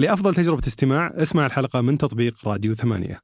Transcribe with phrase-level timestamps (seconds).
[0.00, 3.20] لأفضل تجربة استماع اسمع الحلقة من تطبيق راديو ثمانية.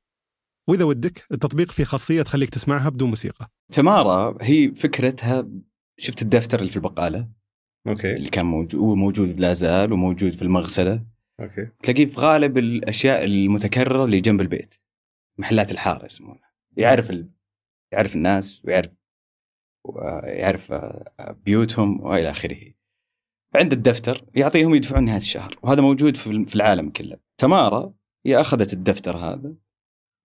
[0.69, 3.48] وإذا ودك التطبيق فيه خاصية تخليك تسمعها بدون موسيقى.
[3.72, 5.48] تمارا هي فكرتها
[5.98, 7.28] شفت الدفتر اللي في البقالة؟
[7.88, 8.16] Okay.
[8.16, 11.06] اللي كان موجود وموجود لا زال وموجود في المغسلة.
[11.40, 11.68] Okay.
[11.82, 14.74] تلاقيه في غالب الأشياء المتكررة اللي جنب البيت.
[15.38, 17.31] محلات الحارة يسمونها يعرف ال...
[17.93, 18.93] يعرف الناس ويعرف
[19.85, 22.76] ويعرف آه، بيوتهم وإلى آخره.
[23.57, 27.16] عند الدفتر يعطيهم يدفعون نهاية الشهر وهذا موجود في العالم كله.
[27.38, 27.93] تمارا
[28.27, 29.55] هي أخذت الدفتر هذا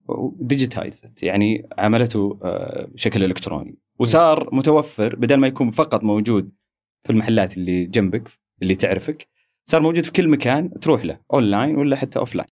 [0.08, 3.77] و digitized يعني عملته آه، بشكل إلكتروني.
[3.99, 6.52] وصار متوفر بدل ما يكون فقط موجود
[7.03, 8.30] في المحلات اللي جنبك
[8.62, 9.27] اللي تعرفك
[9.66, 12.48] صار موجود في كل مكان تروح له اونلاين ولا حتى offline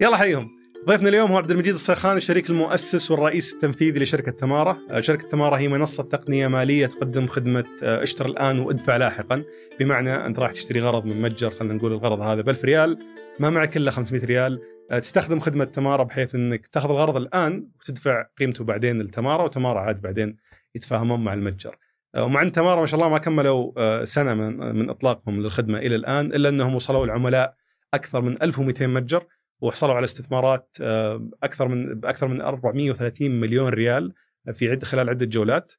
[0.00, 0.50] يلا حيهم
[0.86, 4.78] ضيفنا اليوم هو عبد المجيد الصيخاني الشريك المؤسس والرئيس التنفيذي لشركة تمارا.
[4.90, 9.44] آه، شركة تمارا هي منصة تقنية مالية تقدم خدمة آه، اشتر الآن وادفع لاحقا.
[9.80, 12.98] بمعنى أنت راح تشتري غرض من متجر خلينا نقول الغرض هذا ب 1000 ريال
[13.40, 14.60] ما معك إلا 500 ريال.
[14.90, 20.00] آه، تستخدم خدمة تمارا بحيث أنك تأخذ الغرض الآن وتدفع قيمته بعدين لتمارا وتمارا عاد
[20.00, 20.36] بعدين
[20.74, 21.76] يتفاهمون مع المتجر.
[22.16, 26.26] ومع إن تمارا ما شاء الله ما كملوا سنة من من إطلاقهم للخدمة إلى الآن
[26.26, 27.54] إلا أنهم وصلوا العملاء
[27.94, 29.24] أكثر من 1200 متجر.
[29.60, 34.12] وحصلوا على استثمارات آه، أكثر من بأكثر من 430 مليون ريال
[34.52, 35.72] في عد خلال عدة جولات.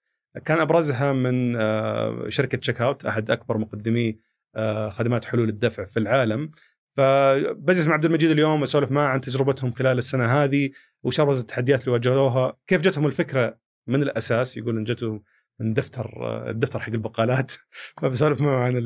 [0.46, 4.20] كان أبرزها من آه، شركة Checkout أحد أكبر مقدمي
[4.56, 6.52] آه، خدمات حلول الدفع في العالم.
[6.98, 10.70] فبجلس مع عبد المجيد اليوم اسولف معه عن تجربتهم خلال السنة هذه
[11.04, 12.58] وش ابرز التحديات اللي واجهوها.
[12.68, 15.22] كيف جتهم الفكرة من الأساس؟ يقول ان جته
[15.60, 16.10] من دفتر
[16.50, 17.52] الدفتر حق البقالات.
[18.02, 18.78] فبسولف معه عن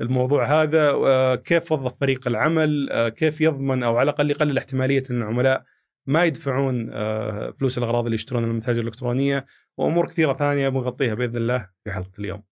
[0.00, 5.22] الموضوع هذا كيف وظف فريق العمل آه، كيف يضمن أو على الأقل يقلل احتمالية إن
[5.22, 5.64] العملاء
[6.06, 11.36] ما يدفعون آه، فلوس الأغراض اللي يشترونها من المتاجر الإلكترونية وأمور كثيرة ثانية بنغطيها بإذن
[11.36, 12.42] الله في حلقة اليوم.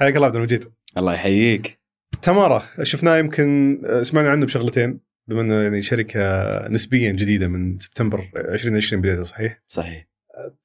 [0.00, 0.72] حياك الله عبد المجيد.
[0.98, 1.80] الله يحييك.
[2.22, 6.20] تمارا شفناه يمكن آه، سمعنا عنه بشغلتين بما إنه يعني شركة
[6.68, 10.11] نسبيا جديدة من سبتمبر 2020 بدايته صحيح؟ صحيح.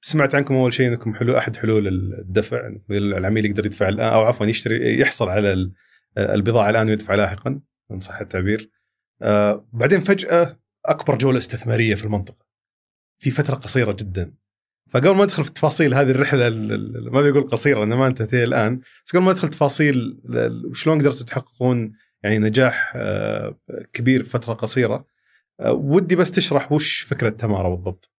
[0.02, 4.46] سمعت عنكم أول شيء إنكم حلو أحد حلول الدفع العميل يقدر يدفع الآن أو عفوا
[4.46, 5.72] يشتري يحصل على
[6.18, 7.60] البضاعة الآن ويدفع لاحقا
[7.92, 8.72] إن صح التعبير.
[9.22, 12.46] آه بعدين فجأة أكبر جولة استثمارية في المنطقة
[13.20, 14.34] في فترة قصيرة جدا.
[14.90, 16.50] فقبل ما أدخل في تفاصيل هذه الرحلة
[17.12, 20.22] ما بيقول قصيرة انها ما انتهت الآن بس قبل ما أدخل تفاصيل
[20.74, 23.58] شلون قدرتوا تحققون يعني نجاح آه
[23.94, 25.06] كبير في فترة قصيرة
[25.60, 28.17] آه ودي بس تشرح وش فكرة تمارا بالضبط.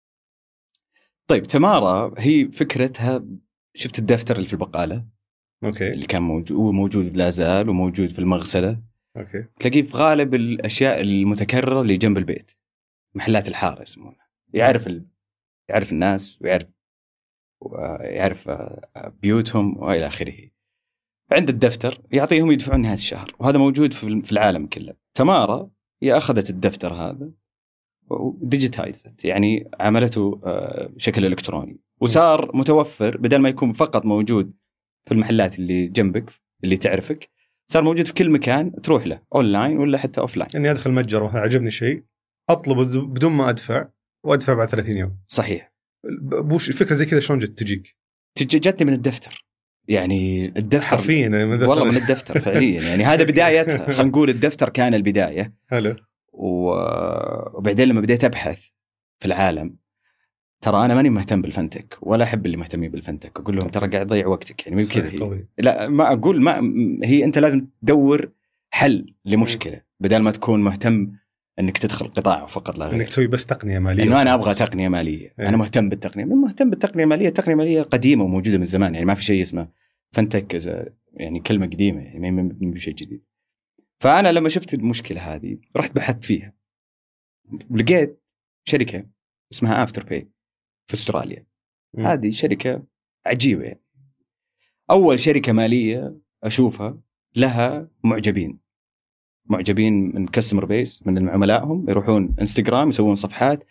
[1.29, 3.25] طيب تمارا هي فكرتها
[3.75, 5.07] شفت الدفتر اللي في البقالة؟
[5.65, 5.93] Okay.
[5.93, 8.81] اللي كان موجود وموجود لا زال وموجود في المغسلة.
[9.17, 9.45] Okay.
[9.61, 12.53] تلاقيه في غالب الأشياء المتكررة اللي جنب البيت.
[13.15, 14.29] محلات الحارة يسمونها.
[14.55, 15.07] يعرف ال...
[15.69, 16.69] يعرف الناس ويعرف
[18.01, 20.51] يعرف آه، بيوتهم وإلى آخره.
[21.33, 23.37] عند الدفتر يعطيهم يدفعون نهاية الشهر.
[23.39, 24.95] وهذا موجود في العالم كله.
[25.15, 25.71] تمارا
[26.03, 27.31] هي أخذت الدفتر هذا
[28.41, 31.81] digitized يعني عملته آه، بشكل إلكتروني.
[32.01, 34.53] وصار متوفر بدل ما يكون فقط موجود
[35.07, 36.31] في المحلات اللي جنبك
[36.65, 37.31] اللي تعرفك
[37.71, 41.41] صار موجود في كل مكان تروح له اونلاين ولا حتى offline إني أدخل متجر مثلا
[41.41, 42.05] عجبني شيء
[42.51, 43.89] اطلبه بدون ما أدفع
[44.25, 45.19] وأدفع بعد 30 يوم.
[45.29, 45.73] صحيح.
[46.33, 47.97] وش الفكرة زي كذا شلون جت تجيك؟
[48.39, 49.47] جتني من الدفتر.
[49.89, 51.71] يعني الدفتر حرفيا من الدفتر.
[51.71, 52.83] والله من الدفتر فعليا.
[52.83, 53.93] يعني هذا بدايتها.
[53.93, 55.55] خلينا نقول الدفتر كان البداية.
[55.67, 55.97] حلو.
[56.39, 58.71] وبعدين لما بديت أبحث
[59.19, 59.77] في العالم
[60.61, 63.41] ترى أنا ماني مهتم بالفنتك ولا أحب اللي مهتمين بالفنتك.
[63.41, 66.61] أقول لهم ترى قاعد تضيع وقتك يعني مو كذا لا ما أقول ما
[67.05, 68.33] هي أنت لازم تدور
[68.71, 71.13] حل لمشكلة بدل ما تكون مهتم
[71.59, 73.01] إنك تدخل قطاع فقط لا غير.
[73.01, 75.35] إنك تسوي بس تقنية مالية إنه أنا أبغى تقنية مالية.
[75.41, 75.49] إيه.
[75.49, 76.25] أنا مهتم بالتقنية.
[76.25, 79.69] من مهتم بالتقنية الماليه التقنيه الماليه قديمة وموجودة من زمان يعني ما في شيء اسمه
[80.11, 80.65] فنتك
[81.15, 83.28] يعني كلمة قديمة يعني ما بشيء جديد.
[84.01, 86.55] فأنا لما شفت المشكلة هذه رحت بحثت فيها.
[87.71, 88.23] ولقيت
[88.65, 89.07] شركة
[89.53, 90.31] اسمها Afterpay
[90.87, 91.47] في أستراليا.
[91.95, 92.07] م.
[92.07, 92.87] هذه شركة
[93.27, 93.83] عجيبة يعني.
[94.91, 97.01] أول شركة مالية أشوفها
[97.37, 98.59] لها معجبين.
[99.45, 103.65] معجبين من customer base من عملائهم يروحون انستغرام يسوون صفحات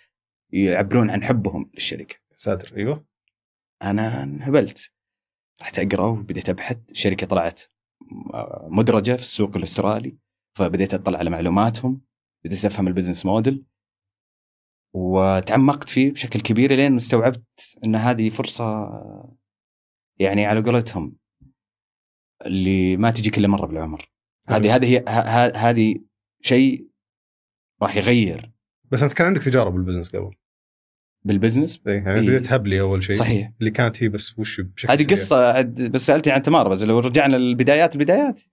[0.49, 2.15] يعبرون عن حبهم للشركة.
[2.35, 3.05] ساتر أيوه.
[3.83, 4.91] أنا انهبلت.
[5.61, 7.61] رحت أقرأ وبديت أبحث الشركة طلعت
[8.69, 10.17] مدرجة في السوق الأسترالي
[10.57, 12.01] فبديت أطلع على معلوماتهم
[12.45, 13.65] بديت أفهم ال business model
[14.93, 18.89] وتعمقت فيه بشكل كبير لين استوعبت إن هذه فرصة
[20.19, 21.15] يعني على قولتهم
[22.45, 24.11] اللي ما تجي كل مرة بالعمر.
[24.47, 25.03] هذه هذه
[25.55, 25.95] هذه
[26.41, 26.87] شيء
[27.81, 28.51] راح يغير.
[28.91, 30.35] بس أنت كان عندك تجارب بال business قبل؟
[31.27, 32.21] بال business اي إيه.
[32.21, 33.15] بديت هبلي أول شيء.
[33.15, 33.51] صحيح.
[33.59, 35.05] اللي كانت هي بس وش بشكل هذه.
[35.05, 38.43] قصة عد بس سألتني عن تمارا بس لو رجعنا للبدايات البدايات.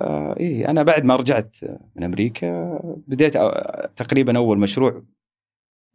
[0.00, 1.56] آه إيه أنا بعد ما رجعت
[1.96, 3.32] من أمريكا بديت
[3.96, 5.02] تقريبا أول مشروع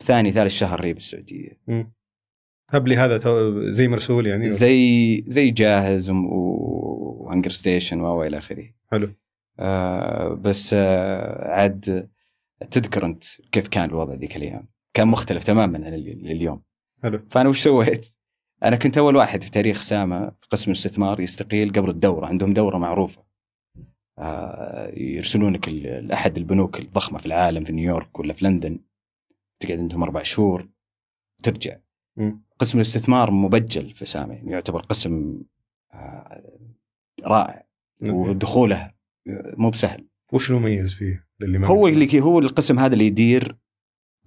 [0.03, 1.59] ثاني ثالث شهر هي بالسعودية.
[1.67, 1.93] مم.
[2.69, 3.19] هبلي هذا
[3.71, 8.69] زي مرسول يعني؟ زي زي جاهز وهنجر ستيشن و إلى آخره.
[8.91, 9.13] حلو.
[9.59, 12.09] آه بس آه عاد
[12.71, 14.72] تذكر أنت كيف كان الوضع ذيك الأيام.
[14.93, 16.63] كان مختلف تماما عن ال- اليوم
[17.03, 17.25] حلو.
[17.29, 18.17] فأنا وش سويت؟
[18.63, 22.25] أنا كنت أول واحد في تاريخ سامة في قسم الاستثمار يستقيل قبل الدورة.
[22.27, 23.23] عندهم دورة معروفة.
[24.19, 28.79] آه يرسلونك لاحد البنوك الضخمة في العالم في نيويورك ولا في لندن.
[29.59, 30.69] تقعد عندهم أربع شهور
[31.43, 31.77] ترجع
[32.17, 32.43] مم.
[32.59, 34.33] قسم الاستثمار مبجل في سامة.
[34.33, 35.41] يعني يعتبر قسم
[35.93, 36.43] آه
[37.23, 37.65] رائع.
[38.01, 38.91] ودخوله
[39.57, 40.07] مو بسهل.
[40.33, 43.57] وش المميز فيه؟ للي ما هو اللي هو القسم هذا اللي يدير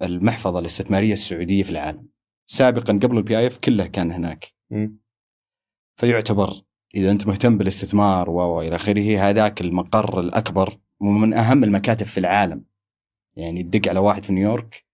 [0.01, 2.07] المحفظة الاستثمارية السعودية في العالم.
[2.49, 4.53] سابقا قبل ال PIF كله كان هناك.
[4.69, 4.99] مم.
[5.99, 6.61] فيعتبر
[6.95, 12.65] إذا أنت مهتم بالاستثمار و إلى آخره هذاك المقر الأكبر ومن أهم المكاتب في العالم.
[13.35, 14.85] يعني تدق على واحد في نيويورك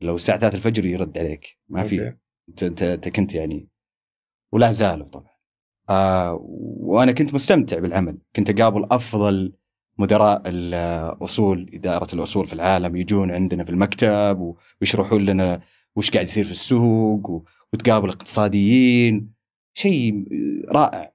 [0.00, 1.58] لو الساعة 3 الفجر يرد عليك.
[1.68, 2.16] ما في.
[2.48, 3.68] أنت أنت كنت يعني
[4.52, 5.38] ولا زالوا طبعا.
[5.90, 6.38] آه
[6.80, 8.18] وأنا كنت مستمتع بالعمل.
[8.36, 9.52] كنت أقابل أفضل
[9.98, 15.60] مدراء الأصول إدارة الأصول في العالم يجون عندنا في المكتب ويشرحون لنا
[15.96, 19.32] وش قاعد يصير في السوق وتقابل اقتصاديين.
[19.74, 20.24] شيء
[20.68, 21.12] رائع.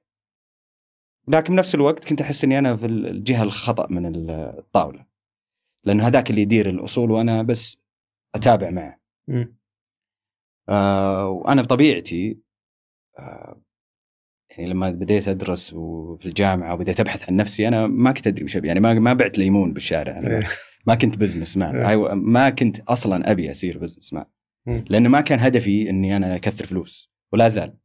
[1.28, 5.06] لكن بنفس الوقت كنت أحس إني أنا في الجهة الخطأ من الطاولة.
[5.84, 7.82] لأنه هذاك اللي يدير الأصول وأنا بس
[8.36, 9.00] أتابع معه.
[10.70, 12.40] آه وأنا بطبيعتي
[13.20, 13.62] آه
[14.58, 18.56] يعني لما بديت أدرس وفي الجامعة وبديت أبحث عن نفسي أنا ما كنت أدري وش.
[18.56, 20.40] يعني ما ما بعت ليمون بالشارع أنا إيه.
[20.40, 20.46] ما-
[20.88, 22.14] ما كنت business man إيه.
[22.14, 24.26] ما كنت أصلا أبي أصير business man.
[24.90, 27.78] لأنه ما كان هدفي إني أنا أكثر فلوس ولا زال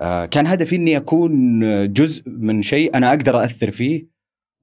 [0.00, 1.60] آه كان هدفي إني أكون
[1.92, 4.08] جزء من شيء أنا أقدر اثر فيه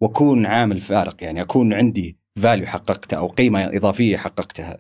[0.01, 4.77] وأكون عامل فارق يعني أكون عندي value حققته أو قيمة إضافية حققتها.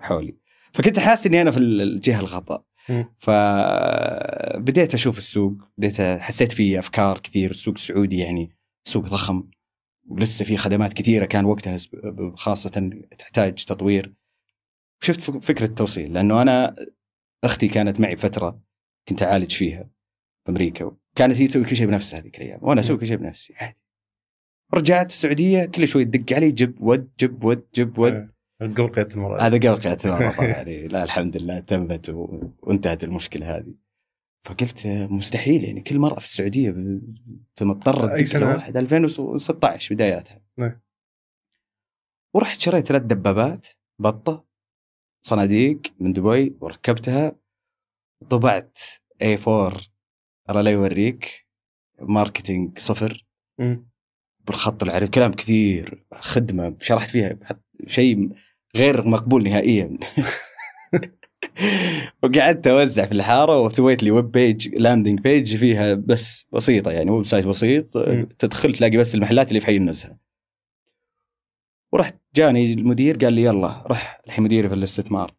[0.00, 0.36] حولي
[0.72, 2.62] فكنت حاسس إني أنا في الجهة الخطا.
[3.18, 8.56] فبديت أشوف السوق بديت حسيت في أفكار كثير السوق السعودي يعني
[8.88, 9.50] سوق ضخم
[10.08, 11.76] ولسه في خدمات كثيرة كان وقتها
[12.34, 14.14] خاصة تحتاج تطوير.
[15.02, 16.76] شفت فك- فكرة التوصيل لأنه أنا
[17.44, 18.60] أختي كانت معي فترة
[19.08, 19.82] كنت أعالج فيها
[20.44, 23.54] في أمريكا كانت هي تسوي كل شيء بنفسها هذيك الأيام وأنا أسوي كل شيء بنفسي
[23.60, 23.76] عادي.
[24.74, 28.30] رجعت السعودية كل شوي تدق علي جب ود جب ود جب ود.
[28.60, 32.50] قبل قيادة المرأة هذا قبل قيادة المرأة طبعا يعني لا الحمد لله تمت و...
[32.62, 33.74] وانتهت المشكلة هذه
[34.46, 36.74] فقلت مستحيل يعني كل مرأة في السعودية
[37.60, 40.80] مضطرة أي سنة؟ واحد 2016 بداياتها نعم.
[42.34, 43.66] ورحت شريت ثلاث دبابات
[43.98, 44.46] بطة
[45.26, 47.36] صناديق من دبي وركبتها
[48.30, 48.78] طبعت
[49.24, 49.48] A4
[50.50, 51.46] أرى لا يوريك
[52.00, 53.26] ماركتينج صفر
[53.58, 53.88] مم.
[54.46, 57.38] بالخط العربي كلام كثير خدمة شرحت فيها
[57.86, 58.28] شيء
[58.76, 59.98] غير مقبول نهائيا.
[62.22, 67.46] وقعدت أوزع في الحارة وسويت لي web page landing page فيها بس بسيطة يعني website
[67.46, 67.98] بسيط.
[68.38, 70.18] تدخل تلاقي بس المحلات اللي في حي النزهة.
[71.92, 75.34] ورحت جاني المدير قال لي يلا رح الحين مديري في الاستثمار.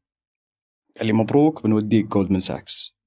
[0.97, 2.97] قال لي مبروك بنوديك Goldman Sachs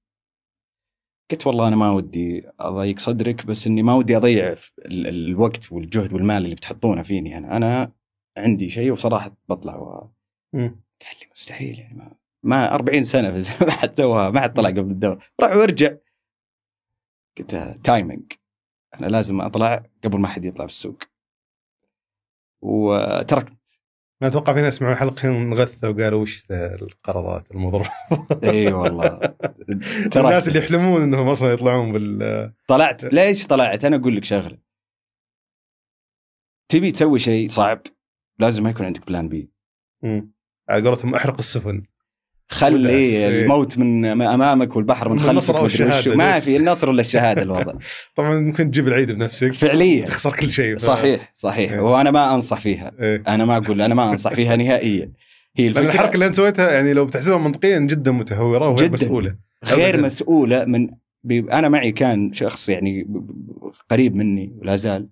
[1.31, 6.43] قلت والله أنا ما ودي أضيق صدرك بس إني ما ودي أضيع الوقت والجهد والمال
[6.43, 7.57] اللي بتحطونه فيني أنا.
[7.57, 7.91] أنا
[8.37, 10.11] عندي شيء وصراحة بطلع و...
[10.53, 14.69] قال لي مستحيل يعني ما ما 40 سنة في ما حد توها ما حد طلع
[14.69, 15.95] قبل الدوره روح وارجع.
[17.37, 18.31] قلت تايمينج
[18.99, 21.03] أنا لازم أطلع قبل ما حد يطلع في السوق
[22.61, 23.81] وتركت.
[24.21, 27.89] أنا أتوقع في ناس سمعوا حلقه انغثوا وقالوا وش القرارات المضروبة؟
[28.43, 29.19] إي والله.
[30.15, 33.03] الناس اللي يحلمون إنهم أصلا يطلعون بال طلعت.
[33.13, 34.57] ليش طلعت؟ أنا أقول لك شغلة.
[36.69, 37.81] تبي تسوي شيء صعب.
[38.41, 39.49] لازم ما يكون عندك plan B
[40.03, 40.31] مم.
[40.69, 41.83] على قولتهم احرق السفن
[42.49, 43.27] خلي إيه.
[43.29, 45.81] الموت من أمامك والبحر من خلفك النصر وش.
[45.81, 47.73] الشهادة، ما؟ في النصر ولا الشهادة الوضع
[48.15, 50.81] طبعا ممكن تجيب العيد بنفسك فعليا تخسر كل شيء ف...
[50.81, 51.79] صحيح صحيح إيه.
[51.79, 53.23] وأنا ما أنصح فيها إيه.
[53.27, 55.11] أنا ما أقول أنا ما أنصح فيها نهائيا
[55.55, 58.93] هي لأن الحركة الفكرة اللي أنت سويتها يعني لو بتحسبها منطقيا جدا متهورة وغير جداً.
[58.93, 60.05] مسؤولة غير أبداً.
[60.05, 60.87] مسؤولة من
[61.23, 63.07] ب- أنا معي كان شخص يعني
[63.89, 65.07] قريب مني ولا زال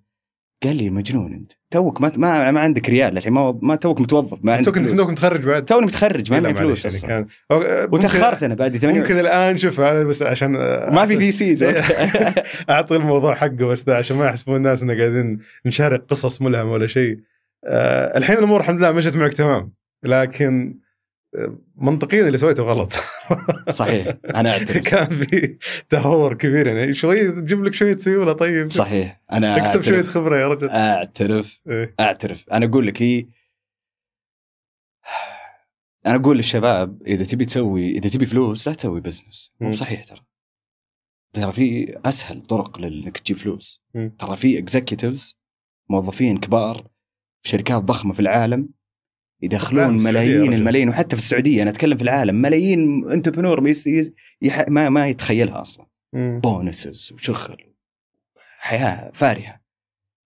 [0.62, 1.52] قال لي مجنون أنت.
[1.70, 4.96] توك ما ما, ما عندك ريال الحين ما ما توك متوظف ما عندك توك.
[4.96, 7.26] توك متخرج بعد؟ توني متخرج ما معي معليش فلوس يعني.
[7.26, 7.26] كان
[7.58, 10.52] ممكن- وتأخرت أنا بعد 28 ممكن الآن شوف هذا بس عشان
[10.96, 11.62] ما في VCs
[12.70, 16.86] أعطي الموضوع حقه بس ده عشان ما يحسبون الناس ان قاعدين نشارك قصص ملهمه ولا
[16.86, 17.18] شيء.
[17.66, 19.72] آه الحين الأمور الحمد لله مشت معك تمام.
[20.02, 20.78] لكن
[21.36, 22.92] آه، منطقيا اللي سويته غلط.
[23.70, 25.56] صحيح أنا أعترف كان في
[25.88, 29.86] تهور كبير يعني شوية تجيب لك شوية سيولة طيب صحيح أنا تكسب أعترف.
[29.86, 31.94] شوية خبرة يا رجل أعترف إيه.
[32.00, 33.26] أعترف أنا أقول لك هي
[36.06, 39.72] أنا أقول للشباب إذا تبي تسوي إذا تبي فلوس لا تسوي بزنس مو.
[39.72, 40.20] صحيح ترى
[41.32, 43.82] ترى في أسهل طرق لإنك تجيب فلوس.
[44.18, 45.40] ترى في executives
[45.90, 46.86] موظفين كبار
[47.42, 48.68] في شركات ضخمة في العالم
[49.42, 50.52] يدخلون ملايين.
[50.54, 53.60] الملايين وحتى في السعودية أنا أتكلم في العالم ملايين entrepreneur.
[54.68, 55.86] ما ما يتخيلها أصلا.
[56.14, 57.74] bonuses وشغل
[58.58, 59.60] حياة فارهة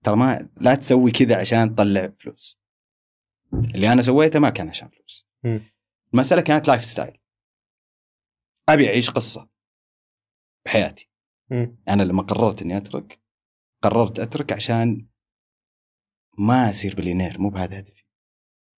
[0.05, 2.61] ترى ما لا تسوي كذا عشان تطلع فلوس
[3.53, 5.29] اللي أنا سويته ما كان عشان فلوس.
[6.15, 7.19] المسألة كانت lifestyle
[8.69, 9.49] أبي أعيش قصة
[10.67, 11.11] بحياتي.
[11.89, 13.21] أنا لما قررت إني أترك
[13.83, 15.07] قررت أترك عشان
[16.39, 18.04] ما أصير بليونير مو بهذا هدفي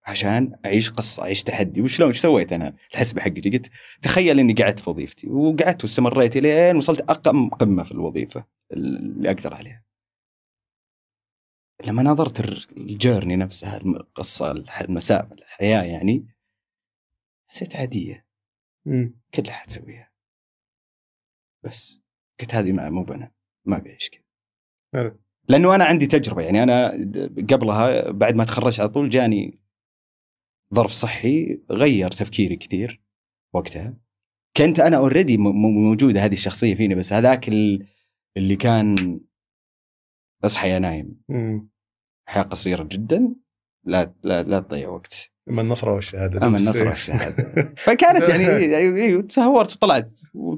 [0.06, 1.82] عشان أعيش قصة أعيش تحدي.
[1.82, 3.70] وشلون؟ إيش سويت أنا؟ الحسبه حقتي قلت
[4.02, 5.28] تخيل إني قعدت في وظيفتي.
[5.28, 9.84] وقعدت واستمريت لين وصلت أقم قمة في الوظيفة اللي أقدر عليها.
[11.84, 12.40] لما نظرت
[12.76, 16.26] الجيرني نفسها القصة المسافه الحياة يعني
[17.48, 18.26] حسيت عادية.
[19.34, 20.12] كلها حتسويها.
[21.64, 22.02] بس
[22.40, 23.32] قلت هذه ما مو بنا
[23.64, 24.22] ما بعيش كذا.
[25.48, 26.62] لأنه أنا عندي تجربة يعني.
[26.62, 26.90] أنا
[27.50, 29.58] قبلها بعد ما تخرجت على طول جاني
[30.74, 33.00] ظرف صحي غير تفكيري كثير
[33.54, 33.94] وقتها.
[34.56, 37.86] كنت أنا اوريدي موجودة هذه الشخصية فيني بس هذاك ال-
[38.36, 39.20] اللي كان
[40.44, 41.20] أصحى يا نايم.
[42.28, 43.34] حياه قصيرة جدا.
[43.84, 45.30] لا لا لا تضيع وقت.
[45.48, 46.46] أما النصره والشهادة.
[46.46, 46.88] أما النصر إيه.
[46.88, 47.74] والشهادة.
[47.76, 48.46] فكانت يعني
[48.76, 50.10] أيوه تهورت وطلعت.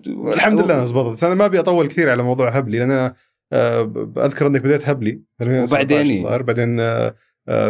[0.08, 3.14] الحمد لله زبطت بس أنا ما أبي أطول كثير على موضوع هبلي لأن أنا
[3.52, 5.10] آه، أذكر أنك بديت هبلي.
[5.38, 6.42] في 2017 وبعدين- الظاهر.
[6.42, 7.14] بعدين آه،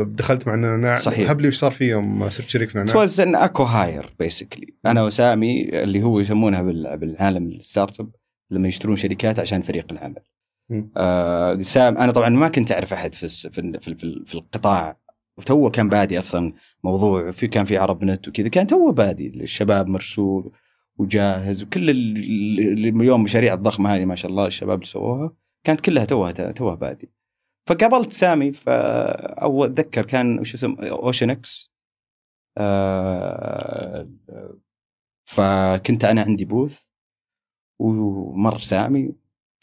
[0.02, 1.30] دخلت مع نعناع صحيح.
[1.30, 5.02] هبلي وش صار فيه يوم صرت شريك في نعناع؟ it was an acqui-hire basically أنا
[5.04, 8.10] وسامي اللي هو يسمونها بال- بالعالم ال startup
[8.50, 10.20] لما يشترون شركات عشان فريق العمل.
[10.96, 14.04] آه سام أنا طبعا ما كنت أعرف أحد في الس- في ال- في, ال- في,
[14.04, 14.98] ال- في القطاع
[15.38, 16.52] وتو كان بادي أصلا
[16.84, 20.52] موضوع في كان في عرب نت وكذا كان تو بادي الشباب مرسول
[20.96, 25.32] وجاهز وكل ال- ال- اليوم المشاريع الضخمة هذه ما شاء الله الشباب اللي سووها
[25.64, 27.10] كانت كلها توها توها بادي.
[27.68, 28.52] فقابلت سامي
[29.42, 31.72] أو أتذكر كان وش اسمه Ocean X
[32.58, 34.08] آه،
[35.28, 36.80] فكنت أنا عندي booth
[37.80, 39.12] ومر سامي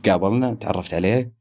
[0.03, 1.33] تقابلنا تعرفت عليه.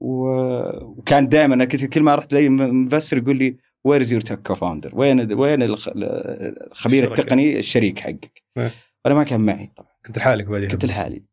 [0.00, 4.42] وكان دائما أنا كنت كل ما رحت لأي investor يقول لي where is your tech
[4.42, 7.04] co-founder وين وين الخ- الخبير.
[7.12, 8.70] التقني الشريك حقك؟ إيه.
[9.06, 9.90] أنا ما كان معي طبعا.
[10.06, 10.70] كنت لحالك بعدين.
[10.70, 11.24] كنت لحالي.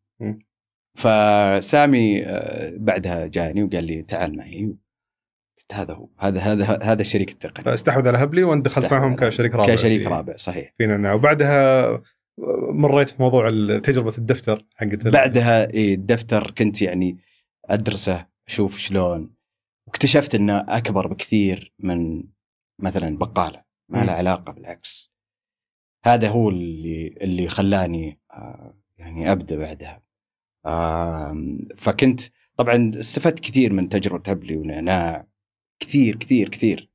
[0.97, 4.75] فسامي آه، بعدها جاني وقال لي تعال معي.
[5.57, 7.65] قلت هذا هو هذا هذا هذا الشريك التقني.
[7.65, 9.73] فاستحوذ على هبلي وانت دخلت معهم كشريك رابع.
[9.75, 10.73] كشريك في- رابع صحيح.
[10.77, 12.03] في نعناع وبعدها آه،
[12.73, 17.17] مريت في موضوع تجربة الدفتر حقت بعدها إيه، الدفتر كنت يعني
[17.65, 19.33] أدرسه أشوف شلون.
[19.87, 22.23] واكتشفت إنه أكبر بكثير من
[22.79, 24.05] مثلا بقالة ما مم.
[24.05, 25.11] له علاقة بالعكس.
[26.05, 30.01] هذا هو اللي اللي خلاني آه، يعني أبدأ بعدها.
[31.77, 32.21] فكنت
[32.57, 35.27] طبعا استفدت كثير من تجربة هبلي ونعناع.
[35.79, 36.89] كثير كثير كثير.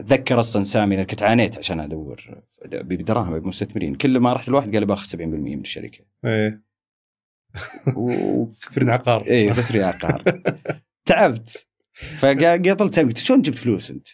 [0.00, 4.86] أتذكر أصلا سامي أنا كنت عانيت عشان أدور بدراهم بمستثمرين كل ما رحت لواحد قال
[4.86, 6.04] باخذ 70% من الشركة.
[6.24, 6.62] إيه.
[7.96, 8.12] و...
[8.52, 9.26] سفرين عقار.
[9.26, 10.22] إيه تسري عقار.
[11.04, 11.66] تعبت.
[11.92, 14.08] فقابلت سامي قلت شلون جبت فلوس أنت؟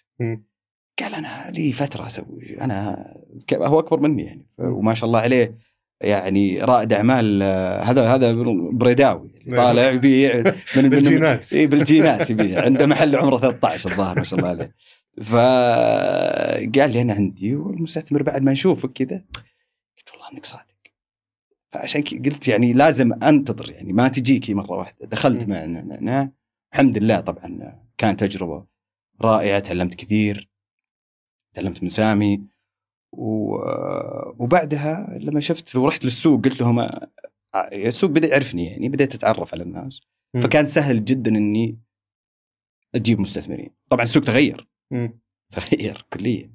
[0.99, 3.14] قال أنا لي فترة أسوي أنا
[3.52, 4.46] هو أكبر مني يعني.
[4.58, 5.58] وما شاء الله عليه
[6.04, 8.32] يعني رائد أعمال آه، هذا هذا
[8.73, 11.52] بريداوي طالع يبيع من بالجينات.
[11.52, 12.64] اي بالجينات يبيع.
[12.64, 14.75] عنده محل عمره 13 الظاهر ما شاء الله عليه.
[15.23, 17.56] فقال لي أنا عندي.
[17.56, 19.25] والمستثمر بعد ما نشوفك كذا
[19.99, 20.64] قلت والله إنك صادق.
[21.73, 25.06] فعشان قلت يعني لازم أنتظر يعني ما تجيكي مرة واحدة.
[25.06, 25.50] دخلت م.
[25.50, 26.30] مع نعناع
[26.73, 28.64] الحمد لله طبعا كانت تجربة
[29.23, 30.50] رائعة تعلمت كثير.
[31.54, 32.53] تعلمت من سامي.
[34.38, 37.11] وبعدها لما شفت ورحت للسوق قلت لهم آه،
[37.73, 40.00] السوق بدأ يعرفني يعني بديت أتعرف على الناس.
[40.35, 40.40] مم.
[40.40, 41.78] فكان سهل جدا إني
[42.94, 43.71] أجيب مستثمرين.
[43.90, 44.68] طبعا السوق تغير.
[44.90, 45.21] مم.
[45.52, 46.50] تغير كليا.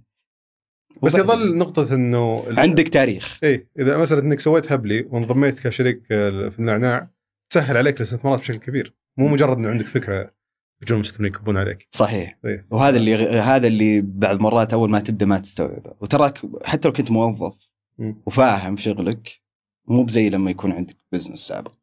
[1.04, 3.40] بس يظل نقطة إنه عندك تاريخ.
[3.44, 7.10] إيه إذا مثلا إنك سويت هبلي وانضميت كشريك آه، في النعناع
[7.52, 8.96] تسهل عليك الاستثمارات بشكل كبير.
[9.18, 10.39] مو مجرد إنه عندك فكرة
[10.82, 12.68] يجون المستثمرين يكبون عليك صحيح إيه.
[12.72, 17.12] وهذا اللي هذا اللي بعض مرات أول ما تبدأ ما تستوعبه وتراك حتى لو كنت
[17.12, 18.22] موظف مم.
[18.26, 19.42] وفاهم شغلك
[19.88, 21.74] مو ب easy لما يكون عندك business سابق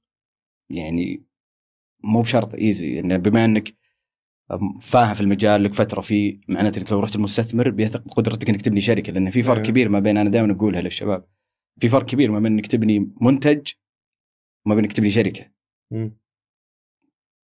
[0.71, 1.23] يعني
[2.05, 3.75] مو بشرط easy يعني بما إنك
[4.81, 8.81] فاهم في المجال لك فترة فيه معناته إنك لو رحت لمستثمر بيثق بقدرتك إنك تبني
[8.81, 9.67] شركة لأن في فرق أيوه.
[9.67, 11.25] كبير ما بين أنا دائما اقولها للشباب
[11.81, 13.73] في فرق كبير ما بين إنك تبني منتج
[14.67, 15.53] وما بين إنك تبني شركة
[15.91, 16.17] مم.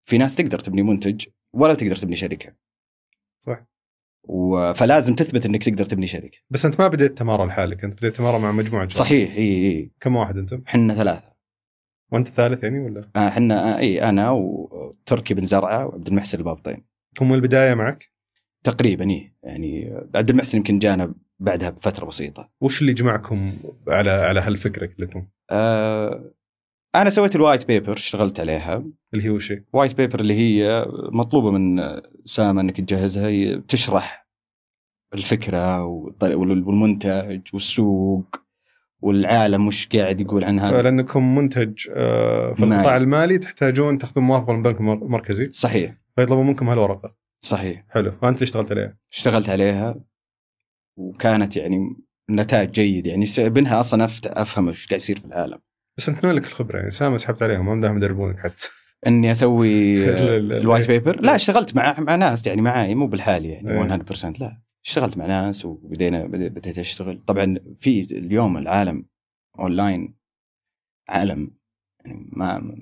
[0.05, 2.55] في ناس تقدر تبني منتج ولا تقدر تبني شركة
[3.41, 3.67] صح.
[4.25, 4.73] و...
[4.73, 8.39] فلازم تثبت إنك تقدر تبني شركة بس أنت ما بديت تمارا لحالك أنت بديت تمارا
[8.39, 9.05] مع مجموعة شباب.
[9.05, 11.33] صحيح إي إي كم واحد أنتم؟ إحنا ثلاثة
[12.13, 16.85] وأنت الثالث يعني ولا؟ آه، إحنا إي أنا وتركي بن زرعة وعبد المحسن البابطين
[17.21, 18.13] هم البداية معك؟
[18.65, 24.41] تقريبا إي يعني عبد المحسن يمكن جانا بعدها بفترة بسيطة وش اللي جمعكم على على
[24.41, 26.33] هالفكرة كلكم؟ آه
[26.95, 28.85] أنا سويت ال white paper اشتغلت عليها.
[29.15, 31.81] اللي هي وش؟ white paper اللي هي مطلوبة من
[32.25, 34.29] ساما إنك تجهزها هي تشرح
[35.15, 35.85] الفكرة
[36.23, 38.37] والمنتج والسوق
[39.01, 40.83] والعالم وش قاعد يقول عنها.
[40.83, 42.77] لأنكم منتج آه، في مالي.
[42.77, 45.95] القطاع المالي تحتاجون تاخذون موافقة من البنك المر- المركزي صحيح.
[46.17, 47.17] فيطلبوا منكم هالورقة.
[47.45, 47.85] صحيح.
[47.89, 48.11] حلو.
[48.11, 50.01] فانت اللي اشتغلت عليها؟ اشتغلت عليها
[50.99, 51.97] وكانت يعني
[52.31, 55.59] نتائج جيد يعني منها أصلا أفهم إيش قاعد يصير في العالم.
[55.99, 58.69] بس أنت لك الخبرة؟ يعني ساما سحبت عليهم ما مداهم يدربونك حتى.
[59.07, 59.95] إني أسوي
[60.39, 60.89] ال white.
[60.89, 63.99] paper لا اشتغلت مع مع ناس يعني معاي مو بالحالي يعني إيه.
[63.99, 64.63] 100% لا.
[64.85, 67.23] اشتغلت مع ناس وبدينا بد- بديت أشتغل.
[67.27, 69.07] طبعا في اليوم العالم
[69.59, 70.15] اونلاين
[71.09, 71.51] عالم
[72.05, 72.77] يعني ما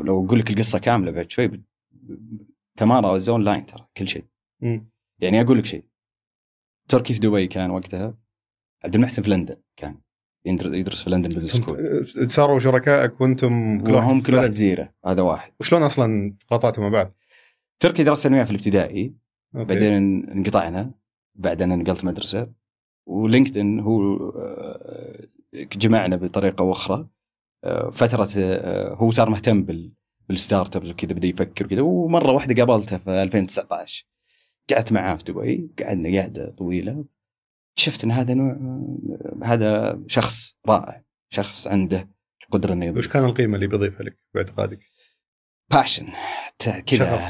[0.00, 1.64] لو أقول لك القصة كاملة بعد شوي بت-
[2.76, 4.24] تمارا is online ترى كل شيء.
[5.20, 5.84] يعني أقول لك شيء.
[6.88, 8.18] تركي في دبي كان وقتها
[8.84, 9.98] عبد المحسن في لندن كان.
[10.44, 14.50] يدرس في لندن business school صاروا شركائك وأنتم كل واحد في كل واحد.
[14.50, 15.52] جزيره هذا واحد.
[15.60, 17.14] وشلون أصلا تقاطعتوا مع بعض؟
[17.80, 19.14] تركي درسنا وياه في الابتدائي
[19.56, 19.64] أوكي.
[19.64, 20.90] بعدين انقطعنا
[21.34, 22.52] بعد أنا نقلت مدرسة.
[23.06, 27.08] و LinkedIn هو آه، جمعنا بطريقة أو أخرى
[27.64, 29.92] آه، فترة آه، هو صار مهتم بال
[30.28, 34.06] بال startups وكذا بدأ يفكر كذا ومرة واحدة قابلته في 2019
[34.70, 37.04] قعدت معاه في دبي قعدنا قعدة طويلة.
[37.76, 38.56] شفت إن هذا نوع
[39.44, 42.08] هذا شخص رائع شخص عنده
[42.44, 42.98] القدرة إنه يضيف.
[42.98, 44.78] وش كان القيمة اللي بيضيفها لك باعتقادك؟
[45.70, 46.08] passion
[46.86, 47.20] كذا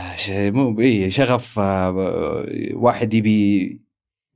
[0.51, 3.63] مو اي شغف آه، واحد يبي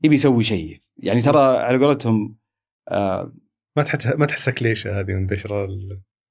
[0.05, 0.81] يبي يسوي شيء.
[0.97, 2.37] يعني ترى على قولتهم
[2.89, 3.33] آه،
[3.77, 5.69] ما تحس ما تحسها كليشة هذه منتشره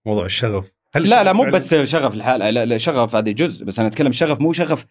[0.06, 3.80] موضوع الشغف؟ هل لا لا مو بس شغف الحالة لا, لا شغف هذا جزء بس
[3.80, 4.86] أنا أتكلم شغف مو شغف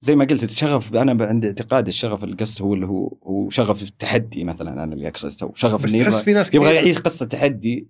[0.00, 4.44] زي ما قلت الشغف أنا عندي اعتقاد الشغف القصد هو اللي هو هو شغف التحدي
[4.44, 5.52] مثلا أنا اللي أقصده.
[5.54, 7.88] شغف بس تحس يبغى في ناس يبغى يعيش قصة تحدي.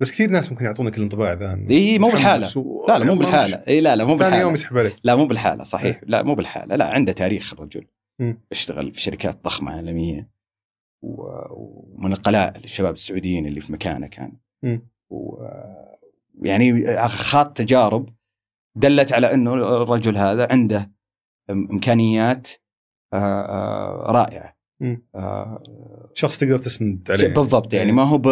[0.00, 2.58] بس كثير ناس ممكن يعطونك الانطباع ذا اي مو بالحالة.
[2.58, 3.62] و- لا لا مو بالحالة.
[3.68, 4.42] اي لا لا مو ثاني بالحالة.
[4.42, 4.96] يوم يسحب عليك.
[5.04, 6.00] لا مو بالحالة صحيح.
[6.06, 6.76] لا مو بالحالة.
[6.76, 7.86] لا عنده تاريخ الرجل.
[8.52, 10.28] اشتغل في شركات ضخمة عالمية
[11.02, 14.32] ومن القلائل الشباب السعوديين اللي في مكانه كان.
[15.10, 15.36] و
[16.42, 18.08] يعني خاض تجارب
[18.76, 20.95] دلت على إنه الرجل هذا عنده
[21.50, 22.48] إمكانيات
[23.12, 24.56] آه، آه، رائعة.
[25.14, 25.62] آه،
[26.14, 27.92] شخص تقدر تسند عليه بالضبط يعني إيه.
[27.96, 28.26] ما هو ب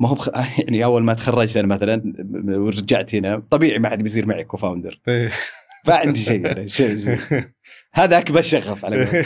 [0.00, 0.28] ما هو بخ...
[0.58, 2.02] يعني أول ما تخرجت أنا مثلا
[2.58, 5.00] ورجعت هنا طبيعي ما حد بيصير معي co-founder.
[5.88, 6.18] ما عندي
[6.68, 7.18] شيء.
[7.92, 9.06] هذا أكبر شغف على.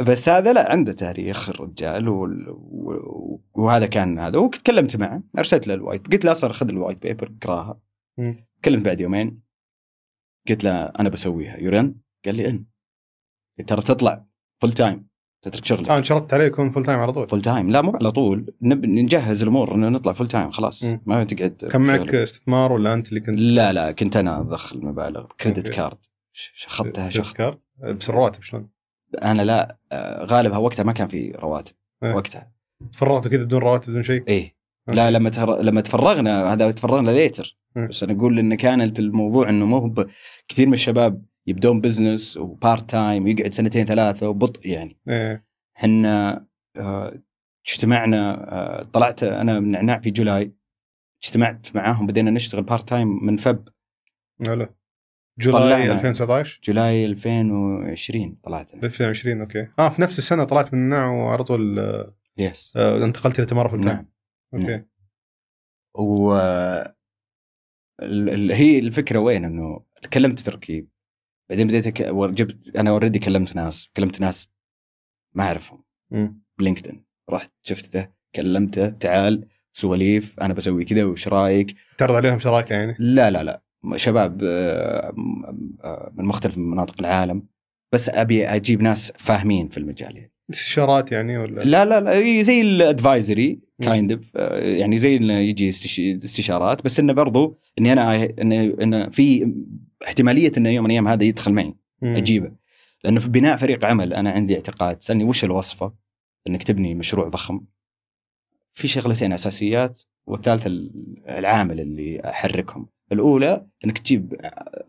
[0.00, 2.48] بس هذا لا عنده تاريخ الرجال وال...
[2.50, 6.74] و- وهذا كان هذا وتكلمت معه أرسلت له ال white قلت له أصلا خذ ال
[6.74, 7.80] white paper اقرأها.
[8.62, 9.40] تكلمت بعد يومين
[10.48, 11.56] قلت له أنا بسويها.
[11.56, 11.94] you're in
[12.24, 12.64] قال لي in
[13.58, 14.26] قلت ترى تطلع
[14.62, 15.08] full time
[15.44, 15.88] تترك شغلك.
[15.88, 17.28] آه انشرطت عليه يكون full time على طول.
[17.28, 18.54] full time لا مو على طول.
[18.62, 18.84] نب...
[18.86, 20.84] نجهز الأمور إنه نطلع full time خلاص.
[20.84, 21.00] مم.
[21.06, 22.14] ما تقعد كان معك.
[22.14, 25.68] استثمار ولا أنت اللي كنت؟ لا لا كنت أنا ادخل مبالغ credit.
[25.68, 25.98] card
[26.32, 28.70] شخطتها شخط card بس الرواتب شلون؟
[29.22, 31.74] أنا لا آه، غالبها وقتها ما كان في رواتب.
[32.02, 32.14] إيه.
[32.14, 32.52] وقتها.
[32.92, 34.57] تفرغتوا كذا بدون رواتب بدون شيء؟ إيه.
[34.88, 35.62] لا لما تر...
[35.62, 37.58] لما تفرغنا هذا تفرغنا later.
[37.76, 40.06] بس أنا أقول إن كانت الموضوع إنه مو ب...
[40.48, 44.96] كثير من الشباب يبدون business و part time يقعد سنتين ثلاثة وبطء يعني.
[45.08, 45.44] إيه.
[45.76, 46.46] إحنا
[46.76, 47.20] آه،
[47.68, 50.52] اجتمعنا آه، طلعت أنا من نعناع في July
[51.24, 53.68] اجتمعت معاهم بدينا نشتغل part time من Feb.
[54.40, 54.74] لا
[55.38, 55.92] July طلعنا.
[55.92, 58.82] 2019 July 2020 طلعت أنا.
[58.82, 59.68] 2020 أوكي.
[59.78, 63.68] آه في نفس السنة طلعت من النع وعلى طول آه، yes آه، انتقلت إلى تمارا
[63.68, 64.06] full time نعم.
[64.54, 64.84] أوكي.
[65.98, 66.32] و
[68.52, 70.86] هي الفكرة وين؟ إنه كلمت تركي
[71.50, 72.02] بعدين بديت أك...
[72.12, 74.52] جبت أنا already كلمت ناس كلمت ناس
[75.34, 75.84] ما أعرفهم.
[76.58, 77.04] ب LinkedIn.
[77.30, 83.30] رحت شفته كلمته تعال سواليف أنا بسوي كذا وش رأيك؟ تعرض عليهم شراكة يعني؟ لا
[83.30, 83.62] لا لا.
[83.96, 85.14] شباب آه،
[85.84, 87.46] آه، من مختلف مناطق العالم.
[87.92, 90.32] بس أبي أجيب ناس فاهمين في المجال يعني.
[90.50, 93.60] استشارات يعني ولا؟ لا لا لا زي ال advisory.
[93.82, 94.34] kind of
[94.78, 99.52] يعني زي إنه يجي استش- استشارات بس إنه برضو إني أنا انه إنه في
[100.04, 102.16] احتمالية إنه يوم من الأيام هذا يدخل معي مم.
[102.16, 102.52] أجيبه.
[103.04, 105.02] لأنه في بناء فريق عمل أنا عندي اعتقاد.
[105.02, 105.92] سألني وش الوصفة؟
[106.48, 107.60] إنك تبني مشروع ضخم.
[108.72, 112.86] في شغلتين أساسيات والثالثة ال- العامل اللي أحركهم.
[113.12, 114.36] الأولى إنك تجيب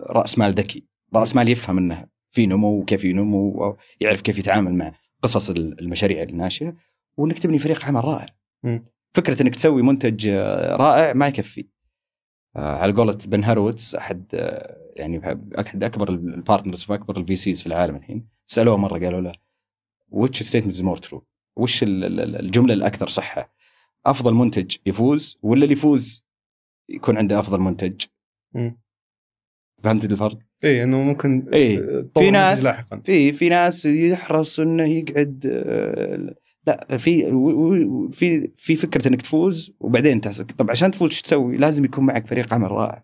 [0.02, 0.84] رأس مال ذكي.
[1.14, 6.76] رأس مال يفهم إنه في نمو وكيف ينمو ويعرف كيف يتعامل مع قصص المشاريع الناشئه
[7.18, 8.26] وإنك تبني فريق عمل رائع.
[9.14, 11.68] فكرة إنك تسوي منتج آه، رائع ما يكفي.
[12.56, 15.22] آه، على قولة Ben Horowitz أحد آه، يعني
[15.60, 18.28] أحد أكبر ال partners واكبر ال VCs في العالم الحين.
[18.46, 19.32] سألوه مرة قالوا له
[20.10, 21.26] وش statement more true
[21.58, 23.54] وش ال- ال- الجملة الأكثر صحة؟
[24.06, 26.26] أفضل منتج يفوز ولا اللي يفوز
[26.90, 28.02] يكون عنده أفضل منتج؟
[28.54, 28.80] مم.
[29.84, 31.78] فهمت الفرق؟ اي إنه ممكن إيه.
[32.18, 32.68] في ناس-
[33.04, 36.36] في في ناس يحرص إنه يقعد آه،
[36.70, 37.32] لا في
[38.12, 42.28] في في فكرة إنك تفوز وبعدين تحصل طب عشان تفوز إيش تسوي؟ لازم يكون معك
[42.28, 43.04] فريق عمل رائع.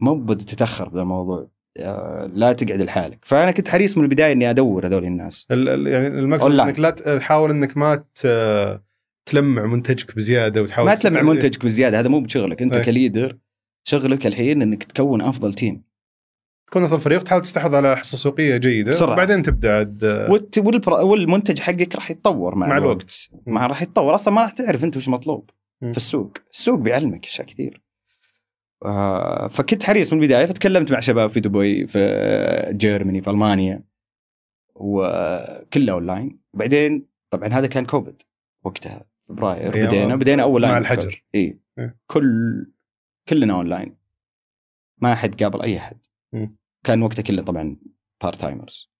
[0.00, 4.50] مو بدي تتأخر في الموضوع آه، لا تقعد لحالك فأنا كنت حريص من البداية إني
[4.50, 6.60] أدور هذول الناس ال- ال- يعني المقصد.
[6.60, 8.04] إنك لا تحاول إنك ما
[9.26, 12.84] تلمع منتجك بزيادة وتحاول ما تلمع منتجك بزيادة هذا مو بشغلك أنت أي.
[12.84, 13.38] ك leader
[13.84, 15.82] شغلك الحين إنك تكون أفضل team
[16.66, 19.12] تكون افضل فريق تحاول تستحوذ على حصة سوقية جيدة بسرعة.
[19.12, 20.04] وبعدين تبدأ عاد.
[20.30, 23.28] والت- والبر- والمنتج حقك راح يتطور مع, مع الوقت.
[23.46, 24.14] مع راح يتطور.
[24.14, 25.50] أصلا ما راح تعرف أنت وش مطلوب
[25.82, 25.92] مم.
[25.92, 26.32] في السوق.
[26.52, 27.82] السوق بيعلمك أشياء كثير.
[28.84, 33.82] آه فكنت حريص من البداية فتكلمت مع شباب في دبي في Germany في ألمانيا
[34.74, 36.38] وكله أونلاين.
[36.54, 38.22] وبعدين طبعا هذا كان كوفيد.
[38.64, 41.24] وقتها فبراير بدينا بدينا أول مع لاين الحجر.
[41.34, 41.96] اي إيه.
[42.06, 42.66] كل
[43.28, 43.96] كلنا أونلاين.
[44.98, 45.96] ما حد قابل أي أحد.
[46.84, 47.76] كان وقتها كله طبعا
[48.22, 48.90] part timers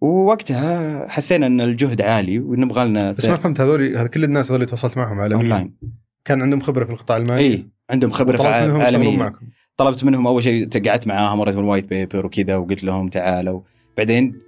[0.00, 4.56] ووقتها حسينا إن الجهد عالي ونبغى لنا بس ما فهمت هذول هذا كل الناس هذول
[4.56, 5.76] اللي تواصلت معهم عالميا اونلاين
[6.24, 9.46] كان عندهم خبرة في القطاع المالي؟ اي عندهم خبرة في منهم عالميه معكم.
[9.76, 13.60] طلبت منهم أول شيء قعدت معاهم مريت بال white paper وكذا وقلت لهم تعالوا.
[13.96, 14.40] بعدين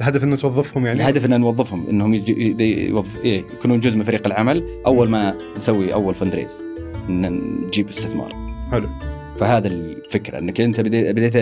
[0.00, 4.82] الهدف إنه توظفهم يعني؟ الهدف ان نوظفهم إنهم يوظف إيه يكونون جزء من فريق العمل.
[4.86, 6.64] أول ما نسوي أول فندريز
[7.08, 8.32] نجيب استثمار.
[8.70, 9.17] حلو.
[9.38, 11.36] فهذا الفكرة إنك أنت بديت بديت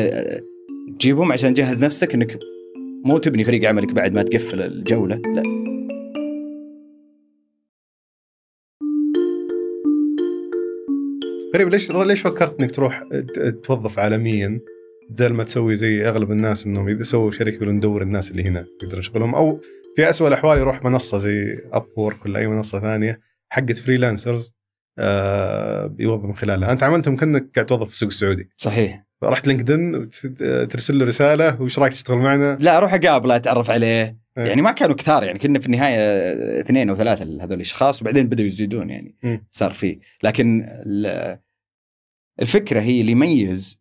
[0.99, 2.39] تجيبهم عشان تجهز نفسك إنك
[3.05, 5.43] مو تبني فريق عملك بعد ما تقفل الجولة لا.
[11.55, 13.05] غريب ليش ليش فكرت إنك تروح
[13.65, 14.61] توظف عالميا
[15.11, 18.67] بدل ما تسوي زي أغلب الناس إنهم إذا سووا شركه يقولون ندور الناس اللي هنا
[18.83, 19.61] يقدرون يشغلهم؟ أو
[19.97, 24.53] في اسوء الأحوال يروح منصة زي اب ولا أي منصة ثانية حقت freelancers
[25.99, 26.73] يوظف من خلالها.
[26.73, 28.51] أنت عملتهم كأنك قاعد توظف في السوق السعودي.
[28.57, 29.07] صحيح.
[29.25, 30.09] رحت LinkedIn
[30.69, 34.27] ترسل له رسالة وش رأيك تشتغل معنا؟ لا أروح أقابله أتعرف عليه.
[34.39, 34.45] إيه.
[34.45, 35.97] يعني ما كانوا كثار يعني كنا في النهاية
[36.61, 39.47] اثنين أو ثلاثة هذول الاشخاص وبعدين بدأوا يزيدون يعني مم.
[39.51, 40.01] صار فيه.
[40.23, 41.39] لكن ال-
[42.41, 43.81] الفكرة هي اللي يميز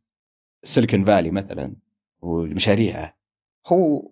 [0.63, 1.75] سيليكون فالي مثلا
[2.21, 3.17] ومشاريعه
[3.67, 4.11] هو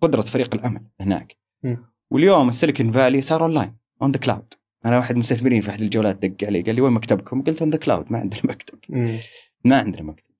[0.00, 1.36] قدرة فريق العمل هناك.
[1.62, 1.84] مم.
[2.10, 6.26] واليوم السيليكون فالي صار online on the cloud أنا واحد من المستثمرين في احد الجولات
[6.26, 9.16] دق علي قال لي وين مكتبكم؟ قلت on the cloud ما عندنا مكتب مم.
[9.64, 10.34] ما عندنا مكتب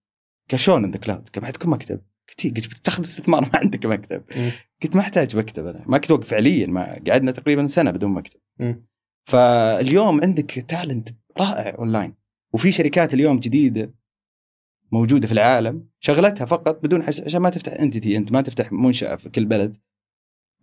[0.50, 2.54] قال شلون on the cloud؟ قال ما عندكم مكتب قلت إيه.
[2.54, 4.50] قلت بتاخذ استثمار ما عندك مكتب مم.
[4.82, 8.40] قلت ما أحتاج مكتب أنا ما كنت وقف فعليا ما قعدنا تقريبا سنة بدون مكتب
[8.58, 8.86] مم.
[9.24, 11.08] فاليوم عندك talent
[11.38, 12.14] رائع اونلاين
[12.52, 13.94] وفي شركات اليوم جديدة
[14.92, 17.02] موجودة في العالم شغلتها فقط بدون.
[17.02, 19.76] عشان ما تفتح entity أنت ما تفتح منشأة في كل بلد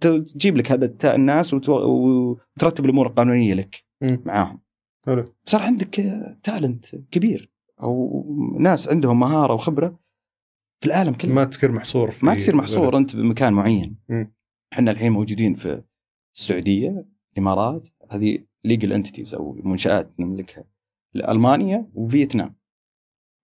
[0.07, 1.53] تجيب لك هذا الناس.
[1.53, 4.21] وترتب الأمور القانونية لك مم.
[4.25, 4.61] معاهم
[5.05, 5.95] حلو صار عندك
[6.43, 8.25] talent كبير أو
[8.59, 9.99] ناس عندهم مهارة وخبرة
[10.79, 13.97] في العالم كله ما تصير محصور في ما تصير محصور أنت بمكان معين.
[14.73, 15.83] إحنا الحين موجودين في
[16.35, 20.63] السعودية الإمارات هذه legal entities أو منشآت نملكها
[21.15, 22.55] المانيا وفيتنام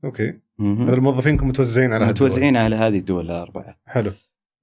[0.03, 0.39] أوكي.
[0.59, 2.05] هذول موظفينكم متوزعين على.
[2.07, 4.11] متوزعين على هذه الدول الأربعة حلو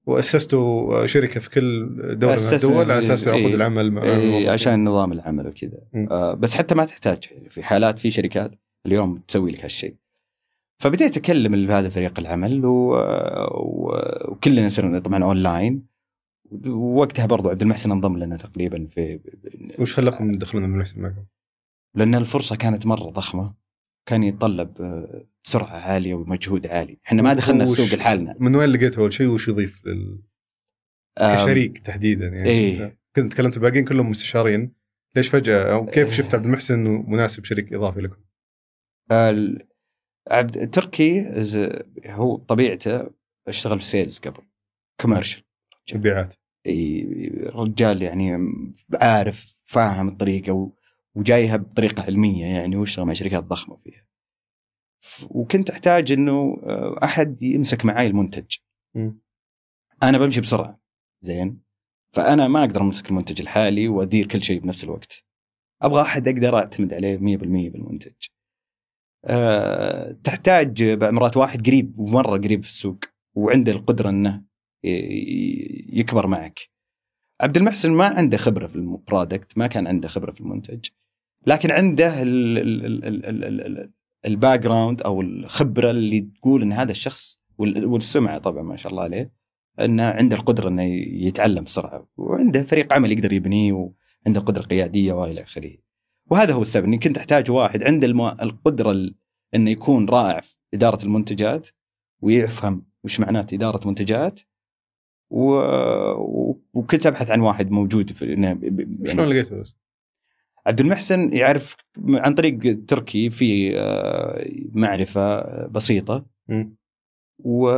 [0.06, 1.88] وأسستوا شركة في كل
[2.18, 3.40] دوله من الدول على أساس إيه.
[3.40, 4.50] عقود العمل مع إيه،.
[4.50, 5.78] عشان نظام العمل وكذا.
[6.10, 8.50] آه بس حتى ما تحتاج في حالات في شركات
[8.86, 9.94] اليوم تسوي لك هالشيء
[10.78, 12.94] فبديت أكلم هذا فريق العمل و...
[13.50, 13.92] و...
[14.28, 15.86] وكلنا صرنا طبعا أونلاين
[16.66, 19.20] ووقتها برضو عبد المحسن انضم لنا تقريبا في
[19.78, 21.24] وش خلاكم تدخلون المنافسين معكم؟
[21.94, 23.54] لأن الفرصة كانت مرة ضخمة
[24.06, 26.98] كان يتطلب آه، سرعة عالية ومجهود عالي.
[27.06, 28.36] إحنا ما دخلنا السوق لحالنا.
[28.40, 30.22] من وين لقيتوا اول شيء؟ وش يضيف لل...
[31.18, 32.48] كشريك تحديدا يعني.
[32.48, 32.98] إيه.
[33.16, 34.72] كنت تكلمت الباقيين كلهم مستشارين.
[35.16, 38.16] ليش فجأة؟ أو كيف شفت عبد المحسن إنه مناسب شريك إضافي لكم؟
[40.30, 41.26] عبد تركي
[42.06, 43.10] هو طبيعته
[43.48, 44.42] اشتغل في sales قبل.
[45.00, 45.42] commercial
[45.94, 46.34] مبيعات
[47.54, 48.38] رجال يعني
[48.94, 50.72] عارف فاهم الطريقة و-
[51.16, 54.06] وجايها بطريقة علمية يعني واشتغل مع شركات ضخمه فيها.
[55.30, 58.56] وكنت أحتاج إنه آه، أحد يمسك معاي المنتج.
[60.02, 60.80] أنا بمشي بسرعة.
[61.22, 61.60] زين؟
[62.12, 65.24] فأنا ما أقدر أمسك المنتج الحالي وأدير كل شيء بنفس الوقت.
[65.82, 68.12] أبغى أحد أقدر أعتمد عليه 100% بالمنتج.
[69.24, 72.98] أه تحتاج مرات واحد قريب ومرة قريب في السوق
[73.34, 74.44] وعنده القدرة إنه
[75.92, 76.60] يكبر معك.
[77.40, 80.88] عبد المحسن ما عنده خبرة في ال product ما كان عنده خبرة في المنتج.
[81.46, 83.90] لكن عنده ال- ال- ال- ال- ال- ال- ال-
[84.26, 89.02] ال background أو الخبرة اللي تقول إن هذا الشخص وال- والسمعة طبعا ما شاء الله
[89.02, 89.32] عليه
[89.80, 90.82] إنه عنده القدرة إنه
[91.26, 95.72] يتعلم بسرعة وعنده فريق عمل يقدر يبنيه وعنده قدرة قيادية وإلى آخره.
[96.30, 98.06] وهذا هو السبب اني كنت احتاج واحد عنده.
[98.42, 99.14] القدرة ال-
[99.54, 101.68] إنه يكون رائع في إدارة المنتجات
[102.20, 104.40] ويفهم وش معنات إدارة منتجات
[105.30, 105.54] و...
[106.74, 109.76] وكنت أبحث عن واحد موجود في ب- شلون لقيته بس؟
[110.66, 111.76] عبد المحسن يعرف
[112.08, 116.26] عن طريق تركي في آه، معرفة بسيطة.
[117.38, 117.70] و...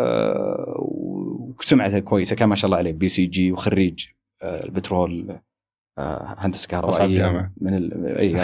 [1.58, 4.06] وسمعته كويسة كان ما شاء الله عليه BCG وخريج
[4.42, 5.38] آه، البترول
[5.98, 7.52] آه، هندسة كهربائية.
[7.60, 8.06] من ال...
[8.06, 8.36] إي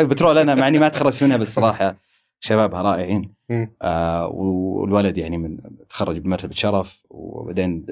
[0.00, 1.96] البترول أنا مع إني ما تخرجت منها بس صراحة
[2.40, 3.34] شبابها رائعين.
[3.82, 7.86] آه والولد يعني من تخرج بمرتبة شرف وبعدين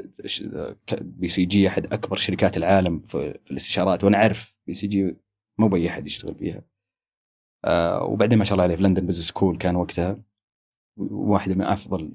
[1.00, 5.16] BCG أحد أكبر شركات العالم في, في الاستشارات وأنا أعرف BCG
[5.58, 6.62] مو بأي أحد يشتغل فيها.
[7.64, 10.18] آه وبعدين ما شاء الله عليه في London Business School كان وقتها
[10.96, 12.12] واحدة من أفضل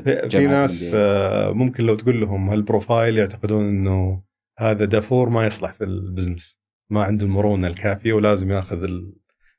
[0.00, 4.22] في, ناس آه، ممكن لو تقول لهم هال profile يعتقدون إنه
[4.58, 6.58] هذا دافور ما يصلح في ال business.
[6.90, 9.14] ما عنده المرونه الكافية ولازم ياخذ ال-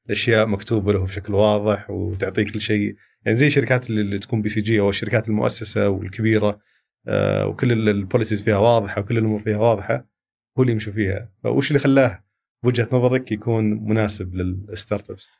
[0.06, 2.96] الأشياء مكتوبة له بشكل واضح وتعطيه كل شيء.
[3.26, 6.60] يعني زي الشركات اللي, تكون BCG أو الشركات المؤسسة والكبيرة
[7.08, 10.08] آه، وكل ال- ال policies فيها واضحة وكل الأمور فيها واضحة
[10.58, 11.30] هو اللي يمشوا فيها.
[11.44, 12.24] فوش اللي خلاه؟
[12.64, 15.32] بوجهه نظرك يكون مناسب لل startups؟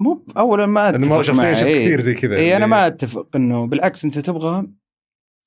[0.00, 1.84] مو اولا ما لأنه مرة أتفق شخصيا شفت إيه.
[1.86, 4.66] كثير زي كذا اي أنا اللي- ما أتفق إنه بالعكس أنت تبغى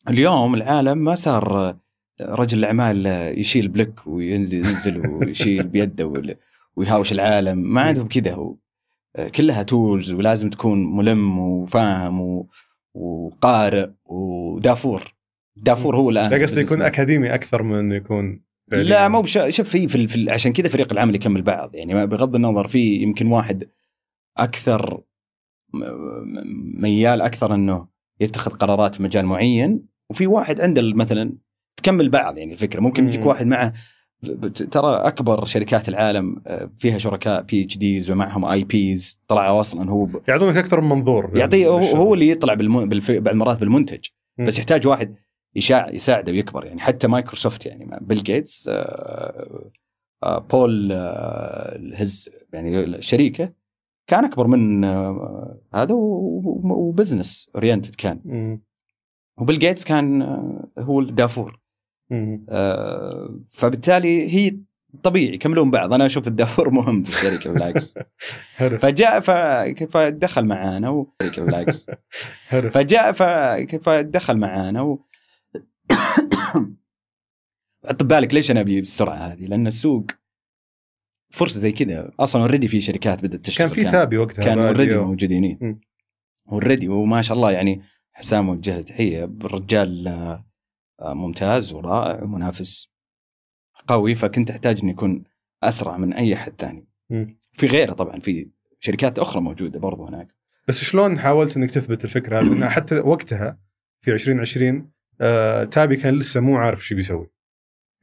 [0.09, 1.75] اليوم العالم ما صار
[2.21, 3.05] رجل الاعمال
[3.39, 6.23] يشيل بلك وينزل ينزل ويشيل بيده
[6.75, 7.57] ويهاوش العالم.
[7.57, 8.55] ما عندهم كذا هو.
[9.35, 12.45] كلها تولز ولازم تكون ملم وفاهم
[12.93, 15.13] وقارئ ودافور.
[15.55, 19.39] دافور هو الآن لا قصدي يكون أكاديمي أكثر من إنه يكون لا مو بش...
[19.49, 22.95] شوف في, في, ال- في عشان كذا فريق العمل يكمل بعض يعني بغض النظر في
[22.95, 23.69] يمكن واحد
[24.37, 25.01] أكثر
[26.77, 27.87] ميال أكثر إنه
[28.19, 31.33] يتخذ قرارات في مجال معين وفي واحد عنده مثلا
[31.77, 33.25] تكمل بعض يعني الفكرة ممكن يجيك.
[33.25, 33.73] واحد معه
[34.71, 40.21] ترى أكبر شركات العالم آه، فيها شركاء PhDs ومعهم MBAs طلعوا أصلا هو ب...
[40.27, 41.97] يعطونك أكثر من منظور يعطيه هو, للشغل.
[41.97, 42.89] هو اللي يطلع بالم...
[42.89, 43.11] بالف...
[43.11, 44.05] بعض المرات بالمنتج.
[44.39, 45.15] بس يحتاج واحد
[45.55, 46.79] يساعده ويكبر يعني.
[46.79, 49.71] حتى مايكروسوفت يعني بيل جيتس آه،
[50.23, 53.53] آه، بول آه، his يعني الشريكه
[54.07, 54.85] كان أكبر من
[55.73, 58.19] هذا و- و- و business oriented كان.
[59.37, 60.21] وبيل جيتس كان
[60.79, 61.59] هو الدافور.
[63.49, 64.57] فبالتالي هي
[65.03, 65.93] طبيعي يكملون بعض.
[65.93, 67.93] أنا أشوف الدافور مهم في الشركة بالعكس
[68.81, 71.85] فجاء ف- فدخل معانا والشركة بالعكس
[72.49, 73.23] فجاء ف...
[73.83, 74.99] فدخل معانا و...
[77.87, 80.05] حط ببالك ليش أنا أبي بالسرعه هذه؟ لأن السوق
[81.29, 84.97] فرصة زي كذا أصلا already في شركات بدأت تشتغل كان في تابي وقتها كان already
[84.97, 85.79] موجودين.
[86.51, 87.81] already وما شاء الله يعني
[88.13, 92.89] حسام وجه له تحية الرجال آه، ممتاز ورائع ومنافس
[93.87, 95.23] قوي فكنت أحتاج إني أكون
[95.63, 96.87] أسرع من أي أحد ثاني.
[97.53, 100.27] في غيره طبعا في شركات أخرى موجودة برضو هناك
[100.67, 103.59] بس شلون حاولت إنك تثبت الفكرة هذه؟ حتى وقتها
[104.01, 107.36] في 2020 آه تابي كان لسه مو عارف إيش بيسوي.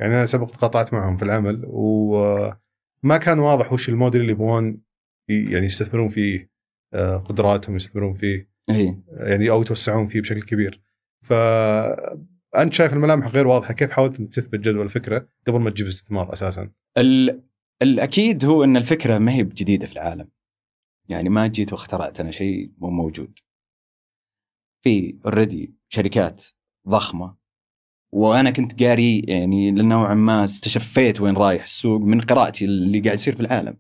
[0.01, 4.83] يعني أنا سبق تقاطعت معهم في العمل وما كان واضح وش الموديل اللي يبغون
[5.29, 6.51] يعني يستثمرون فيه
[6.95, 8.51] آه قدراتهم يستثمرون فيه
[9.09, 10.83] يعني أو يتوسعون فيه بشكل كبير.
[11.25, 16.71] فانت شايف الملامح غير واضحة كيف حاولت تثبت جدوى الفكرة قبل ما تجيب استثمار أساسا؟
[16.99, 17.43] ال...
[17.83, 20.29] الأكيد هو إن الفكرة ما هي بجديدة في العالم
[21.09, 23.39] يعني ما جيت واخترعت أنا شيء مو موجود
[24.85, 26.45] في اوريدي شركات
[26.89, 27.37] ضخمة
[28.15, 33.35] وأنا كنت قاري يعني نوعا ما استشفيت وين رايح السوق من قراءتي اللي قاعد يصير
[33.35, 33.77] في العالم.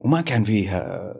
[0.00, 1.14] وما كان فيها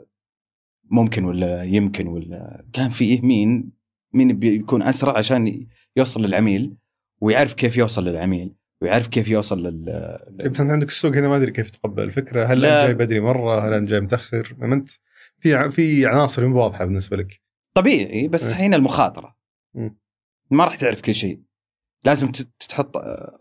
[0.83, 3.71] ممكن ولا يمكن ولا كان فيه مين
[4.13, 6.75] مين بيكون أسرع عشان يوصل للعميل
[7.21, 9.85] ويعرف كيف يوصل للعميل ويعرف كيف يوصل لل
[10.39, 12.65] طيب أنت عندك السوق هنا ما أدري كيف تقبل الفكرة هل.
[12.65, 14.89] انت جاي بدري مرة هل انت جاي متأخر ما أنت
[15.39, 17.41] في ع- في عناصر مو واضحة بالنسبة لك
[17.73, 18.67] طبيعي بس إيه.
[18.67, 19.35] هنا المخاطرة
[19.73, 19.97] مم.
[20.51, 21.39] ما راح تعرف كل شيء.
[22.03, 22.31] لازم
[22.69, 23.39] تحط آه،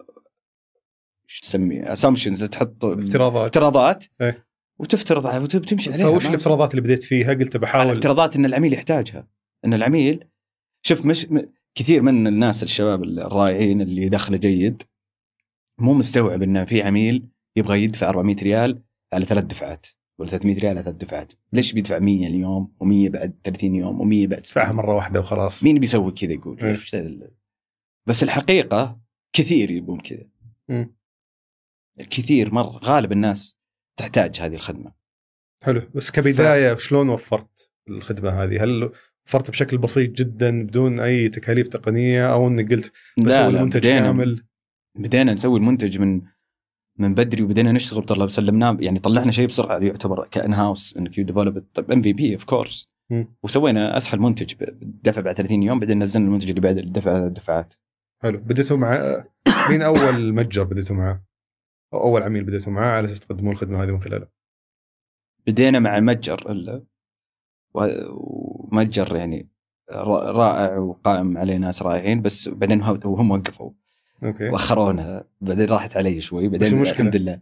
[1.30, 3.44] إيش تسميه؟ assumptions تحط افتراضات.
[3.44, 4.46] افتراضات إيه.
[4.78, 6.10] وتفترض على وتمشي عليها.
[6.10, 7.90] فوش الافتراضات اللي بديت فيها؟ قلت بحاول.
[7.90, 9.28] افتراضات إن العميل يحتاجها.
[9.64, 10.24] إن العميل
[10.82, 11.26] شوف مش
[11.74, 14.82] كثير من الناس الشباب الرائعين اللي دخله جيد
[15.78, 19.86] مو مستوعب ان في عميل يبغى يدفع 400 ريال على ثلاث دفعات.
[20.18, 24.46] ولا 300 ريال ثلاث دفعات ليش بيدفع 100 اليوم و100 بعد 30 يوم و100 بعد
[24.46, 26.76] 60 تدفعها مرة واحدة وخلاص مين بيسوي كذا يقول إيه.
[28.06, 29.00] بس الحقيقة
[29.32, 30.24] كثير يبون كذا.
[32.10, 33.58] كثير مره غالب الناس
[33.98, 34.92] تحتاج هذه الخدمة
[35.64, 38.92] حلو بس كبداية شلون وفرت الخدمة هذه؟ هل
[39.26, 44.44] وفرت بشكل بسيط جدا بدون أي تكاليف تقنية أو إنك قلت بسوي المنتج بدينا- كامل؟
[44.98, 46.22] بدينا نسوي المنتج من
[46.98, 51.24] من بدري وبدينا نشتغل طلع سلمناه يعني طلعنا شيء بسرعة يعتبر كأن house إنك you
[51.24, 52.88] develop طيب MVP of course.
[53.42, 57.74] وسوينا أسهل منتج بالدفع بعد 30 يوم بعدين نزلنا المنتج اللي بعد الدفع دفعات
[58.22, 58.98] حلو بديتوا مع
[59.70, 61.24] مين أول متجر بديتوا معاه؟
[61.94, 64.28] أو أول عميل بديتوا معاه على أساس تقدمون الخدمة هذه من خلاله؟
[65.46, 66.86] بدينا مع متجر ال-
[68.10, 69.48] ومتجر يعني
[69.90, 73.70] را- رائع وقائم عليه ناس رائعين بس بعدين هم وقفوا
[74.24, 74.48] okay.
[74.48, 75.24] وأخرونا.
[75.40, 77.40] بعدين راحت علي شوي بعدين؟ الحمد لله.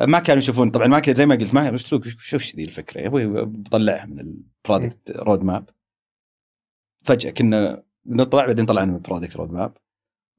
[0.00, 0.70] ما كانوا يشوفون.
[0.70, 4.20] طبعا ما كان زي ما قلت ما شوف شوف ذي الفكرة؟ يا أبوي بطلعها من
[4.20, 5.70] ال product roadmap
[7.04, 9.76] فجأة كنا نطلع بعدين طلعنا من ال product roadmap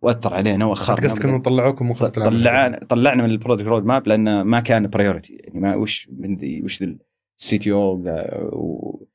[0.01, 1.07] وأثر علينا وأخرنا.
[1.07, 5.75] قصدك انهم طلعوكم طلعنا طلعنا من ال product roadmap لأن ما كان priority يعني ما
[5.75, 6.83] وش من ذي وش
[7.39, 9.07] ال CTO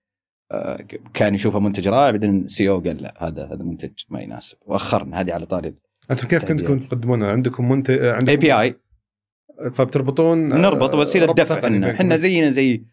[1.14, 4.58] كان يشوفه منتج رائع بعدين ال CEO قال لا هذا هذا منتج ما يناسب.
[4.66, 5.20] وأخرنا.
[5.20, 5.74] هذه على طاري
[6.10, 6.84] أنتم كيف كنتوا تعديلات.
[6.84, 8.80] تقدمونها؟ عندكم منتج اي عندكم API
[9.72, 11.90] فبتربطون آه، نربط وسيلة دفع.
[11.90, 12.84] إحنا زينا زي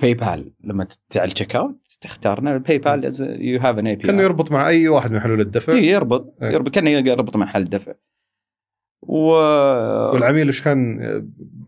[0.00, 4.68] PayPal لما ت- على ال checkout تختارنا PayPal you have an API كأنه يربط مع
[4.68, 5.72] أي واحد من حلول الدفع.
[5.72, 6.34] يربط.
[6.42, 6.50] إيه.
[6.50, 6.74] يربط.
[6.74, 7.92] كأنه يربط مع حل دفع
[9.02, 9.16] و
[10.12, 10.98] والعميل وش كان؟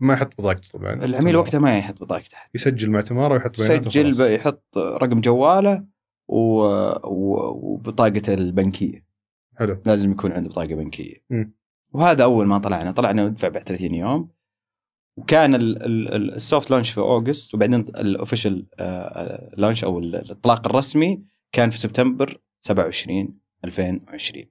[0.01, 0.93] ما يحط بطاقته طبعا.
[0.93, 4.17] العميل وقتها ما يحط بطاقته تحت يسجل مع تمارا ويحط بياناته سجل وخلاص.
[4.27, 5.83] ب- يحط رقم جواله
[6.27, 6.37] و...
[7.03, 7.35] و...
[7.73, 9.05] وبطاقته البنكية.
[9.57, 9.81] حلو.
[9.85, 11.23] لازم يكون عنده بطاقة بنكية.
[11.29, 11.53] مم.
[11.91, 12.91] وهذا أول ما طلعنا.
[12.91, 14.29] طلعنا ندفع بعد 30 يوم.
[15.17, 18.65] وكان ال- ال- ال- ال soft launch في August وبعدين ال official
[19.57, 24.45] launch أو ال- الإطلاق الرسمي كان في سبتمبر 27 2020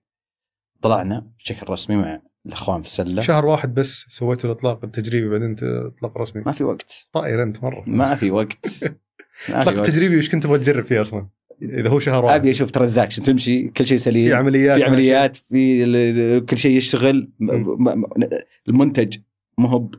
[0.82, 3.20] طلعنا بشكل رسمي مع الأخوان في السلة.
[3.20, 6.42] شهر واحد بس سويتوا الإطلاق التجريبي بعدين إطلاق رسمي.
[6.46, 7.08] ما في وقت.
[7.12, 7.84] طائر أنت مرة.
[7.86, 8.66] ما في وقت.
[9.50, 9.68] وقت.
[9.68, 11.28] التجريبي وش كنت تبغى تجرب فيه أصلا؟
[11.62, 14.28] إذا هو شهر واحد أبي أشوف ترانزاكشن تمشي كل شيء سليم.
[14.28, 17.32] في عمليات في عمليات في كل شيء يشتغل.
[18.68, 19.18] المنتج
[19.58, 19.90] مو هو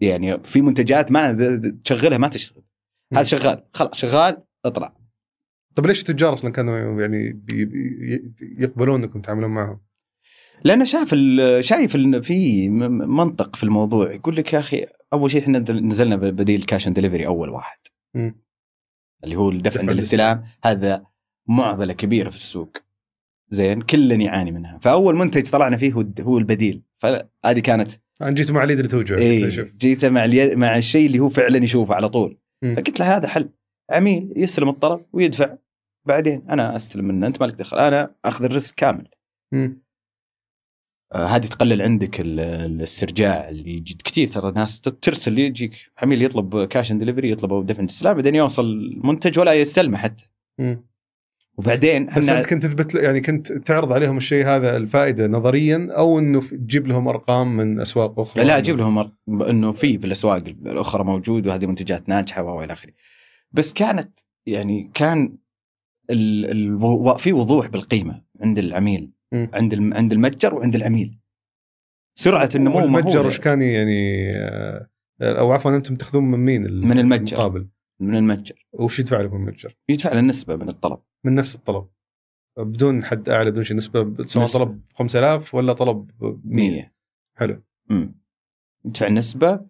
[0.00, 1.32] يعني في منتجات ما
[1.84, 2.62] تشغلها ما تشتغل.
[3.14, 3.64] هذا شغال.
[3.74, 4.96] خلاص شغال اطلع.
[5.74, 9.80] طيب ليش التجار أصلا كانوا يعني بي بي يقبلون إنكم تعاملون معهم؟
[10.64, 11.14] لأنه شاف
[11.60, 14.12] شايف ال- في منطق في الموضوع.
[14.12, 17.78] يقول لك يا أخي أول شيء إحنا نزلنا بديل cash on delivery أول واحد.
[18.14, 18.40] مم.
[19.24, 21.04] اللي هو الدفع دفع عند الاستلام هذا
[21.48, 22.76] معضلة كبيرة في السوق.
[23.50, 24.78] زين؟ كلنا يعاني منها.
[24.78, 26.82] فأول منتج طلعنا فيه هو البديل.
[26.98, 29.76] فهذه كانت أنا جيت مع ليدر توجع اي شوف.
[29.76, 32.38] جيته مع اليد مع الشيء اللي هو فعلا يشوفه على طول.
[32.62, 32.74] مم.
[32.74, 33.48] فقلت له هذا حل.
[33.90, 35.56] عميل يستلم الطلب ويدفع.
[36.06, 37.26] بعدين أنا أستلم منه.
[37.26, 37.78] أنت مالك دخل.
[37.78, 39.08] أنا أخذ ال risk كامل.
[39.52, 39.82] مم.
[41.12, 46.92] آه هذه تقلل عندك ال- الاسترجاع اللي كثير ترى ناس ترسل يجيك عميل يطلب cash
[46.92, 50.24] on delivery يطلب دفع الاستلام بعدين يوصل المنتج ولا يستلمه حتى.
[50.58, 50.84] مم.
[51.56, 56.40] وبعدين بس أنت كنت تثبت يعني كنت تعرض عليهم الشيء هذا الفائدة نظريا أو إنه
[56.40, 61.04] تجيب لهم أرقام من أسواق أخرى؟ لا أجيب لهم أر- إنه في في الأسواق الأخرى
[61.04, 62.92] موجود وهذه منتجات ناجحة والى آخره.
[63.52, 65.36] بس كانت يعني كان
[66.10, 69.10] ال ال في وضوح بالقيمة عند العميل.
[69.32, 71.18] عند عند المتجر وعند العميل.
[72.18, 74.88] سرعة النمو والمتجر مهولة وش كان يعني آه،
[75.22, 77.36] أو عفوا أنتم تأخذون من مين؟ من المتجر.
[77.36, 77.68] المقابل؟
[78.00, 78.66] من المتجر.
[78.72, 80.98] وش يدفع لكم المتجر؟ يدفع له نسبة من الطلب.
[81.24, 81.86] من نفس الطلب.
[82.58, 83.76] بدون حد أعلى بدون شيء.
[83.76, 84.46] نسبة سواء.
[84.46, 86.92] طلب 5000 ولا طلب 100 100
[87.36, 87.62] حلو.
[87.90, 88.14] امم
[88.84, 89.66] يدفع نسبة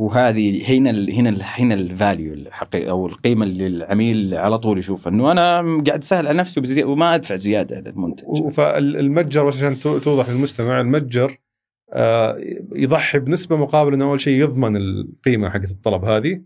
[0.00, 4.78] وهذه هنا ال هنا ال هنا ال value الحقيقي أو القيمة اللي العميل على طول
[4.78, 8.48] يشوفها إنه أنا قاعد أسهل على نفسي وبزي- وما أدفع زيادة على المنتج.
[8.52, 11.38] فالمتجر بس عشان تو- توضح للمستمع المتجر
[11.92, 12.36] آه،
[12.74, 16.40] يضحي بنسبة مقابل إنه أول شيء يضمن القيمة حقت الطلب هذه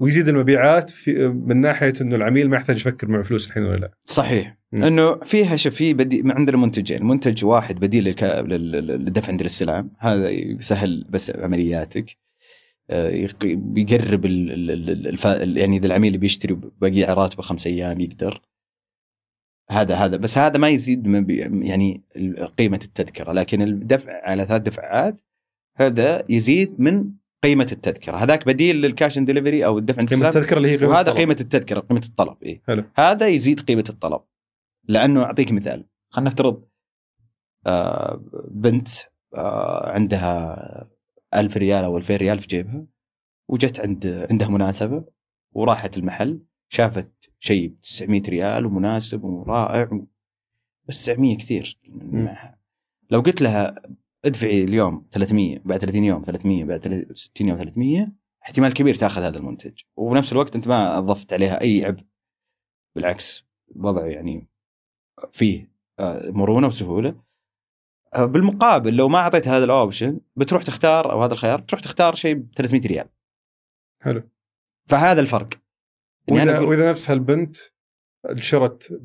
[0.00, 3.90] ويزيد المبيعات في من ناحية إنه العميل ما يحتاج يفكر معه فلوس الحين ولا لا.
[4.06, 4.58] صحيح.
[4.72, 4.82] مم.
[4.82, 11.06] إنه فيها شوف في بدي عندنا منتجين منتج واحد بديل للدفع عند الاستلام هذا يسهل
[11.10, 12.23] بس عملياتك.
[13.44, 14.26] بيقرب.
[14.26, 15.24] الف...
[15.24, 18.40] يعني إذا العميل بيشتري باقي راتبه خمس أيام يقدر
[19.70, 21.30] هذا هذا بس هذا ما يزيد من.
[21.66, 22.02] يعني
[22.58, 25.20] قيمة التذكرة لكن الدفع على ثلاث دفعات
[25.76, 27.10] هذا يزيد من
[27.44, 30.76] قيمة التذكرة هذاك بديل لل cash on delivery أو الدفع عند قيمه التذكرة اللي هي
[30.76, 31.16] قيمة وهذا الطلب.
[31.16, 32.84] قيمة التذكرة قيمة الطلب إيه؟ حلو.
[32.96, 34.20] هذا يزيد قيمة الطلب
[34.88, 36.64] لأنه أعطيك مثال خلينا نفترض
[37.66, 38.88] آه بنت
[39.34, 40.93] آه عندها
[41.34, 42.86] ألف ريال أو 2000 ريال في جيبها
[43.48, 45.04] وجت عند عندها مناسبة
[45.52, 50.00] وراحت المحل شافت شيء ب 900 ريال ومناسب ورائع
[50.88, 51.78] بس 900 كثير.
[52.12, 52.58] معها.
[53.10, 53.74] لو قلت لها
[54.24, 58.12] ادفعي اليوم 300 بعد 30 يوم 300 بعد 60 يوم 300
[58.42, 59.80] احتمال كبير تاخذ هذا المنتج.
[59.96, 62.04] وبنفس الوقت أنت ما أضفت عليها أي عبء.
[62.94, 64.48] بالعكس وضع يعني
[65.32, 67.23] فيه آه، مرونة وسهولة.
[68.18, 72.34] بالمقابل لو ما أعطيت هذا ال option بتروح تختار أو هذا الخيار تروح تختار شيء
[72.34, 73.06] ب 300 ريال.
[74.02, 74.22] حلو.
[74.88, 75.48] فهذا الفرق.
[76.28, 77.56] يعني وإذا, أقول- وإذا نفس هالبنت
[78.36, 79.00] شرت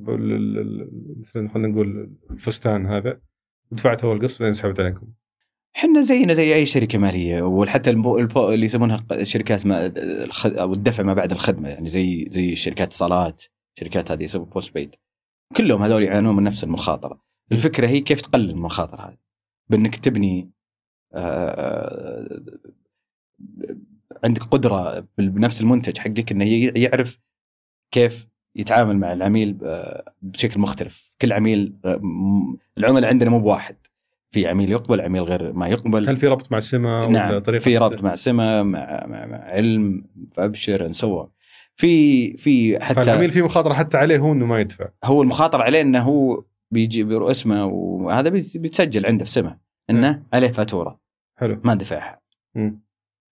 [1.19, 3.21] مثلا خلينا نقول الفستان هذا
[3.71, 5.07] ودفعت اول قسط بعدين سحبت عليكم.
[5.77, 9.93] إحنا زينا زي أي شركة مالية وحتى البو البو اللي يسمونها شركات ما
[10.45, 13.43] أو الدفع ما بعد الخدمة يعني زي زي شركات اتصالات
[13.79, 14.95] شركات هذه يسموها بوست بيد
[15.57, 17.21] كلهم هذول يعانون من نفس المخاطرة.
[17.51, 19.17] الفكرة هي كيف تقلل المخاطر هذه.
[19.69, 20.49] بأنك تبني
[21.13, 22.39] آه،
[24.23, 26.45] عندك قدرة بنفس المنتج حقك إنه
[26.75, 27.19] يعرف
[27.91, 31.15] كيف يتعامل مع العميل ب- بشكل مختلف.
[31.21, 32.01] كل عميل آه،
[32.77, 33.75] العملاء عندنا مو بواحد.
[34.31, 36.09] في عميل يقبل عميل غير ما يقبل.
[36.09, 39.37] هل في ربط مع سما ولا نعم طريقة في ربط مع سمة مع, مع, مع
[39.37, 41.27] علم فابشر on.
[41.75, 44.89] في في حتى فالعميل في مخاطرة حتى عليه هو إنه ما يدفع.
[45.03, 49.59] هو المخاطر عليه إنه هو بيجي اسمه وهذا بيت- بيتسجل عنده في سمة.
[49.89, 50.99] إنه عليه فاتورة.
[51.39, 51.61] حلو.
[51.63, 52.21] ما دفعها.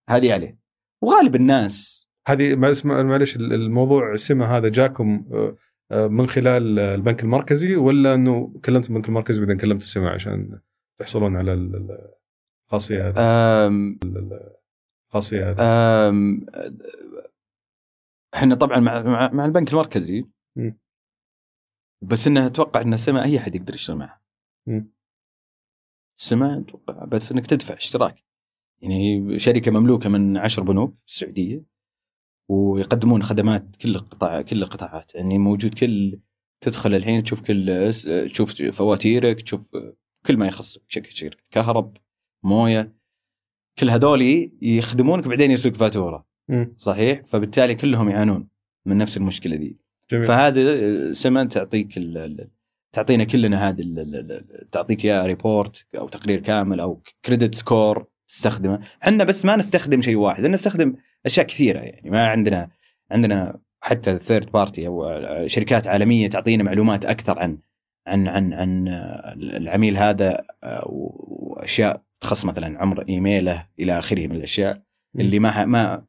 [0.10, 0.60] هذه عليه.
[1.02, 2.08] وغالب الناس.
[2.28, 5.56] هذه معلش الموضوع سما هذا جاكم آه،
[5.92, 10.60] آه، من خلال البنك المركزي ولا إنه كلمت البنك المركزي بعدين كلمت سما عشان
[11.00, 12.14] تحصلون على ال- ال-
[12.68, 13.16] الخاصية هذه؟
[13.68, 14.00] أم
[15.10, 15.58] الخاصية هذه.
[18.36, 20.26] إحنا طبعا مع, مع, البنك المركزي
[20.56, 20.78] مم.
[22.02, 24.22] بس انه أتوقع إن السماء اي احد يقدر يشتغل معها.
[26.20, 28.24] السماء أتوقع بس إنك تدفع اشتراك.
[28.82, 31.64] يعني شركة مملوكة من عشر بنوك في السعوديه
[32.50, 35.16] ويقدمون خدمات كل القطاع كل القطاعات.
[35.16, 36.20] يعني موجود كل
[36.62, 37.92] تدخل الحين تشوف كل
[38.32, 39.62] تشوف فواتيرك تشوف
[40.26, 41.98] كل ما يخصك شركة شركة كهرب
[42.44, 42.98] موية.
[43.80, 46.28] كل هذول يخدمونك بعدين يرسلك فاتورة.
[46.78, 48.50] صحيح؟ فبالتالي كلهم يعانون
[48.86, 49.80] من نفس المشكلة دي
[50.12, 50.26] جميل.
[50.28, 52.00] فهذا سمن تعطيك
[52.92, 53.84] تعطينا كلنا هذه
[54.72, 58.80] تعطيك يا report أو تقرير كامل أو credit score تستخدمه.
[59.04, 60.96] إحنا بس ما نستخدم شيء واحد إحنا نستخدم
[61.26, 62.10] أشياء كثيرة يعني.
[62.10, 62.70] ما عندنا
[63.12, 65.04] عندنا حتى third party أو
[65.48, 67.58] شركات عالمية تعطينا معلومات أكثر عن
[68.08, 68.88] عن عن عن
[69.38, 74.82] العميل هذا آه، واشياء تخص مثلا عمر إيميله إلى آخره من الأشياء
[75.20, 76.06] اللي ما ما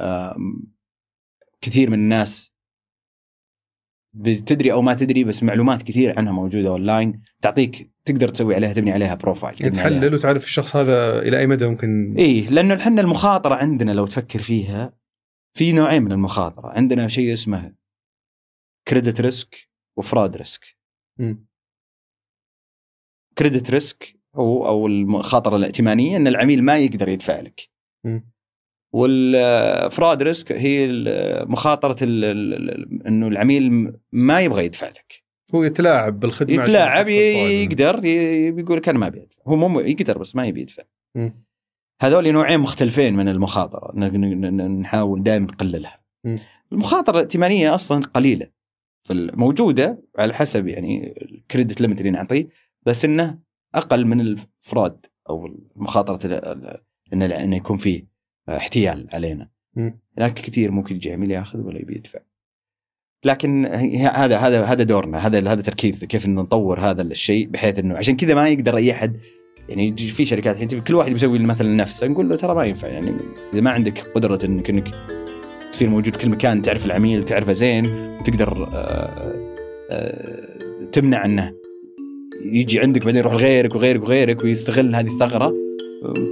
[0.00, 0.66] آم،
[1.60, 2.52] كثير من الناس
[4.12, 8.92] بتدري أو ما تدري بس معلومات كثير عنها موجودة اونلاين تعطيك تقدر تسوي عليها تبني
[8.92, 13.00] عليها profile تبني عليها- تحلل وتعرف الشخص هذا إلى أي مدى ممكن إيه لأنه إحنا
[13.00, 14.98] المخاطرة عندنا لو تفكر فيها
[15.56, 17.74] في نوعين من المخاطرة عندنا شيء اسمه
[18.88, 20.76] credit risk و fraud risk.
[23.38, 27.60] credit risk هو أو المخاطره الائتمانيه ان العميل ما يقدر يدفع لك
[28.04, 28.30] مم.
[28.92, 30.88] وال fraud risk هي
[31.46, 35.22] مخاطرة إنه العميل ما يبغى يدفع لك
[35.54, 37.04] هو يتلاعب بالخدمة يتلاعب.
[37.62, 40.82] يقدر ي- بيقول لك أنا ما أبي أدفع هو مو يقدر بس ما يبي يدفع.
[42.02, 43.92] هذول نوعين مختلفين من المخاطرة
[44.68, 46.00] نحاول دائما نقللها.
[46.72, 48.46] المخاطرة الائتمانية أصلا قليلة
[49.10, 52.48] موجودة على حسب يعني الكريدت ليمت اللي نعطيه
[52.86, 53.38] بس إنه
[53.74, 56.18] أقل من الفراد أو مخاطره
[57.12, 58.17] انه يكون فيه
[58.56, 59.48] احتيال علينا.
[60.18, 62.18] لكن كثير ممكن يجي عميل ياخذ ولا يبي يدفع.
[63.24, 65.26] لكن هذا هذا هذا دورنا.
[65.26, 68.92] هذا هذا تركيز كيف إنه نطور هذا الشيء بحيث إنه عشان كذا ما يقدر أي
[68.92, 69.16] أحد.
[69.68, 72.06] يعني في شركات الحين كل واحد بيسوي مثلا نفسه.
[72.06, 72.88] نقول له ترى ما ينفع.
[72.88, 73.16] يعني
[73.52, 74.94] إذا ما عندك قدرة انك إنك
[75.72, 77.86] تصير موجود في كل مكان تعرف العميل تعرفه زين
[78.20, 79.34] وتقدر آه،
[79.90, 81.54] آه، تمنع إنه
[82.44, 85.54] يجي عندك بعدين يروح لغيرك وغيرك وغيرك ويستغل هذه الثغرة
[86.04, 86.30] آه،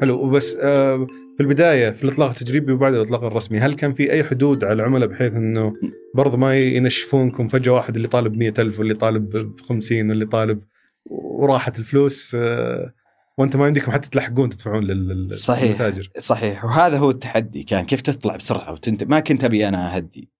[0.00, 0.14] حلو.
[0.26, 4.64] وبس آه، في البداية في الإطلاق التجريبي وبعد الإطلاق الرسمي هل كان في أي حدود
[4.64, 5.72] على العملاء بحيث إنه
[6.14, 10.62] برضه ما ينشفونكم فجأة واحد اللي طالب 100000 واللي طالب ب 50 واللي طالب
[11.10, 12.92] وراحت الفلوس آه،
[13.38, 15.64] وأنتم ما عندكم حتى تلحقون تدفعون لل- لل- صحيح.
[15.64, 17.62] للمتاجر؟ صحيح وهذا هو التحدي.
[17.62, 19.04] كان كيف تطلع بسرعة وتنت...
[19.04, 20.30] ما كنت أبي أنا أهدي.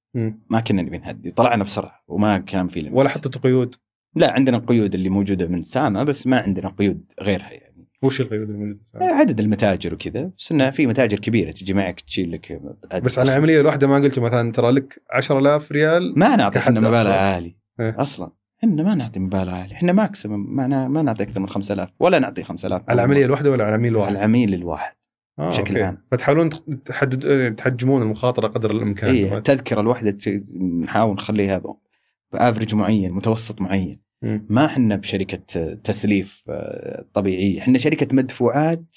[0.51, 1.31] ما كنا نبي نهدي.
[1.31, 2.93] طلعنا بسرعة وما كان في لمس.
[2.95, 3.75] ولا حطيتوا قيود؟
[4.15, 7.66] لا عندنا قيود اللي موجودة من سامة بس ما عندنا قيود غيرها يعني.
[8.03, 12.61] وش القيود الموجوده؟ عدد المتاجر وكذا بس إنها في متاجر كبيرة تجي معك تشيل لك
[12.93, 16.81] عدد بس على العملية الواحدة ما قلتوا مثلا ترى لك 10000 ريال ما نعطي إحنا
[16.81, 17.11] مبالغ.
[17.11, 17.97] عالي إيه.
[17.99, 22.19] أصلا إحنا ما نعطي مبالغ عالي إحنا ماكسيمم ما, ما نعطي أكثر من 5000 ولا
[22.19, 24.95] نعطي 5000 على العملية الواحدة ولا على العميل الواحد؟ العميل الواحد
[25.39, 25.79] آه بشكل.
[25.83, 25.99] عام.
[26.13, 26.51] فتحاولون
[26.85, 30.17] تحدد تحجمون المخاطرة قدر الإمكان اي التذكرة الواحدة
[30.83, 31.63] نحاول نخليها
[32.33, 34.06] بافرج معين متوسط معين.
[34.23, 37.61] ما إحنا بشركة تسليف آه، طبيعية.
[37.61, 38.97] إحنا شركة مدفوعات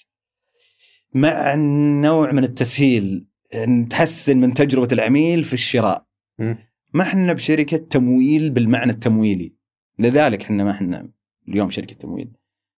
[1.14, 1.56] مع
[2.02, 6.06] نوع من التسهيل أن تحسن من تجربة العميل في الشراء.
[6.94, 9.56] ما إحنا بشركة تمويل بالمعنى التمويلي.
[10.00, 11.10] لذلك إحنا ما إحنا
[11.48, 12.32] اليوم شركة تمويل.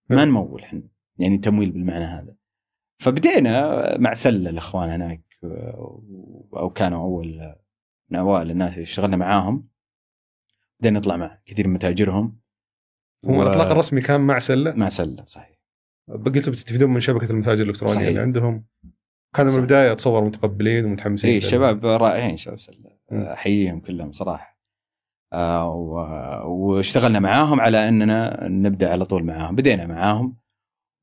[0.09, 0.25] ما.
[0.25, 0.81] نمول إحنا
[1.17, 2.35] يعني تمويل بالمعنى هذا.
[2.97, 6.03] فبدينا مع سلة الإخوان هناك آه،
[6.53, 7.55] أو كانوا أول
[8.09, 9.70] من أوائل الناس اللي اشتغلنا معاهم.
[10.81, 12.39] بدينا نطلع مع كثير من متاجرهم
[13.25, 14.73] هو و- الإطلاق الرسمي كان مع سلة.
[14.75, 15.61] مع سلة صحيح.
[16.25, 18.07] قلتوا بتستفيدون من شبكة المتاجر الإلكترونية صحيح.
[18.07, 18.65] اللي عندهم.
[19.35, 19.59] كانوا من.
[19.59, 22.91] البداية أتصور متقبلين ومتحمسين اي الشباب رائعين شباب سلة.
[23.11, 24.59] احييهم كلهم صراحة.
[25.33, 29.55] آه و- واشتغلنا معاهم على أننا نبدأ على طول معاهم.
[29.55, 30.37] بدينا معاهم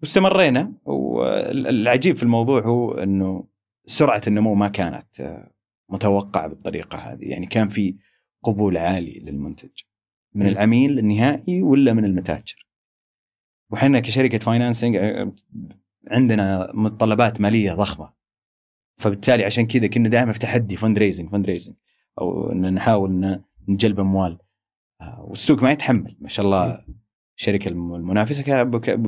[0.02, 0.72] واستمرينا.
[0.84, 3.44] والعجيب في الموضوع هو إنه
[3.86, 5.50] سرعة النمو ما كانت آه،
[5.88, 7.24] متوقعة بالطريقة هذه.
[7.24, 7.96] يعني كان في
[8.42, 9.68] قبول عالي للمنتج.
[10.34, 10.48] من مم.
[10.52, 12.66] العميل النهائي ولا من المتاجر؟
[13.70, 15.32] وحنا كشركة financing آه،
[16.10, 18.12] عندنا متطلبات مالية ضخمة.
[19.00, 21.76] فبالتالي عشان كذا كنا دائما في تحدي fundraising fundraising
[22.20, 24.38] أو إن نحاول إن نجلب أموال.
[25.00, 26.84] آه، والسوق ما يتحمل ما شاء الله.
[27.38, 28.42] الشركة الم- المنافسة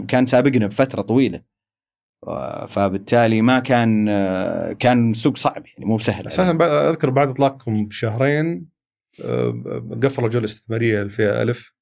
[0.08, 1.42] كان- سابقنا بفترة طويلة.
[2.68, 6.26] فبالتالي ما كان آه، كان سوق صعب يعني مو سهل.
[6.26, 6.50] أساسا
[6.90, 8.68] أذكر بعد إطلاقكم بشهرين
[10.02, 11.74] قفلوا جوله استثماريه الفئة ألف.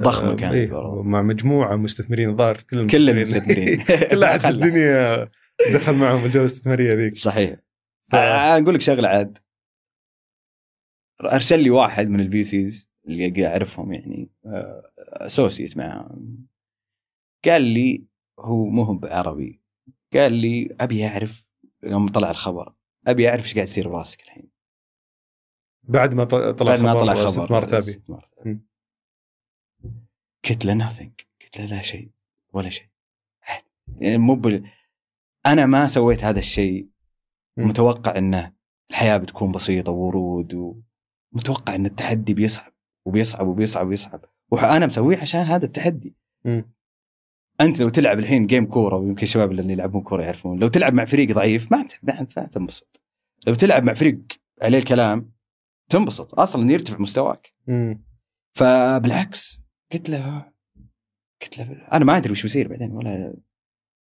[0.00, 1.02] ضخمة آه، كانت إيه،.
[1.02, 3.84] مع مجموعة مستثمرين الظاهر كل كل المستثمرين.
[4.10, 5.28] كل أحد في الدنيا
[5.74, 7.16] دخل معهم الجوله الاستثمارية ذيك.
[7.16, 7.56] صحيح.
[8.10, 9.38] ف- آه، أقول لك شغلة عاد.
[11.24, 14.30] أرسل لي واحد من ال VCs اللي أعرفهم يعني
[14.96, 16.46] associate معاهم.
[17.44, 18.04] قال لي
[18.38, 19.62] هو مو هو بعربي.
[20.12, 21.44] قال لي أبي أعرف
[21.82, 22.74] يوم طلع الخبر
[23.06, 24.49] أبي أعرف إيش قاعد يصير براسك الحين.
[25.90, 28.02] بعد ما طلع بعد ما طلع خبر استثمار تابي.
[30.48, 31.10] قلت له nothing
[31.42, 32.10] قلت له لا شيء
[32.52, 32.86] ولا شيء.
[33.98, 34.70] يعني مو بال...
[35.46, 36.88] أنا ما سويت هذا الشيء.
[37.56, 38.52] متوقع انه
[38.90, 40.54] الحياة بتكون بسيطة وورود
[41.34, 42.72] ومتوقع إن التحدي بيصعب
[43.04, 46.14] وبيصعب وبيصعب وبيصعب وأنا مسويه عشان هذا التحدي
[46.44, 46.72] مم.
[47.60, 51.04] أنت لو تلعب الحين game كورة ويمكن الشباب اللي يلعبون كورة يعرفون لو تلعب مع
[51.04, 53.00] فريق ضعيف ما ت- ما ت- ما تنبسط
[53.46, 54.18] لو تلعب مع فريق
[54.62, 55.30] عليه الكلام
[55.90, 56.40] تنبسط.
[56.40, 57.54] أصلا يرتفع مستواك.
[57.66, 58.04] مم.
[58.56, 59.62] فبالعكس
[59.92, 60.52] قلت له
[61.42, 63.34] قلت له أنا ما أدري وش بيصير بعدين ولا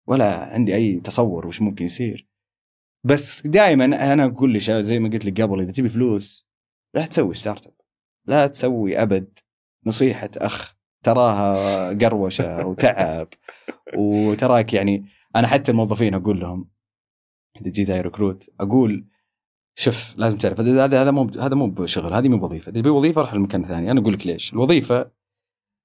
[0.07, 2.27] ولا عندي أي تصور وش ممكن يصير.
[3.03, 6.47] بس دائما أنا أقول لك زي ما قلت لك قبل إذا تبي فلوس
[6.93, 7.73] لا تسوي startup
[8.25, 9.39] لا تسوي أبد
[9.85, 13.27] نصيحة أخ تراها قروشة وتعب
[13.97, 15.05] وتراك يعني
[15.35, 16.69] أنا حتى الموظفين أقول لهم
[17.61, 19.07] إذا جيت أي recruit أقول
[19.81, 23.21] شوف لازم تعرف هذا هذا مو هذا مو بشغل هذه مو بوظيفه إذا تبي وظيفة
[23.21, 23.91] روح لمكان ثاني.
[23.91, 24.53] أنا أقول لك ليش.
[24.53, 25.11] الوظيفة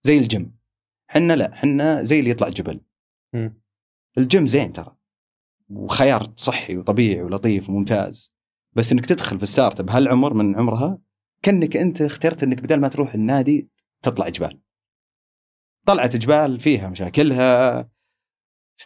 [0.03, 0.57] زي الجيم.
[1.11, 2.81] حنا لا حنا زي اللي يطلع جبل.
[4.19, 4.97] الجيم زين ترى.
[5.71, 8.35] وخيار صحي وطبيعي ولطيف وممتاز.
[8.73, 10.99] بس إنك تدخل في ال startup هالعمر من عمرها
[11.43, 13.69] كأنك أنت اخترت إنك بدل ما تروح النادي
[14.03, 14.61] تطلع جبال.
[15.87, 17.89] طلعت جبال فيها مشاكلها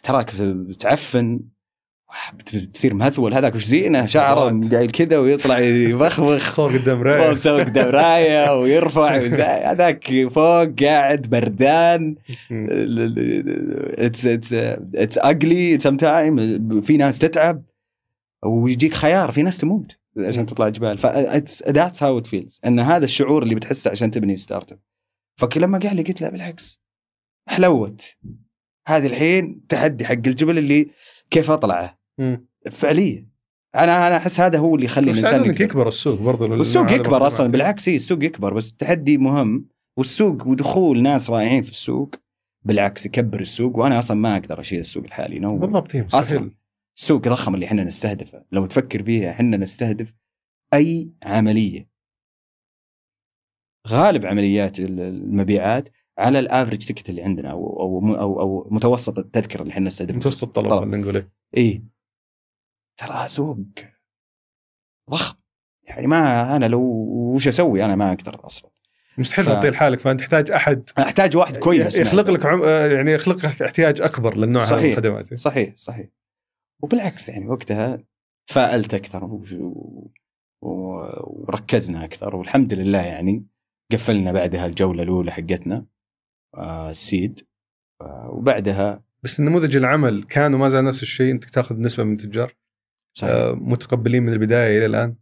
[0.03, 1.45] تراك بتعفن بت-
[2.33, 4.61] بتصير مهثول هذاك وش زينه شعره.
[4.71, 7.27] قايل كذا ويطلع يبخبخ صور قدام راية.
[7.29, 9.17] ويسوي قدام راية ويرفع
[9.71, 12.15] هذاك فوق قاعد بردان.
[12.51, 14.53] it's it's
[14.95, 17.63] it's ugly sometimes في ناس تتعب
[18.45, 20.97] ويجيك خيار في ناس تموت عشان تطلع جبال.
[20.97, 24.79] ف that's how it feels إن هذا الشعور اللي بتحسه عشان تبني startup
[25.37, 26.81] فلما قال لي قلت له بالعكس.
[27.47, 28.17] حلوت.
[28.87, 30.87] هذه الحين تحدي حق الجبل اللي
[31.29, 32.00] كيف أطلعه؟
[32.71, 33.27] فعليا.
[33.75, 35.61] أنا أنا أحس هذا هو اللي يخلي بس الإنسان انك.
[35.61, 39.65] يكبر السوق والسوق هذا يكبر أصلا بالعكس إيه، السوق يكبر بس التحدي مهم.
[39.97, 42.15] والسوق ودخول ناس رائعين في السوق
[42.65, 45.57] بالعكس يكبر السوق وأنا أصلا ما أقدر أشيل السوق الحالي no.
[45.57, 46.19] بالضبط هي مستحيل.
[46.37, 46.51] أصلاً.
[46.97, 50.13] السوق ضخم اللي إحنا نستهدفه لو تفكر فيها إحنا نستهدف
[50.73, 51.89] أي عملية.
[53.87, 59.19] غالب عمليات ال- المبيعات على ال average ticket اللي عندنا أو أو أو, أو متوسط
[59.19, 61.83] التذكرة اللي إحنا نستهدفه متوسط الطلب نقول إيه.
[63.01, 63.57] ترى سوق
[65.09, 65.35] ضخم.
[65.83, 66.81] يعني ما أنا لو
[67.35, 68.71] وش أسوي؟ أنا ما أقدر أصلا.
[69.17, 70.83] مستحيل ف- لحالك فأنت تحتاج أحد.
[70.99, 72.63] أحتاج واحد كويس يخلق لك عم...
[72.63, 74.91] يعني يخلق لك احتياج أكبر للنوع هذا من صحيح.
[74.97, 75.33] الخدمات.
[75.33, 76.07] صحيح صحيح.
[76.83, 78.03] وبالعكس يعني وقتها
[78.47, 79.43] تفائلت أكثر و...
[80.61, 80.69] و...
[81.23, 82.35] وركزنا أكثر.
[82.35, 83.45] والحمد لله يعني
[83.91, 85.85] قفلنا بعدها الجولة الأولى حقتنا
[86.55, 87.39] آه السيد.
[88.01, 92.55] آه وبعدها بس النموذج العمل كان وما زال نفس الشيء؟ أنت تاخذ نسبة من التجار؟
[93.13, 93.33] صحيح.
[93.33, 95.15] آه، متقبلين من البداية إلى الآن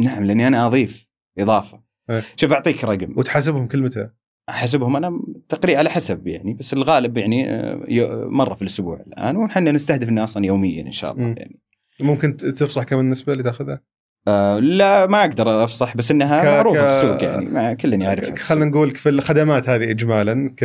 [0.00, 1.06] نعم لأني أنا أضيف
[1.38, 2.22] إضافة إيه.
[2.36, 4.10] شوف أعطيك رقم وتحاسبهم كل متى
[4.48, 9.68] احسبهم أنا تقريبا على حسب يعني بس الغالب يعني آه، مرة في الأسبوع الآن ونحن
[9.68, 11.34] نستهدف إنه أصلا يوميا إن شاء الله مم.
[11.38, 11.60] يعني
[12.00, 13.80] ممكن تفصح كم النسبة اللي تأخذها
[14.28, 18.02] آه لا ما أقدر أفصح بس إنها ك- معروفة ك- في السوق يعني ما كل
[18.02, 20.62] يعرفها خلينا نقول في الخدمات هذه اجمالا ك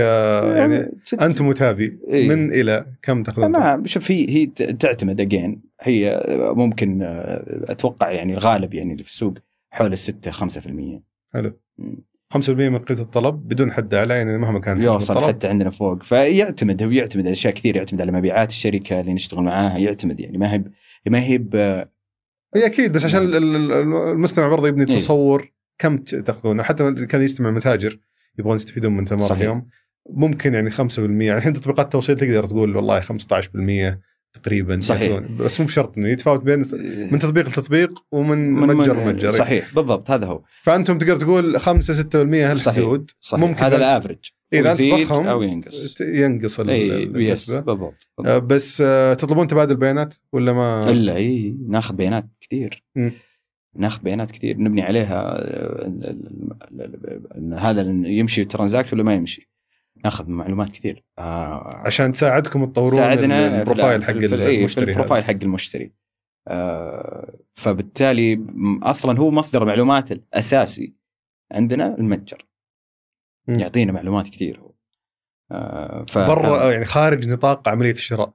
[0.58, 1.24] يعني السوق.
[1.24, 2.30] أنت متابي إيه.
[2.30, 4.46] من إلى كم تاخذ؟ ما شوف هي هي
[4.80, 6.24] تعتمد اجين هي
[6.56, 9.34] ممكن آه، أتوقع يعني الغالب يعني اللي في السوق
[9.72, 11.02] حول الستة 5%
[11.34, 12.04] حلو مم.
[12.34, 16.04] 5% من قيمة الطلب بدون حد أعلى يعني مهما كان يوصل الطلب حتى عندنا فوق
[16.04, 20.38] فيعتمد هو يعتمد على أشياء كثير يعتمد على مبيعات الشركة اللي نشتغل معاها يعتمد يعني
[20.38, 20.64] ما هي
[21.08, 21.38] ما هي
[22.56, 25.00] هي أكيد بس عشان ال- المستمع برضه يبني إيه.
[25.00, 26.64] تصور كم تأخذون.
[26.64, 28.00] حتى اللي كان يستمع متاجر
[28.40, 29.38] يبغون يستفيدون من تمر صحيح.
[29.42, 29.68] اليوم.
[30.10, 34.00] ممكن يعني 5% يعني الحين تطبيقات التوصيل تقدر تقول والله 15%
[34.34, 35.18] تقريبا صحيح.
[35.20, 36.60] بس مو بشرط انه يتفاوت بين
[37.12, 39.32] من تطبيق لتطبيق ومن من- متجر لمتجر.
[39.32, 40.42] صحيح بالضبط هذا هو.
[40.62, 42.16] فأنتم تقدر تقول 5 6%
[42.52, 44.18] هالحدود صحيح ممكن هذا الافرج
[44.54, 48.38] إيه، لا يزيد تضخم أو ينقص ينقص يس النسبة بالضبط, آه،.
[48.38, 52.84] بس آه، تطلبون تبادل بيانات ولا ما إلا إي ناخذ بيانات كثير.
[53.76, 55.92] ناخذ بيانات كثير نبني عليها آه،
[57.54, 59.52] هذا يمشي transaction ولا ما يمشي
[60.04, 64.92] ناخذ معلومات كثير آه، عشان تساعدكم تطورون ال profile حق إيه، المشتري.
[64.92, 65.92] ال profile حق المشتري
[66.48, 68.46] آه، فبالتالي
[68.84, 70.94] أصلا هو مصدر معلومات الأساسي
[71.52, 72.46] عندنا المتجر.
[73.48, 74.72] يعطينا معلومات كثير هو.
[75.52, 78.34] آه، ف برا يعني خارج نطاق عملية الشراء.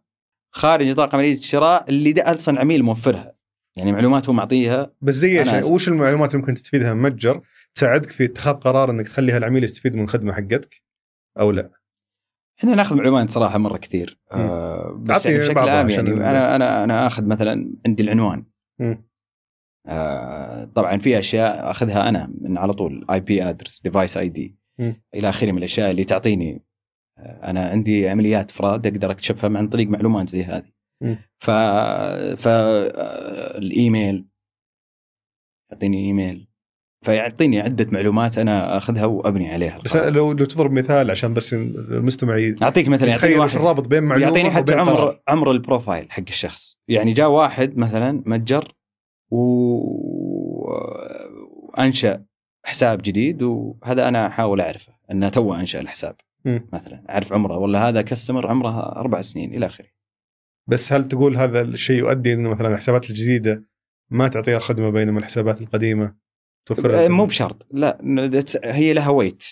[0.51, 3.37] خارج نطاق عملية الشراء اللي ده أصلا عميل موفرها.
[3.77, 4.93] يعني معلومات هو معطيها.
[5.01, 5.65] بس زي إيش.
[5.65, 7.41] وش المعلومات اللي ممكن تستفيدها من متجر
[7.75, 10.83] تساعدك في اتخاذ قرار إنك تخلي هالعميل يستفيد من الخدمة حقتك؟
[11.41, 11.71] أو لا؟
[12.59, 14.19] إحنا ناخذ معلومات صراحة مرة كثير.
[14.33, 18.45] آه بس يعني بشكل عام يعني أنا أنا أنا آخذ مثلا عندي العنوان.
[18.79, 19.05] مم.
[19.87, 24.57] آه طبعا في أشياء أخذها أنا من على طول IP address device ID
[25.15, 26.63] إلى آخره من الأشياء اللي تعطيني
[27.19, 30.77] آه أنا عندي عمليات افراد أقدر أكتشفها عن طريق معلومات زي هذه.
[31.39, 31.51] ف
[32.41, 34.29] ف آه، الإيميل
[35.73, 36.49] يعطيني إيميل
[37.05, 39.97] فيعطيني عدة معلومات أنا أخذها وأبني عليها بس.
[39.97, 44.51] لو لو تضرب مثال عشان بس المستمع أعطيك مثلا يعطيني واحد الرابط بين معلومة يعطيني
[44.51, 45.23] حتى وبين عمر قرار.
[45.29, 48.75] عمر البروفايل حق الشخص يعني جاء واحد مثلا متجر
[49.31, 49.37] و...
[51.77, 52.25] وأنشأ
[52.67, 56.69] حساب جديد وهذا أنا أحاول أعرفه إنه تو أنشأ الحساب مم.
[56.73, 59.87] مثلا أعرف عمره ولا هذا customer عمره أربع سنين إلى آخره
[60.67, 63.65] بس هل تقول هذا الشيء يؤدي إنه مثلا الحسابات الجديدة
[64.11, 66.15] ما تعطيها الخدمة بينما الحسابات القديمة
[66.67, 67.99] توفر أه، مو؟ بشرط لا
[68.65, 69.45] هي لها weight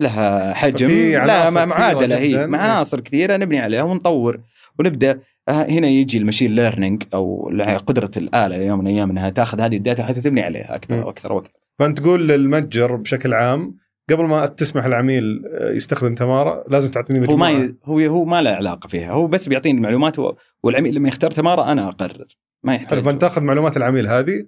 [0.00, 2.18] لها حجم لا معادلة.
[2.18, 4.40] هي عناصر كثيرة نبني عليها ونطور
[4.78, 7.52] ونبدأ آه، هنا يجي ال machine learning أو
[7.86, 10.74] قدرة الآلة يوم من الأيام إنها تأخذ هذه الداتا حتى تبني عليها.
[10.74, 13.76] أكثر وأكثر وأكثر فانت تقول للمتجر بشكل عام
[14.10, 17.68] قبل ما تسمح العميل يستخدم تمارا لازم تعطيني هو ما مجموعة.
[17.68, 17.76] ي...
[17.84, 20.32] هو هو ما له علاقة فيها هو بس بيعطيني المعلومات و...
[20.62, 22.26] والعميل لما يختار تمارا أنا أقرر
[22.64, 24.46] ما يحتاج فانت تاخذ معلومات العميل هذه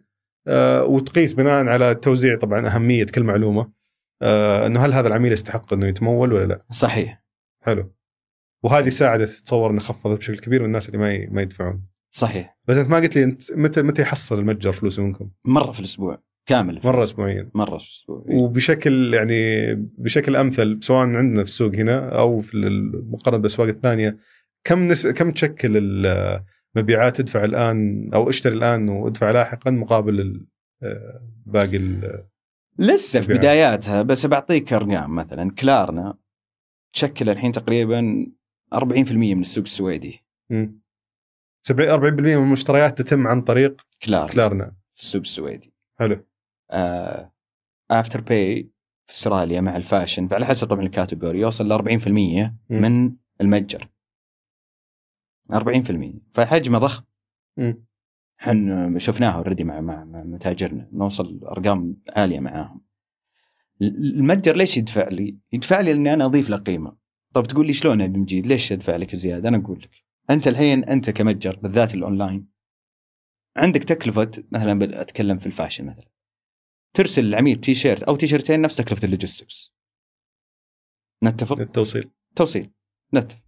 [0.48, 3.70] آه، وتقيس بناء على توزيع طبعا أهمية كل معلومة
[4.22, 6.62] آه، إنه هل هذا العميل يستحق إنه يتمول ولا لا.
[6.70, 7.22] صحيح.
[7.64, 7.92] حلو.
[8.64, 11.82] وهذه ساعدت تتصور انه خفضت بشكل كبير من الناس اللي ما ي- ما يدفعون.
[12.14, 12.58] صحيح.
[12.68, 16.22] بس أنت ما قلت لي أنت متى متى يحصل المتجر فلوسه منكم؟ مرة في الأسبوع.
[16.50, 17.02] كامل الأسبوع.
[17.04, 17.50] اسبوعيا.
[17.54, 18.24] مرة في الأسبوع.
[18.28, 24.18] وبشكل يعني بشكل أمثل سواء عندنا في السوق هنا أو في المقارنة بالأسواق الثانية
[24.64, 25.06] كم نس...
[25.06, 25.76] كم تشكل
[26.76, 30.46] المبيعات ادفع الآن أو اشتري الآن وادفع لاحقا مقابل
[30.82, 32.24] آه، باقي ال-
[32.78, 33.34] لسه في.
[33.34, 35.50] بداياتها بس بعطيك أرقام مثلا.
[35.50, 36.14] كلارنا
[36.92, 38.26] تشكل الحين تقريبا
[38.74, 40.20] 40% من السوق السويدي.
[40.50, 40.80] مم.
[41.62, 44.72] 70 40% من المشتريات تتم عن طريق كلار كلارنا.
[44.94, 45.72] في السوق السويدي.
[45.98, 46.24] حلو.
[47.90, 48.70] Afterpay
[49.06, 52.52] في أستراليا مع ال fashion على حسب طبعا ال category يوصل ل 40% مم.
[52.70, 53.88] من المتجر
[55.52, 57.04] 40% فحجمه ضخم.
[58.40, 62.80] إحنا شفناها already مع, مع مع متاجرنا نوصل أرقام عالية معاهم
[63.82, 66.96] المتجر ليش يدفع لي؟ يدفع لي لأني أنا أضيف له قيمة
[67.34, 69.90] طب تقول لي شلون يا عبدالمجيد؟ ليش ادفع لك زيادة؟ أنا أقول لك
[70.30, 72.48] أنت الحين أنت كمتجر بالذات الأونلاين
[73.56, 76.08] عندك تكلفة مثلا أتكلم في ال fashion مثلا
[76.94, 79.74] ترسل العميل تي شيرت أو تيشيرتين نفس تكلفه ال logistics.
[81.24, 82.10] نتفق؟ التوصيل.
[82.36, 82.70] توصيل.
[83.14, 83.40] نتفق.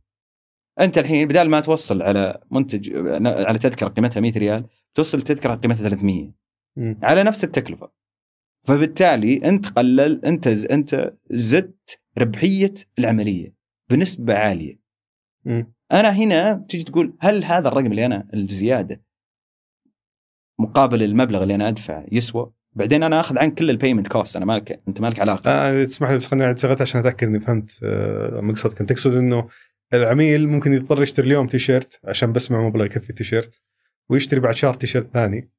[0.80, 5.88] أنت الحين بدال ما توصل على منتج على تذكرة قيمتها 100 ريال توصل تذكرة قيمتها
[5.88, 6.32] 300
[6.76, 7.00] مم.
[7.02, 7.92] على نفس التكلفة.
[8.66, 13.54] فبالتالي أنت قلل أنت أنت زدت ربحية العملية
[13.90, 14.80] بنسبة عالية.
[15.44, 15.72] مم.
[15.92, 19.02] أنا هنا تجي تقول هل هذا الرقم اللي أنا الزيادة
[20.58, 24.44] مقابل المبلغ اللي أنا أدفعه يسوى؟ بعدين أنا آخذ عنك كل ال payment cost أنا
[24.44, 25.50] مالك أنت مالك علاقة.
[25.50, 29.16] آه تسمح لي بس خليني أعيد صيغتها عشان أتأكد إني فهمت آه مقصدك انت تقصد
[29.16, 29.48] إنه
[29.94, 33.62] العميل ممكن يضطر يشتري اليوم تي شيرت عشان بس مع مبلغ يكفي التي شيرت
[34.08, 35.50] ويشتري بعد شهر تي شيرت ثاني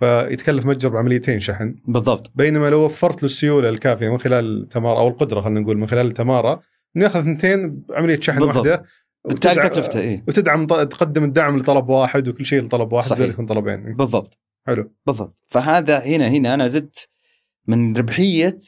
[0.00, 1.74] فيتكلف متجر بعمليتين شحن.
[1.88, 2.32] بالضبط.
[2.34, 6.12] بينما لو وفرت له السيولة الكافية من خلال تمارا أو القدرة خلينا نقول من خلال
[6.12, 6.60] تمارا
[6.96, 8.56] انه ياخذ اثنتين بعملية شحن بالضبط.
[8.56, 8.84] واحدة
[9.28, 10.24] بالتالي تكلفته إيه.
[10.28, 13.30] وتدعم تقدم الدعم لطلب واحد وكل شيء لطلب واحد صحيح.
[13.30, 13.96] يكون طلبين.
[13.96, 14.38] بالضبط.
[14.66, 17.08] حلو بالضبط فهذا هنا هنا أنا زدت
[17.66, 18.58] من ربحية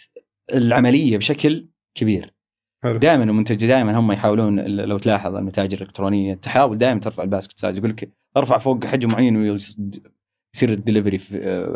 [0.55, 2.35] العملية بشكل كبير
[2.83, 7.59] حلو دائما المنتج دائما هم يحاولون لو تلاحظ المتاجر الإلكترونية تحاول دائما ترفع ال basket
[7.59, 9.83] size يقول لك ارفع فوق حجم معين ويصير
[10.63, 11.21] الدليفري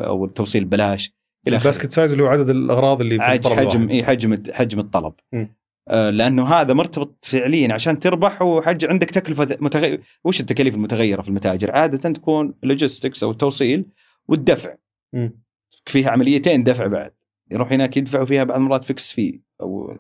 [0.06, 1.12] أو التوصيل ببلاش.
[1.48, 3.88] ال basket size اللي هو عدد الأغراض اللي في الطلب حجم.
[3.88, 5.54] إي حجم حجم الطلب مم.
[5.88, 11.28] آه، لأنه هذا مرتبط فعليا عشان تربح وحج عندك تكلفة متغير وش التكاليف المتغيرة في
[11.28, 13.86] المتاجر؟ عادة تكون ال logistics أو التوصيل
[14.28, 14.74] والدفع.
[15.12, 15.40] مم.
[15.86, 17.12] فيها عمليتين دفع بعد.
[17.50, 19.96] يروح هناك يدفعوا فيها بعض المرات fixed fee أو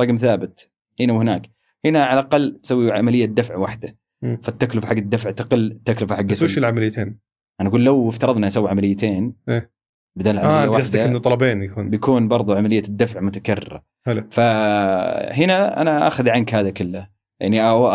[0.00, 0.70] رقم ثابت
[1.00, 1.50] هنا وهناك.
[1.84, 3.96] هنا على الأقل تسوي عملية دفع واحدة.
[4.42, 7.18] فالتكلفة حق الدفع تقل التكلفه حق بس وش العمليتين؟
[7.60, 9.70] أنا أقول لو افترضنا أسوي عمليتين إيه.
[10.16, 11.90] بدل آه عملية انت قصدك واحدة إنه طلبين يكون.
[11.90, 13.84] بيكون برضو عملية الدفع متكررة.
[14.06, 14.24] حلو.
[14.30, 17.08] فهنا أنا أخذ عنك هذا كله.
[17.40, 17.88] يعني أو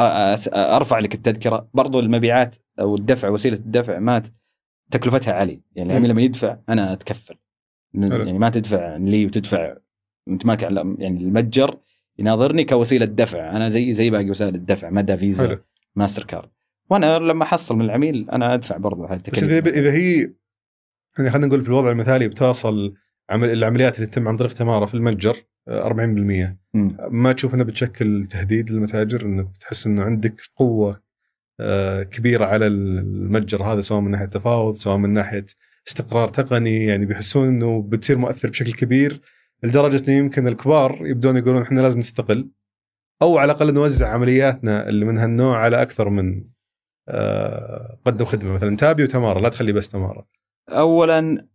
[0.53, 1.69] أرفع لك التذكرة.
[1.73, 4.34] برضو المبيعات أو الدفع وسيلة الدفع ما ت-
[4.91, 5.61] تكلفتها عالية.
[5.75, 7.35] يعني العميل لما يدفع أنا أتكفل.
[7.93, 9.77] يعني ما تدفع لي وتدفع.
[10.27, 11.77] أنت مالك يعني المتجر
[12.19, 13.55] يناظرني كوسيلة دفع.
[13.55, 14.89] أنا زي زي باقي وسائل الدفع.
[14.89, 15.59] مدى فيزا حلو.
[15.95, 16.49] ماستر كارد.
[16.89, 20.33] وأنا لما أحصل من العميل أنا أدفع برضو هذه بس إذا إذا هي
[21.17, 22.93] يعني خلينا نقول في الوضع المثالي بتوصل
[23.29, 26.88] عمل العمليات اللي تتم عن طريق تمارا في المتجر آه، 40% مم.
[27.09, 31.01] ما تشوف انها بتشكل تهديد للمتاجر؟ انك تحس إنه عندك قوة آه،
[32.11, 35.45] كبيرة على المتجر هذا سواء من ناحية تفاوض سواء من ناحية
[35.87, 39.21] استقرار تقني يعني بيحسون إنه بتصير مؤثر بشكل كبير
[39.63, 42.49] لدرجة إنه يمكن الكبار يبدون يقولون إحنا لازم نستقل
[43.21, 46.43] أو على الأقل نوزع عملياتنا اللي من هالنوع على أكثر من
[47.09, 48.53] آه، قدم خدمة.
[48.53, 50.25] مثلا تابي وتمارا لا تخلي بس تمارا.
[50.69, 51.47] اولا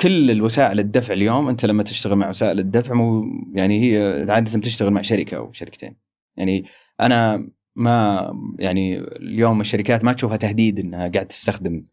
[0.00, 3.24] كل الوسائل الدفع اليوم أنت لما تشتغل مع وسائل الدفع مو
[3.54, 5.96] يعني هي عادة تشتغل مع شركة أو شركتين.
[6.36, 6.64] يعني
[7.00, 7.48] أنا
[7.78, 11.84] ما يعني اليوم الشركات ما تشوفها تهديد إنها قاعد تستخدم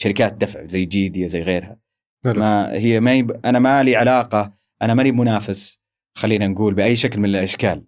[0.00, 1.78] شركات دفع زي جيديا زي غيرها.
[2.24, 3.30] ما هي ما يب...
[3.30, 5.80] أنا ما لي علاقة أنا ماني منافس
[6.18, 7.84] خلينا نقول بأي شكل من الأشكال.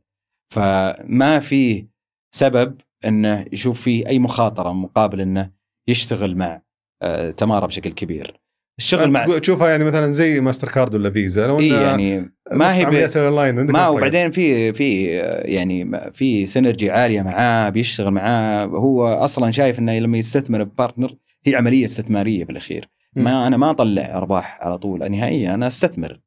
[0.55, 1.87] فما في
[2.35, 5.53] سبب إنه يشوف فيه أي مخاطرة مقابل إنه
[5.89, 6.63] يشتغل مع
[7.03, 8.41] آه، تمارا بشكل كبير.
[8.79, 12.85] الشغل مع تشوفها يعني مثلا زي ماستر كارد ولا فيزا لو إنها يعني ما هي
[12.85, 12.89] ب...
[13.17, 13.89] الأونلاين عندك ما.
[13.89, 15.05] وبعدين في في
[15.45, 18.65] يعني في synergy عالية معاه بيشتغل معاه.
[18.67, 21.17] هو أصلا شايف إنه لما يستثمر ب partner
[21.47, 22.89] هي عملية استثمارية بالأخير.
[23.17, 23.23] م.
[23.25, 25.11] ما أنا ما أطلع أرباح على طول.
[25.11, 26.21] نهائيا أنا أستثمر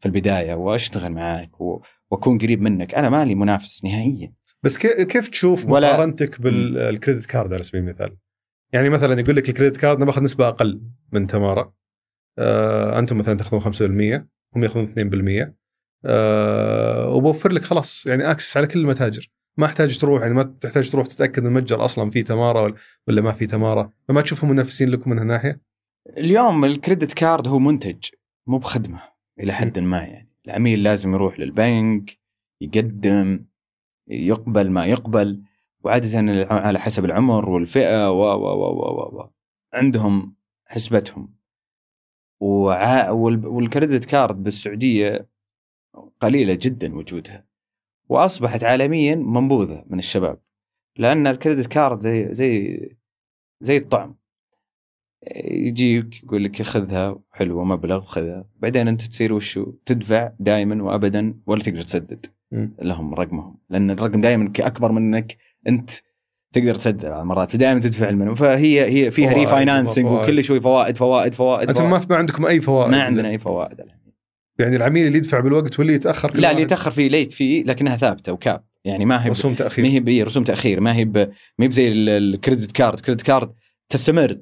[0.00, 1.82] في البداية وأشتغل معاك و...
[2.10, 2.94] وأكون قريب منك.
[2.94, 4.32] أنا مالي منافس نهائيا.
[4.62, 8.16] بس كي- كيف تشوف ولا- مقارنتك بال credit card على سبيل المثال؟
[8.72, 10.82] يعني مثلا يقول لك ال credit card أنا باخذ نسبة أقل
[11.12, 11.72] من تمارا
[12.98, 15.54] أنتم مثلا تأخذون 5% هم يأخذون 2%
[16.04, 19.30] آه وبوفر لك خلاص يعني access على كل المتاجر.
[19.58, 22.74] ما أحتاج تروح يعني ما تحتاج تروح تتأكد إن المتجر أصلا فيه تمارا
[23.08, 25.60] ولا- ما فيه تمارا فما تشوفهم منافسين لكم من هالناحية؟
[26.16, 28.04] اليوم الكريدت كارد هو منتج
[28.46, 29.00] مو بخدمة
[29.40, 30.32] إلى حد ما يعني.
[30.46, 32.18] العميل لازم يروح للبنك
[32.60, 33.44] يقدم
[34.08, 35.42] يقبل ما يقبل.
[35.84, 36.18] وعادة
[36.50, 39.30] على حسب العمر والفئة و و و و و
[39.74, 41.35] عندهم حسبتهم.
[42.40, 43.10] وع...
[43.10, 43.46] وال...
[43.46, 45.28] والكريدت كارد بالسعودية
[46.20, 47.44] قليلة جدا وجودها
[48.08, 50.38] وأصبحت عالميا منبوذة من الشباب
[50.98, 52.80] لأن ال credit card زي زي
[53.60, 54.16] زي الطعم.
[55.46, 58.48] يجيك يقول لك خذها حلوة مبلغ خذها.
[58.56, 62.26] بعدين أنت تصير وشو تدفع دائما وابدا ولا تقدر تسدد.
[62.52, 62.76] مم.
[62.82, 65.36] لهم رقمهم لأن الرقم دائما اكبر منك
[65.68, 65.90] أنت
[66.52, 70.06] تقدر تسدد بعض المرات فدائما تدفع ال minimum فهي هي فيها refinancing.
[70.06, 71.90] وكل شوي فوائد فوائد فوائد, أنتم.
[71.90, 73.80] ما ما عندكم أي فوائد ما عندنا أي فوائد
[74.58, 78.32] يعني العميل اللي يدفع بالوقت واللي يتأخر لا اللي يتأخر فيه late fee لكنها ثابتة
[78.32, 78.64] و cap.
[78.84, 80.80] يعني ما هي رسوم ما تاخير هي ب- إيه، رسوم تأخير.
[80.80, 81.28] ما هي ما
[81.60, 83.52] هي بزي ال- ال credit card credit card
[83.88, 84.38] تستمر.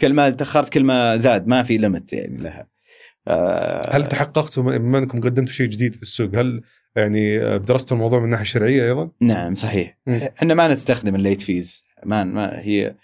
[0.00, 1.46] كل ما تأخرت كل ما زاد.
[1.46, 2.66] ما في limit يعني لها.
[3.28, 6.62] آه، هل تحققتوا بما انكم قدمتوا شيء جديد في السوق؟ هل
[6.96, 9.98] يعني درستوا الموضوع من الناحيه الشرعيه أيضا؟ نعم صحيح.
[10.08, 12.94] إحنا ما نستخدم ال late fees ما, ما هي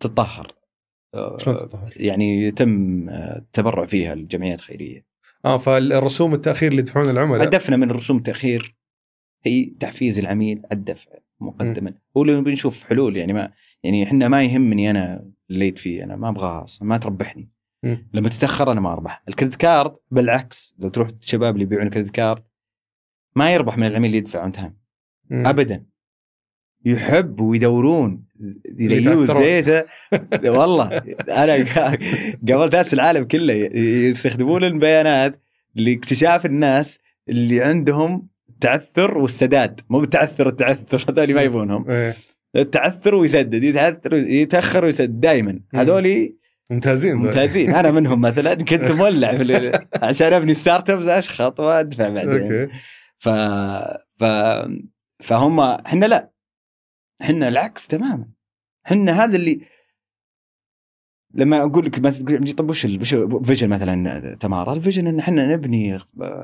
[0.00, 0.54] تطهر
[1.14, 5.04] آه، شلون تطهر؟ يعني يتم آه، التبرع فيها الجمعيات الخيرية
[5.44, 8.76] آه فالرسوم التأخير اللي يدفعون العملاء هدفنا من رسوم التأخير
[9.44, 14.44] هي تحفيز العميل على الدفع مقدما هو اللي بنشوف حلول يعني ما يعني إحنا ما
[14.44, 17.50] يهمني أنا ال late fee أنا ما أبغاه أصلا ما تربحني
[17.82, 18.08] مم.
[18.12, 21.89] لما تتأخر أنا ما أربح ال credit card بالعكس لو تروح الشباب اللي يبيعون ال
[21.89, 22.42] credit card
[23.36, 24.74] ما يربح من العميل اللي يدفع on time.
[25.32, 25.84] ابدا.
[26.84, 28.24] يحب ويدورون.
[28.78, 29.30] use.
[29.30, 29.84] data
[30.58, 31.02] والله.
[31.28, 31.54] أنا
[32.48, 35.40] قبل كاس العالم كله يستخدمون البيانات
[35.74, 39.80] لاكتشاف الناس اللي عندهم التعثر والسداد.
[39.90, 41.04] مو بالتعثر التعثر.
[41.08, 41.90] هذول ما يبونهم.
[41.90, 42.16] إيه.
[42.56, 46.34] التعثر ويسدد يتعثر يتأخر ويسدد دائما هذول
[46.70, 47.16] ممتازين.
[47.16, 47.74] ممتازين.
[47.74, 48.54] أنا منهم مثلا.
[48.54, 49.38] كنت مولع
[50.02, 52.42] عشان أبني startups اشخط وأدفع بعدين.
[52.42, 52.68] okay.
[53.22, 53.28] ف
[54.18, 54.24] ف
[55.20, 56.32] فهم إحنا لا.
[57.22, 58.28] إحنا العكس تماما.
[58.86, 59.66] إحنا هذا اللي
[61.34, 63.14] لما أقول لك مثلا طب وش وش
[63.44, 65.98] vision مثلا تمارا؟ ال vision إن إحنا نبني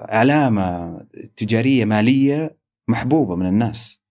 [0.08, 0.98] علامة
[1.36, 2.58] تجارية مالية
[2.88, 4.02] محبوبة من الناس.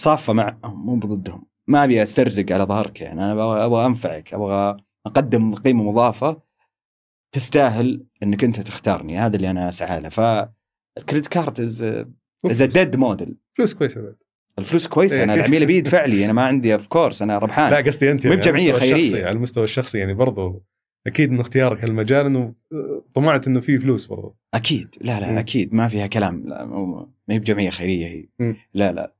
[0.00, 3.24] صافة معهم مو ضدهم ما أبي أسترزق على ظهرك يعني.
[3.24, 4.34] أنا أبغى أنفعك.
[4.34, 4.76] أبغى
[5.06, 6.42] أقدم قيمة مضافة
[7.32, 9.18] تستاهل إنك أنت تختارني.
[9.18, 10.55] هذا اللي أنا أسعى له.
[10.96, 11.82] فال credit card is
[12.44, 14.16] is debt model فلوس كويسة بعد.
[14.58, 15.40] الفلوس كويسة أنا إيه.
[15.40, 17.70] العميل بيدفع لي أنا ما عندي of course أنا ربحان.
[17.70, 19.00] لا قصدي أنت يعني على بجمعية المستوى خيرية.
[19.02, 20.64] الشخصي على المستوى الشخصي يعني برضو
[21.06, 22.54] أكيد من اختيارك هالمجال إنه
[23.14, 24.36] طمعت إنه في فلوس برضو.
[24.54, 24.94] أكيد.
[25.00, 25.38] لا لا مم.
[25.38, 25.74] أكيد.
[25.74, 26.48] ما فيها كلام.
[26.48, 28.28] لا ما هي بجمعية خيرية هي.
[28.38, 28.56] مم.
[28.74, 29.14] لا لا.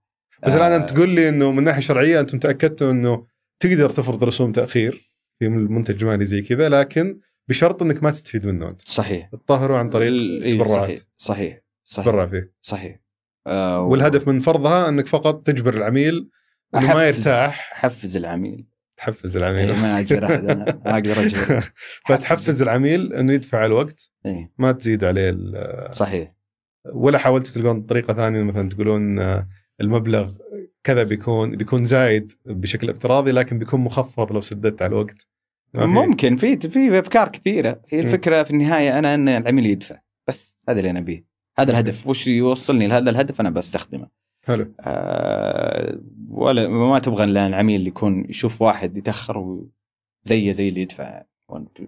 [0.47, 3.27] بس آه، الان أنت تقول لي إنه من ناحية شرعية أنتم تأكدتوا إنه
[3.62, 8.68] تقدر تفرض رسوم تأخير في منتج مالي زي كذا لكن بشرط إنك ما تستفيد منه
[8.68, 8.83] أنت.
[8.89, 9.29] صحيح.
[9.33, 11.65] تطهره عن طريق إيه، تبرعات صحيح صحيح.
[11.87, 12.07] صحيح.
[12.09, 12.53] تبرع فيه.
[12.62, 13.01] صحيح.
[13.47, 16.30] آه و- والهدف من فرضها أنك فقط تجبر العميل
[16.74, 17.70] إنه ما يرتاح.
[17.74, 18.66] حفز العميل.
[18.97, 21.72] تحفز إيه العميل ما أقدر أحد أنا ما أقدر اجبر
[22.09, 24.11] فتحفز العميل إنه يدفع الوقت.
[24.26, 24.53] إيه.
[24.59, 26.34] ما تزيد عليه ال- صحيح.
[26.95, 29.49] ولا حاولت تلقون طريقة ثانية مثلا تقولون آه،
[29.80, 30.32] المبلغ
[30.84, 35.26] كذا بيكون بيكون زايد بشكل افتراضي لكن بيكون مخفض لو سددت على الوقت.
[35.74, 36.37] ممكن.
[36.37, 37.82] في في أفكار كثيرة.
[37.89, 38.01] هي.
[38.01, 40.01] الفكرة في النهاية أنا إن العميل يدفع.
[40.28, 41.26] بس هذا اللي أنا أبيه.
[41.59, 41.70] هذا.
[41.72, 44.09] الهدف وش يوصلني لهذا الهدف أنا بستخدمه
[44.46, 46.00] حلو آه
[46.30, 49.64] ولا ما تبغى إلا العميل يكون يشوف واحد يتأخر
[50.24, 51.22] زيه زي اللي يدفع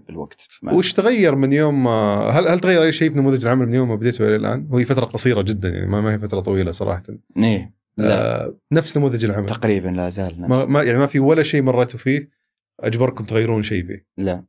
[0.08, 3.74] بالوقت وش تغير من يوم ما- هل هل تغير أي شيء في نموذج العمل من
[3.74, 6.70] يوم ما بديته إلى الآن؟ وهي فترة قصيرة جدا يعني ما ما هي فترة طويلة
[6.72, 7.02] صراحة.
[7.36, 11.20] إيه لا آه نفس نموذج العمل تقريبا لا زال نفس ما, ما يعني ما في
[11.20, 12.30] ولا شيء مريتوا فيه
[12.80, 14.06] أجبركم تغيرون شيء فيه.
[14.18, 14.44] لا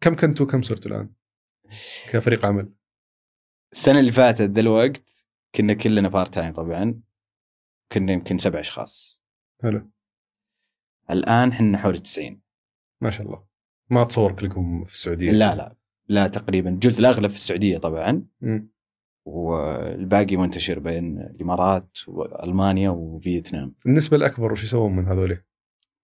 [0.00, 1.10] كم كنتوا كم صرتوا الآن؟
[2.10, 2.68] كفريق عمل.
[3.72, 7.00] السنة اللي فاتت ذا الوقت كنا كلنا part time طبعا
[7.92, 9.22] كنا يمكن سبع أشخاص
[9.62, 9.90] حلو
[11.10, 12.40] الآن إحنا حول 90
[13.02, 13.44] ما شاء الله.
[13.90, 15.30] ما اتصور كلكم في السعودية.
[15.30, 15.76] لا لا
[16.08, 18.70] لا تقريبا الجزء الأغلب في السعودية طبعا مم.
[19.26, 25.42] والباقي منتشر بين الإمارات وألمانيا وفيتنام النسبة الأكبر وش يسوون من هذول؟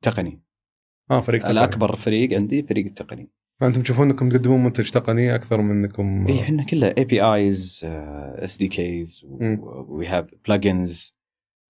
[0.02, 0.42] تقني
[1.10, 1.52] آه فريق تقني.
[1.52, 6.40] الأكبر فريق عندي فريق التقني فأنتم تشوفون أنكم تقدمون منتج تقني أكثر من انكم اي
[6.40, 9.22] إحنا كلها اي بي ايز اس دي كيز.
[9.88, 11.16] وي هاف بلجنز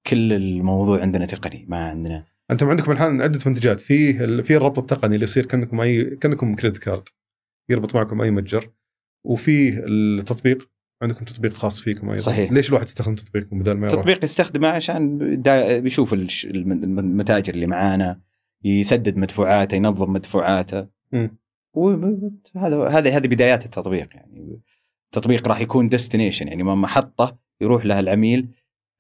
[0.07, 2.24] كل الموضوع عندنا تقني ما عندنا.
[2.51, 3.80] أنتم عندكم الحين عدة منتجات.
[3.80, 7.09] في ال- في الربط التقني اللي يصير كأنكم اي كأنكم credit card
[7.70, 8.70] يربط معكم أي متجر.
[9.24, 10.70] وفي التطبيق
[11.03, 12.22] عندكم تطبيق خاص فيكم أيضا.
[12.22, 12.53] صحيح.
[12.53, 15.18] ليش الواحد يستخدم تطبيقكم بدل ما يروح؟ تطبيق يستخدمه عشان
[15.80, 18.20] بيشوف المتاجر اللي معانا
[18.64, 20.87] يسدد مدفوعاته ينظم مدفوعاته.
[21.77, 22.41] مم.
[22.55, 24.61] وهذا هذه هذه بدايات التطبيق يعني
[25.07, 28.49] التطبيق راح يكون ديستنيشن يعني محطة يروح لها العميل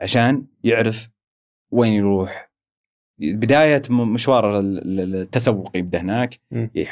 [0.00, 1.08] عشان يعرف
[1.70, 2.50] وين يروح
[3.20, 6.40] بداية م- مشوار ال- ال- التسوق يبدأ هناك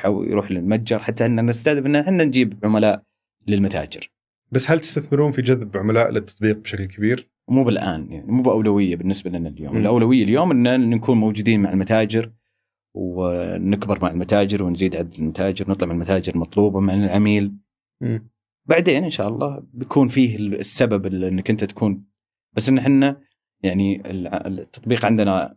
[0.04, 3.02] يروح للمتجر حتى ان نستهدف إن إحنا نجيب عملاء
[3.46, 4.10] للمتاجر
[4.52, 9.30] بس هل تستثمرون في جذب عملاء للتطبيق بشكل كبير؟ مو بالآن يعني مو بأولوية بالنسبة
[9.30, 9.80] لنا اليوم، مم.
[9.80, 12.30] الأولوية اليوم إن نكون موجودين مع المتاجر
[12.94, 17.52] ونكبر مع المتاجر ونزيد عدد المتاجر نطلع من المتاجر مطلوبة مع العميل
[18.02, 18.28] مم.
[18.68, 22.04] بعدين إن شاء الله بيكون فيه السبب إنك أنت تكون
[22.56, 23.20] بس إن إحنا
[23.62, 24.02] يعني
[24.46, 25.56] التطبيق عندنا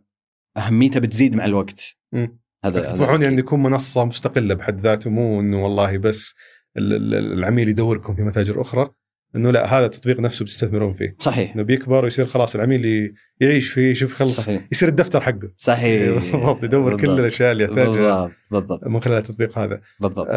[0.56, 2.38] أهميته بتزيد مع الوقت مم.
[2.64, 3.38] هذا تطمحون يعني.
[3.38, 6.34] يكون منصة مستقلة بحد ذاته مو إنه والله بس
[6.76, 8.90] ال- ال- العميل يدوركم في متاجر أخرى
[9.36, 11.10] إنه لا هذا التطبيق نفسه بتستثمرون فيه.
[11.18, 11.54] صحيح.
[11.54, 14.68] إنه بيكبر ويصير خلاص العميل يعيش فيه يشوف خلص صحيح.
[14.72, 15.52] يصير الدفتر حقه.
[15.56, 16.12] صحيح.
[16.32, 17.10] بالضبط يدور كل.
[17.10, 19.80] الأشياء اللي يحتاجها بالضبط من خلال التطبيق هذا.
[20.00, 20.28] بالضبط.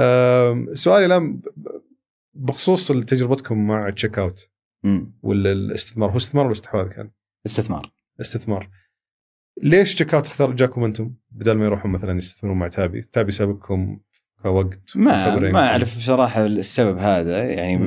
[0.74, 1.42] سؤالي الآن
[2.34, 4.50] بخصوص تجربتكم مع ال Checkout.
[5.24, 7.12] ولا الاستثمار هو استثمار ولا استحواذ كان؟
[7.46, 7.92] استثمار.
[8.22, 8.70] استثمار.
[9.64, 14.00] ليش Checkout اختار جاكم أنتم؟ بدل ما يروحون مثلا يستثمرون مع تابي؟ تابي سابقكم
[14.44, 15.68] كوقت ما ما.
[15.68, 17.78] أعرف صراحة السبب هذا يعني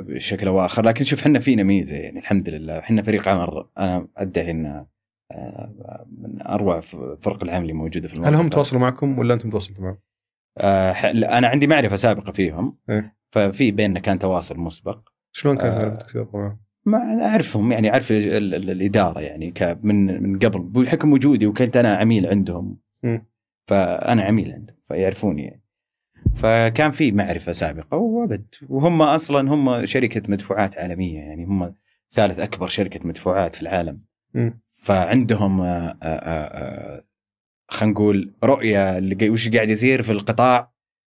[0.00, 4.08] بشكل أو آخر لكن شوف إحنا فينا ميزة يعني الحمد لله إحنا فريق عمل أنا
[4.16, 4.84] أدعي إن
[5.32, 6.80] آه، من أروع
[7.20, 9.98] فرق العمل اللي موجودة في هل هم تواصلوا معكم ولا أنتم تواصلتوا معهم؟
[10.58, 10.92] آه،
[11.38, 13.16] أنا عندي معرفة سابقة فيهم إيه.
[13.30, 15.78] ففي بيننا كان تواصل مسبق شلون كانت آه.
[15.82, 21.12] معرفتك تتواصلوا معهم؟ ما أعرفهم يعني أعرف ال- ال- الإدارة يعني من من قبل بحكم
[21.12, 23.26] وجودي وكنت أنا عميل عندهم مم.
[23.66, 25.62] فأنا عميل عندهم فيعرفوني يعني
[26.36, 31.74] فكان في معرفة سابقة وابد وهم أصلا هم شركة مدفوعات عالمية يعني هم
[32.12, 34.00] ثالث أكبر شركة مدفوعات في العالم.
[34.70, 37.04] فعندهم آه، آه، آه،
[37.68, 39.00] خلينا نقول رؤية
[39.30, 40.72] وش قاعد يصير في القطاع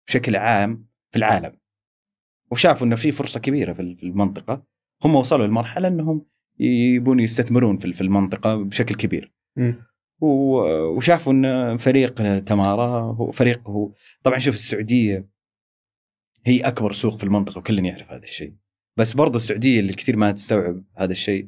[0.08, 1.54] بشكل عام في العالم.
[2.52, 4.64] وشافوا إنه في فرصة كبيرة في المنطقة.
[5.04, 6.26] هم وصلوا لمرحلة إنهم
[6.60, 9.34] يبون يستثمرون في المنطقة بشكل كبير.
[9.56, 9.91] مم.
[10.22, 13.92] وشافوا إن فريق تمارا هو فريق هو
[14.24, 15.28] طبعا شوف السعودية
[16.46, 18.54] هي أكبر سوق في المنطقة وكل يعرف هذا الشيء.
[18.98, 21.48] بس برضو السعودية اللي كثير ما تستوعب هذا الشيء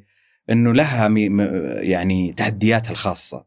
[0.49, 1.07] إنه لها
[1.81, 3.45] يعني تحدياتها الخاصة.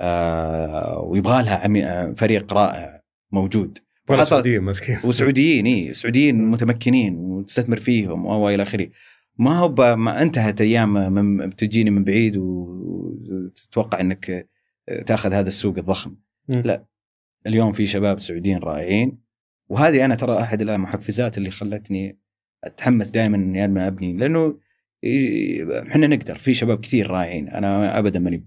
[0.00, 3.78] آه ويبغى لها فريق رائع موجود.
[4.24, 4.98] سعودية مسكين.
[5.04, 8.88] وسعوديين اي سعوديين متمكنين وتستثمر فيهم و إلى آخره.
[9.40, 14.48] ما هو ما انتهت أيام من بتجيني من بعيد وتتوقع إنك
[15.06, 16.16] تأخذ هذا السوق الضخم.
[16.48, 16.62] مم.
[16.64, 16.86] لا
[17.46, 19.18] اليوم في شباب سعوديين رائعين.
[19.68, 22.18] وهذه أنا ترى أحد المحفزات اللي خلتني
[22.64, 24.16] أتحمس دائما إني أنا أبني.
[24.16, 24.58] لأنه
[25.88, 27.48] إحنا نقدر في شباب كثير رائعين.
[27.48, 28.46] أنا ابدا ماني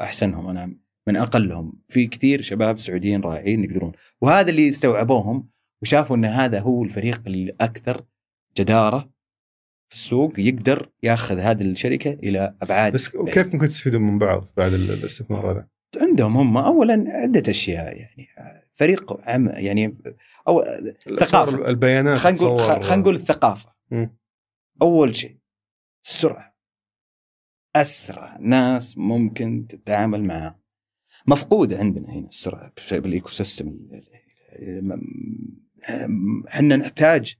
[0.00, 1.72] أحسنهم أنا من أقلهم.
[1.88, 3.92] في كثير شباب سعوديين رائعين يقدرون.
[4.20, 5.48] وهذا اللي استوعبوهم
[5.82, 8.04] وشافوا إن هذا هو الفريق الأكثر
[8.58, 9.13] جدارة
[9.94, 13.30] في السوق يقدر ياخذ هذه الشركة إلى ابعاد بس بعيدة.
[13.30, 15.68] كيف ممكن تستفيدون من بعض بعد ال- الاستثمار هذا؟
[16.00, 18.26] عندهم هم اولا عده اشياء يعني
[18.72, 19.98] فريق عم يعني
[20.48, 20.64] أو
[21.18, 24.16] ثقافه البيانات خلينا نقول خلينا نقول الثقافه مم.
[24.82, 25.36] اول شيء
[26.04, 26.54] السرعه
[27.76, 30.60] اسرع ناس ممكن تتعامل معها
[31.26, 33.78] مفقوده عندنا هنا السرعه بال ecosystem
[36.48, 37.34] إحنا نحتاج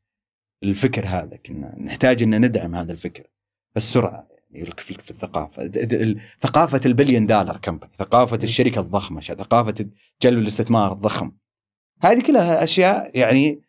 [0.65, 3.27] الفكر هذا كنا نحتاج إن ندعم هذا الفكر.
[3.77, 5.69] السرعه يعني في الثقافة.
[6.41, 9.87] ثقافة ال billion dollar company ثقافة الشركة الضخمة ثقافة
[10.23, 11.33] جلب الاستثمار الضخم.
[12.03, 13.61] هذه كلها أشياء يعني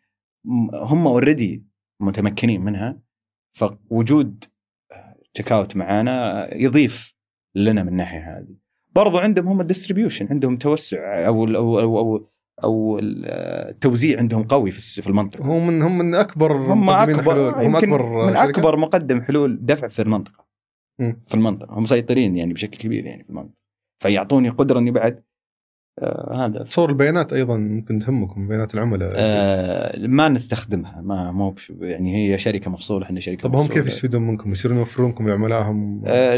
[0.74, 1.66] هم already
[2.00, 2.98] متمكنين منها
[3.52, 4.44] فوجود
[5.34, 7.14] Checkout معانا يضيف
[7.54, 8.56] لنا من الناحية هذه.
[8.94, 12.30] برضو عندهم هم ال distribution عندهم توسع أو أو أو
[12.64, 17.64] أو, التوزيع عندهم قوي في المنطقة هم من هم من أكبر هم مقدمين اكبر حلول
[17.64, 20.46] هم أكبر من شركة؟ أكبر مقدم حلول دفع في المنطقة
[20.98, 21.22] مم.
[21.26, 23.56] في المنطقة هم مسيطرين يعني بشكل كبير يعني في المنطقة
[24.02, 25.22] فيعطوني قدرة إني بعد
[25.98, 32.16] آه هذا تصور البيانات أيضا ممكن تهمكم بيانات العملاء آه ما نستخدمها ما مو يعني
[32.16, 33.66] هي شركة مفصولة إحنا شركة طب هم.
[33.66, 36.34] كيف يستفيدون منكم؟ يصيرون يوفرون لكم لعملائهم آه،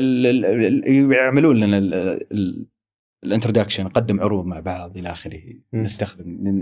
[1.12, 1.78] يعملون لنا
[3.24, 5.42] ال- ال- ال introduction نقدم عروض مع بعض إلى آخره.
[5.74, 6.60] نستخدم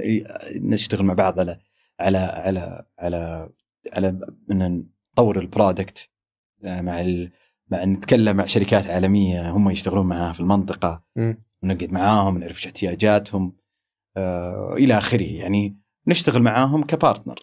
[0.56, 1.58] نشتغل مع بعض على
[2.00, 3.48] على على على
[3.92, 4.18] على
[4.50, 6.10] إن نطور ال product
[6.64, 7.30] آه، مع ال...
[7.70, 11.02] مع نتكلم مع شركات عالمية هم يشتغلون معها في المنطقة.
[11.16, 11.42] مم.
[11.62, 13.56] ونقعد معاهم نعرف إيش احتياجاتهم
[14.16, 15.22] آه إلى آخره.
[15.32, 17.38] يعني نشتغل معاهم كبارتنر.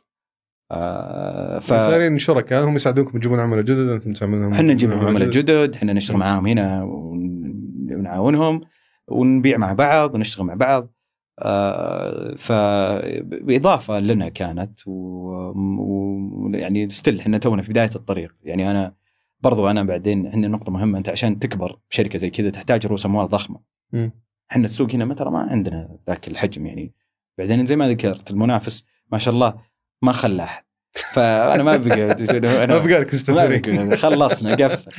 [0.72, 5.76] آه ف صايرين شركاء هم يساعدونكم تجيبون عملاء جدد أنتم تعملون إحنا نجيب عملاء جدد؟
[5.76, 8.62] إحنا نشتغل معاهم هنا ون- ونعاونهم.
[9.08, 10.94] ونبيع مع بعض ونشتغل مع بعض.
[11.40, 18.36] آه فبإضافة لنا كانت ويعني ستيل إحنا تونا في بداية الطريق.
[18.44, 18.96] يعني أنا
[19.40, 23.28] برضو أنا بعدين عندنا نقطة مهمة أنت عشان تكبر بشركة زي كذا تحتاج رؤوس أموال
[23.28, 23.60] ضخمة.
[23.92, 24.12] مم.
[24.52, 26.94] إحنا السوق هنا ما ترى ما عندنا ذاك الحجم يعني.
[27.38, 29.62] بعدين زي ما ذكرت المنافس ما شاء الله
[30.02, 32.08] ما خلى احد فأنا ما بقى
[32.68, 34.92] ما بقى لك ما مستثمرين بقى خلصنا قفل.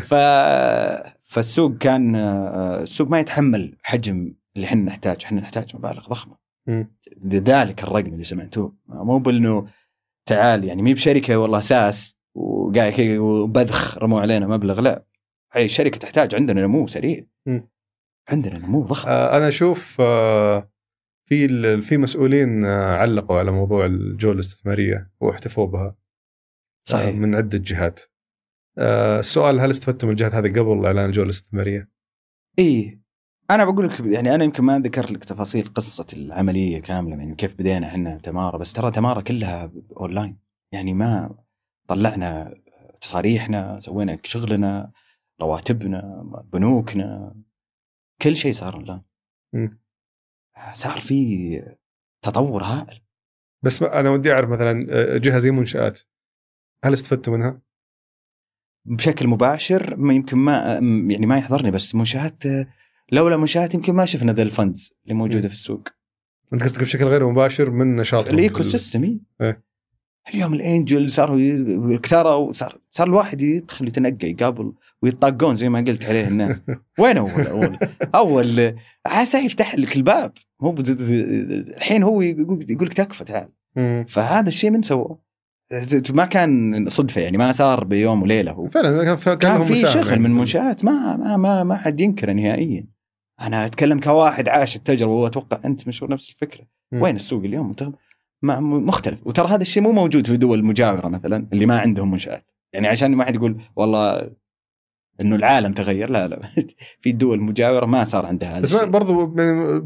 [0.00, 0.14] ف...
[1.22, 6.36] فالسوق كان آه، السوق ما يتحمل حجم اللي إحنا نحتاج إحنا نحتاج مبالغ ضخمة.
[7.24, 8.74] لذلك الرقم اللي سمعتوه.
[8.88, 9.66] مو بانه
[10.26, 15.04] تعال يعني مي بشركة والله ساس وقاعد وبذخ رموا علينا مبلغ لا.
[15.52, 17.24] هي الشركة تحتاج عندنا نمو سريع.
[18.28, 19.08] عندنا نمو ضخم.
[19.08, 20.70] آه، أنا أشوف آه،
[21.34, 25.96] في في مسؤولين آه، علقوا على موضوع الجوله الاستثمارية واحتفوا بها آه،
[26.84, 28.00] صحيح من عدة جهات
[28.78, 31.90] آه، السؤال هل استفدتم من الجهات هذه قبل إعلان الجوله الاستثمارية؟
[32.58, 33.00] إي
[33.50, 37.54] أنا بقول لك يعني أنا يمكن ما ذكرت لك تفاصيل قصة العملية كاملة يعني كيف
[37.54, 40.38] بدينا إحنا تمارا بس ترى تمارا كلها أونلاين
[40.72, 41.38] يعني ما
[41.88, 42.54] طلعنا
[43.00, 44.92] تصاريحنا سوينا شغلنا
[45.40, 46.22] رواتبنا
[46.52, 47.34] بنوكنا
[48.22, 49.02] كل شيء صار
[49.52, 49.83] مم.
[50.72, 51.62] صار في
[52.22, 53.00] تطور هائل
[53.62, 56.00] بس أنا ودي أعرف مثلا آه، جهة زي منشآت
[56.84, 57.60] هل استفدتوا منها؟
[58.86, 62.66] بشكل مباشر ما يمكن ما م- يعني ما يحضرني بس منشآت آه،
[63.12, 65.48] لولا منشآت يمكن ما شفنا ذا الفندز اللي موجودة.
[65.48, 65.88] في السوق
[66.52, 69.64] أنت قصدك بشكل غير مباشر من نشاط ال ecosystem إيه.
[70.34, 74.72] اليوم ال angel صاروا كثروا صار صار الواحد يدخل يتنقى يقابل
[75.02, 76.62] ويطاقون زي ما قلت عليه الناس.
[77.00, 77.78] وين اول اول
[78.14, 80.32] أول عسى يفتح لك الباب.
[80.62, 81.00] هو بد-
[81.76, 83.48] الحين هو يقول لك تكفى تعال.
[84.08, 85.16] فهذا الشيء من سوى
[86.10, 88.68] ما كان صدفة يعني ما صار بيوم وليلة هو.
[88.68, 90.20] فعلا كان في كان في شغل يعني.
[90.20, 90.84] من منشآت.
[90.84, 92.86] ما ما ما, ما حد ينكره نهائيا.
[93.40, 96.64] أنا أتكلم كواحد عاش التجربة وأتوقع أنت مشهور نفس الفكرة.
[96.92, 97.02] مم.
[97.02, 97.74] وين السوق اليوم؟ ما
[98.60, 102.88] مختلف وترى هذا الشيء مو موجود في دول مجاوره مثلا اللي ما عندهم منشآت يعني
[102.88, 104.30] عشان ما حد يقول والله
[105.20, 106.42] إنه العالم تغير لا لا
[107.02, 109.36] في دول مجاورة ما صار عندها بس برضو ب-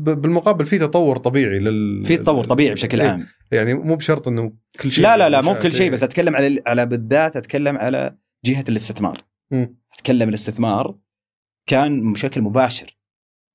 [0.05, 3.09] بالمقابل في تطور طبيعي لل في تطور طبيعي بشكل إيه.
[3.09, 5.55] عام يعني مو بشرط إنه كل شيء لا لا لا مو.
[5.55, 5.91] كل شيء إيه.
[5.91, 9.77] بس أتكلم على على بالذات أتكلم على جهة الاستثمار مم.
[9.95, 10.95] أتكلم الاستثمار
[11.67, 12.99] كان بشكل مباشر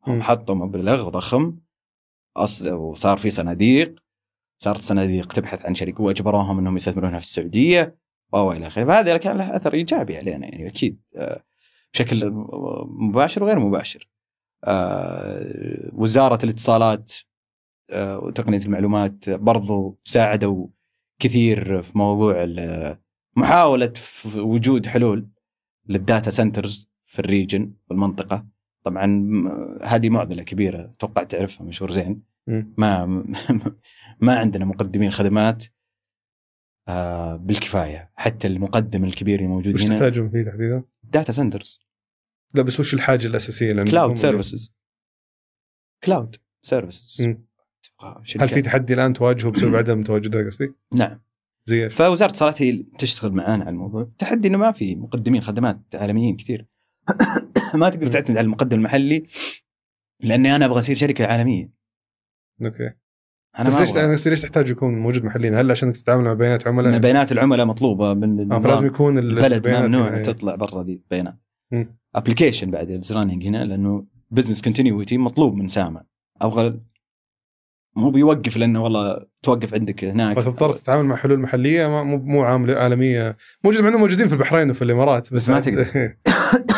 [0.07, 0.21] هم.
[0.21, 1.55] حطوا مبلغ ضخم.
[2.71, 3.95] وصار في صناديق
[4.63, 7.97] صارت صناديق تبحث عن شركه وأجبروهم إنهم يستثمرونها في السعودية
[8.31, 8.85] والى آخره.
[8.85, 11.43] فهذا كان له أثر إيجابي علينا يعني أكيد آه،
[11.93, 12.29] بشكل
[12.85, 14.09] مباشر وغير مباشر.
[14.63, 17.13] آه، وزارة الاتصالات
[17.89, 20.67] آه، وتقنية المعلومات برضو ساعدوا
[21.19, 22.47] كثير في موضوع
[23.35, 23.93] محاولة
[24.35, 25.27] وجود حلول
[25.89, 28.45] لل data centers في ال region في المنطقة.
[28.83, 29.05] طبعا
[29.83, 32.33] هذه معضلة كبيرة أتوقع تعرفها مشهور زين.
[32.47, 33.23] ما
[34.21, 35.63] ما عندنا مقدمين خدمات
[36.87, 38.11] آه، بالكفاية.
[38.15, 39.93] حتى المقدم الكبير الموجود وش هنا.
[39.93, 41.79] تحتاجون فيه تحديدا؟ data centers
[42.53, 44.75] لا بس وش الحاجة الأساسية؟ اللي cloud services
[46.03, 47.21] cloud services.
[48.39, 51.21] هل في تحدي الآن تواجهه بسبب عدم تواجدها قصدي؟ نعم.
[51.65, 54.01] زي؟ فوزارة الاتصالات هي تشتغل معانا على الموضوع.
[54.01, 56.67] التحدي إنه ما في مقدمين خدمات عالميين كثير.
[57.75, 59.27] ما تقدر تعتمد على المقدم المحلي
[60.19, 61.73] لأني أنا أبغى أصير شركة عالمية.
[62.61, 62.93] okay.
[63.59, 66.67] أنا بس ما ليش قصدي ليش تحتاج يكون موجود محليا؟ هل عشان تتعامل مع بيانات
[66.67, 70.23] عملاء؟ بيانات العملاء مطلوبة من آه فلازم يكون ال- البلد ممنوع إيه.
[70.23, 71.39] تطلع برا ذي البيانات.
[72.15, 76.03] application بعد running هنا لأنه business continuity مطلوب من سامع
[76.41, 76.79] أبغى
[77.95, 82.41] مو بيوقف لأنه والله توقف عندك هناك فتضطر تتعامل مع حلول محلية ما- مو مو
[82.41, 85.85] عاملة عالمية موجود مع موجودين في البحرين وفي الإمارات بس ما عاد- تقدر.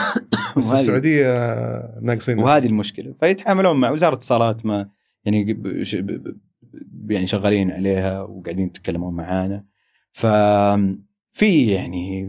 [0.57, 1.25] بس في السعودية
[2.01, 4.89] ناقصين وهذه المشكلة فيتعاملون مع وزارة الاتصالات ما
[5.25, 5.53] يعني
[7.11, 9.65] يعني شغالين عليها وقاعدين يتكلمون معانا.
[10.11, 12.25] ففي يعني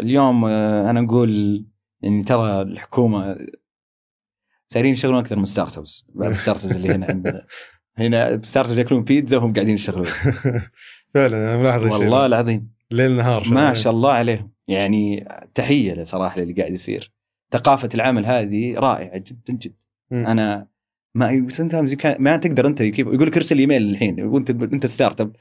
[0.00, 1.64] اليوم آه، أنا نقول
[2.00, 3.36] يعني ترى الحكومة
[4.68, 6.06] صايرين يشتغلون أكثر من startups.
[6.14, 7.46] بعض ال startups اللي هنا عندنا.
[7.98, 10.06] هنا startups ياكلون بيتزا وهم قاعدين يشتغلون.
[11.14, 12.26] فعلا أنا ملاحظ والله.
[12.26, 12.74] العظيم.
[12.90, 14.52] ليل نهار ما شاء الله عليهم.
[14.68, 17.12] يعني تحية صراحة للي قاعد يصير.
[17.52, 19.76] ثقافة العمل هذه رائعة جدا جدا.
[20.12, 20.68] أنا
[21.14, 25.32] ما you can't- ما تقدر أنت يقول لك ارسل إيميل الحين وانت انت startup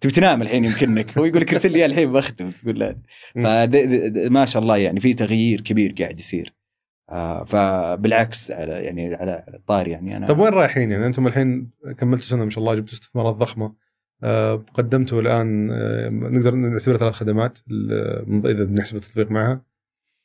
[0.00, 1.18] تبي تنام الحين يمكنك.
[1.18, 2.96] هو يقول لك ارسل لي الحين بختم تقول لا.
[4.28, 6.54] ما شاء الله يعني في تغيير كبير قاعد يصير.
[7.10, 12.26] آه فبالعكس على يعني على الطاري يعني أنا طيب وين رايحين يعني؟ أنتم الحين كملتوا
[12.26, 13.74] سنة ما شاء الله جبتوا استثمارات ضخمة.
[14.22, 17.58] آه، قدمتوا الآن آه، نقدر نعتبرها ثلاث خدمات
[18.44, 19.64] إذا بنحسب التطبيق معها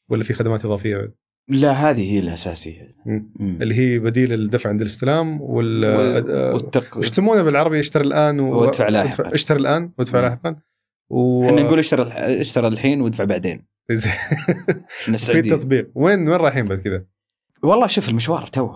[0.09, 1.13] ولا في خدمات إضافية بعد؟
[1.47, 3.31] لا هذه هي الأساسية مم.
[3.39, 3.57] مم.
[3.61, 5.85] اللي هي بديل الدفع عند الاستلام وال
[6.53, 6.97] والتق...
[6.97, 8.59] وش يسمونه بالعربي اشتري الآن و...
[8.61, 9.09] وادفع لاحقاً.
[9.23, 10.21] وادفع- اشتري الآن وادفع.
[10.21, 10.55] لاحقا
[11.09, 11.45] و...
[11.45, 13.65] إحنا نقول اشترى الح- اشترى الحين وادفع بعدين
[15.17, 17.05] في التطبيق وين وين رايحين بعد كذا؟
[17.63, 18.71] والله شوف المشوار تو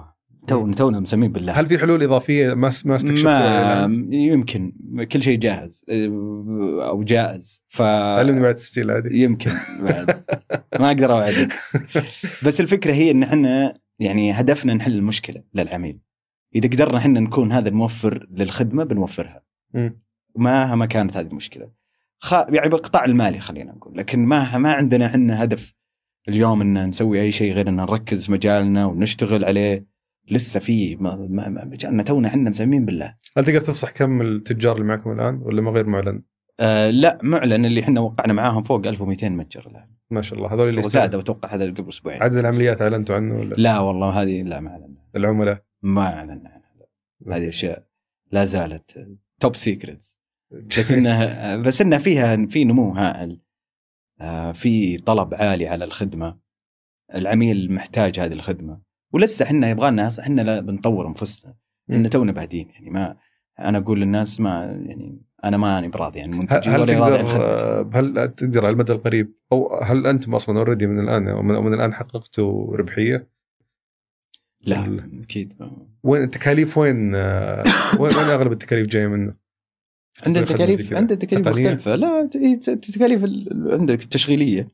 [0.48, 1.54] تو تونا مسمين بالله.
[1.54, 4.74] هل في حلول إضافية؟ ما ما استكشفتوها؟ ما يمكن
[5.12, 9.24] كل شيء جاهز أو جائز ف علمني بعد التسجيل عادي.
[9.24, 9.52] يمكن
[9.82, 10.24] بعد.
[10.80, 11.54] ما أقدر أوعدك.
[12.46, 16.00] بس الفكرة هي إن إحنا يعني هدفنا نحل المشكلة للعميل.
[16.56, 19.44] إذا قدرنا إحنا نكون هذا الموفر للخدمة بنوفرها.
[20.36, 21.70] مهما كانت هذه المشكلة.
[22.20, 22.34] خ...
[22.34, 23.98] يعني بالقطاع المالي خلينا نقول.
[23.98, 25.74] لكن ما ما عندنا إحنا هدف
[26.28, 29.95] اليوم إن نسوي أي شيء غير إن نركز في مجالنا ونشتغل عليه.
[30.32, 31.50] لسه في ما- ما-
[31.90, 33.16] ما- تونا إحنا مسمين بالله.
[33.38, 36.24] هل تقدر تفصح كم التجار اللي معكم الآن؟ ولا ما غير معلن؟
[36.60, 39.90] آه لا معلن اللي إحنا وقعنا معاهم فوق 1200 متجر الآن.
[40.12, 40.54] ما شاء الله.
[40.54, 42.24] هذول اللي وزادوا أتوقع هذا قبل أسبوعين.
[42.24, 47.38] عدد العمليات أعلنتوا عنه ولا؟ لا والله هذه لا ما اعلنا العملاء؟ ما اعلنا عنها.
[47.38, 47.86] هذه أشياء
[48.32, 49.08] لا زالت
[49.40, 50.20] top secrets
[50.78, 53.42] بس انه بس انه فيها في نمو هائل.
[54.22, 56.38] آه، في طلب عالي على الخدمة.
[57.16, 58.85] العميل محتاج هذه الخدمة.
[59.16, 61.56] ولسه إحنا يبغى لنا إحنا بنطور انفسنا
[61.92, 63.18] ان تونا بادين يعني ما
[63.60, 67.26] أنا أقول للناس ما يعني أنا ماني براضي يعني منتجي هل تقدر
[67.94, 71.94] هل تقدر على المدى القريب أو هل أنتم أصلا اوريدي من الآن من, من الآن
[71.94, 73.28] حققتوا ربحية؟
[74.62, 75.54] لا أكيد.
[76.04, 77.16] وين التكاليف؟ وين
[78.00, 79.36] وين أغلب التكاليف جاية منه؟
[80.28, 81.96] عندنا تكاليف عندنا تكاليف مختلفة.
[81.96, 83.26] لا تكاليف
[83.68, 84.68] عندك التشغيلية.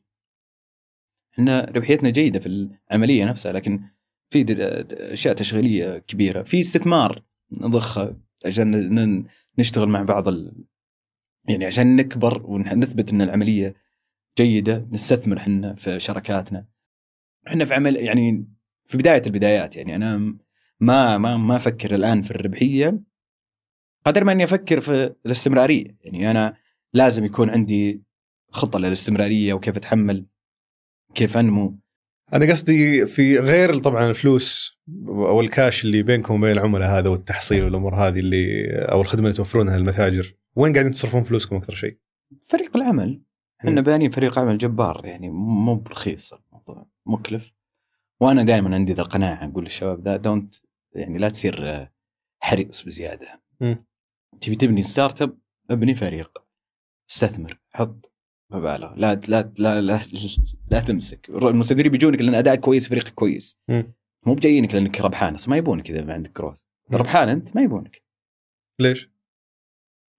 [1.34, 2.46] إحنا ربحيتنا جيدة في
[2.90, 3.80] العملية نفسها لكن
[4.32, 4.44] في
[4.92, 6.42] أشياء تشغيلية كبيرة.
[6.42, 7.22] في استثمار
[7.60, 9.26] نضخه عشان
[9.58, 10.64] نشتغل مع بعض ال...
[11.48, 13.74] يعني عشان نكبر ونثبت إن العملية
[14.38, 16.66] جيدة نستثمر إحنا في شركاتنا.
[17.48, 18.46] إحنا في عمل يعني
[18.86, 19.76] في بداية البدايات.
[19.76, 20.36] يعني أنا
[20.80, 23.00] ما ما ما أفكر الآن في الربحية
[24.06, 25.96] قدر ما إني أفكر في الاستمرارية.
[26.00, 26.56] يعني أنا
[26.92, 28.02] لازم يكون عندي
[28.50, 30.26] خطة للاستمرارية وكيف أتحمل
[31.14, 31.81] كيف أنمو.
[32.34, 34.78] أنا قصدي في غير طبعا الفلوس
[35.08, 39.76] أو الكاش اللي بينكم وبين العملاء هذا والتحصيل والأمور هذه اللي أو الخدمة اللي توفرونها
[39.76, 41.98] للمتاجر وين قاعدين تصرفون فلوسكم أكثر شيء؟
[42.48, 43.22] فريق العمل.
[43.60, 47.52] إحنا بانين فريق عمل جبار يعني مو برخيص الموضوع مكلف.
[48.20, 50.54] وأنا دائما عندي ذا القناعة أقول للشباب لا don't
[50.94, 51.88] يعني لا تصير
[52.40, 53.42] حريص بزيادة.
[54.40, 55.38] تبي تبني startup
[55.70, 56.44] ابني فريق.
[57.10, 58.11] استثمر حط
[58.52, 60.00] مبالغ لا لا لا لا,
[60.70, 61.28] لا تمسك.
[61.28, 63.58] المستثمرين بيجونك لأن ادائك كويس فريقك كويس.
[64.26, 66.58] مو بجايينك لأنك ربحان أصلا ما يبونك إذا ما عندك كروث
[66.92, 68.02] ربحان أنت ما يبونك.
[68.80, 69.10] ليش؟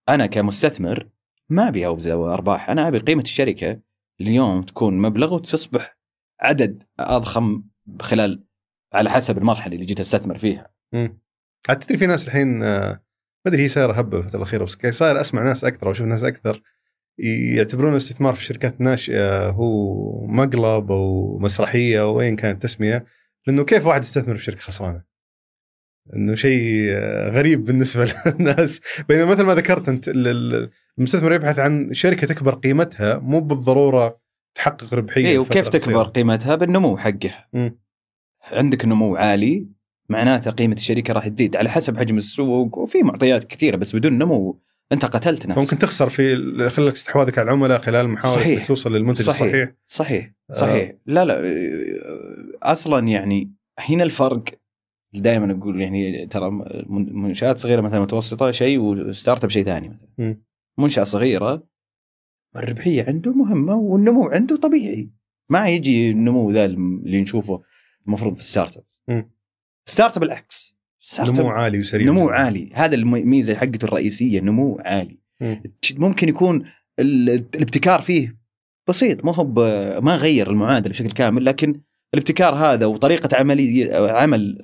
[0.10, 1.10] أنا كمستثمر
[1.49, 2.69] ما أبي أرباح.
[2.69, 3.80] أنا أبي قيمة الشركة
[4.22, 5.97] اليوم تكون مبلغ وتصبح
[6.41, 7.64] عدد أضخم
[8.01, 8.43] خلال
[8.93, 10.72] على حسب المرحلة اللي جيت أستثمر فيها.
[10.93, 11.19] امم
[11.68, 12.89] تدري في ناس الحين آه،
[13.45, 16.61] ما أدري هي صايرة هبة الفترة الاخيره بس صاير أسمع ناس أكثر واشوف ناس أكثر
[17.18, 23.06] يعتبرون الاستثمار في الشركات الناشئه هو مقلب أو مسرحية أو ايا كانت التسمية
[23.48, 25.03] لأنه كيف واحد يستثمر في شركة خسرانة؟
[26.15, 26.90] إنه شيء
[27.30, 28.81] غريب بالنسبة للناس.
[29.10, 30.11] بينما مثل ما ذكرت أنت
[30.98, 34.19] المستثمر يبحث عن شركة تكبر قيمتها مو بالضرورة
[34.56, 37.48] تحقق ربحية اي وكيف تكبر قيمتها؟ بالنمو حقها
[38.52, 39.68] عندك نمو عالي
[40.10, 44.61] معناته قيمة الشركة راح تزيد على حسب حجم السوق وفي معطيات كثيرة بس بدون نمو
[44.94, 45.60] أنت قتلت نفسك.
[45.60, 46.36] فممكن تخسر في
[46.70, 48.68] خلال استحواذك على العملاء خلال محاولة صحيح.
[48.68, 49.41] توصل للمنتج صحيح.
[49.41, 49.72] الصحيح.
[49.88, 50.32] صحيح.
[50.53, 50.90] صحيح.
[50.90, 50.98] آه.
[51.06, 51.41] لا لا
[52.64, 54.44] أصلا يعني هنا الفرق
[55.14, 56.49] دائما أقول يعني ترى
[56.90, 60.38] منشآت صغيرة مثلا متوسطة شيء و startup شيء ثاني مثلا.
[60.78, 61.64] منشأة صغيرة
[62.56, 65.10] الربحية عنده مهمة والنمو عنده طبيعي.
[65.49, 67.64] ما يجي النمو ذا اللي نشوفه
[68.07, 69.30] المفروض في ال startup.
[69.85, 70.80] startup بالعكس
[71.19, 72.07] نمو عالي وسريع.
[72.07, 72.69] نمو عالي.
[72.73, 75.17] هذا الميزة حقته الرئيسية نمو عالي.
[75.41, 75.55] م.
[75.97, 76.63] ممكن يكون
[76.99, 78.43] الابتكار فيه
[78.89, 79.43] بسيط ما هو
[80.01, 81.81] ما غير المعادلة بشكل كامل لكن
[82.13, 84.57] الابتكار هذا وطريقة عمليه عمل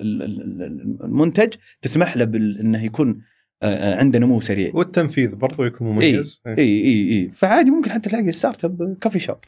[1.04, 3.22] المنتج تسمح له إنه يكون
[3.62, 4.70] عنده نمو سريع.
[4.74, 6.42] والتنفيذ برضو يكون مميز.
[6.46, 7.30] اي اي اي, إي.
[7.34, 9.38] فعادي ممكن حتى تلاقي startup coffee shop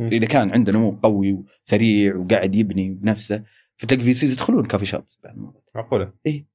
[0.00, 3.42] إذا كان عنده نمو قوي وسريع وقاعد يبني بنفسه.
[3.80, 5.18] فتلاقي VCs يدخلون coffee shops
[5.74, 6.46] معقولة؟ اي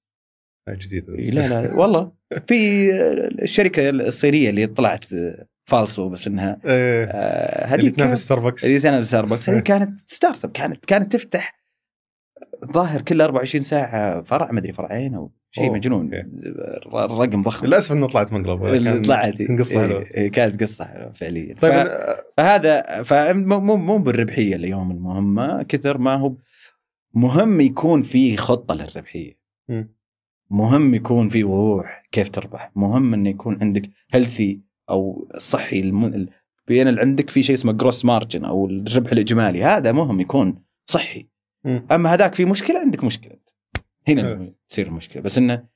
[0.69, 1.15] جديدة.
[1.15, 2.11] إيه لا لا والله.
[2.47, 2.89] في
[3.41, 5.05] الشركة الصينية اللي طلعت
[5.65, 7.05] فالسو بس إنها إيه.
[7.05, 11.59] آه اللي تنافس ستاربكس اللي تنافس ستاربكس هذه كانت startup كانت كانت تفتح
[12.63, 16.09] الظاهر كل 24 ساعة فرع ما أدري فرعين أو شيء مجنون.
[16.93, 17.65] الرقم ضخم.
[17.65, 19.43] للأسف إنه طلعت مقلب طلعت.
[19.43, 20.01] كان قصة حلوة.
[20.01, 21.55] إيه كانت قصة حلوة فعليا.
[21.61, 21.87] طيب ف...
[22.37, 26.35] فهذا فمو مو بالربحية اليوم المهمة كثر ما هو
[27.15, 29.39] مهم يكون في خطة للربحية.
[29.69, 29.83] م.
[30.49, 32.71] مهم يكون في وضوح كيف تربح.
[32.75, 35.79] مهم انه يكون عندك healthy أو صحي.
[35.79, 36.27] الم...
[36.67, 39.63] بين اللي عندك في شيء اسمه gross margin أو الربح الإجمالي.
[39.63, 41.27] هذا مهم يكون صحي.
[41.63, 41.79] م.
[41.91, 43.37] أما هذاك في مشكلة عندك مشكلة.
[44.07, 45.67] هنا تصير المشكلة بس انه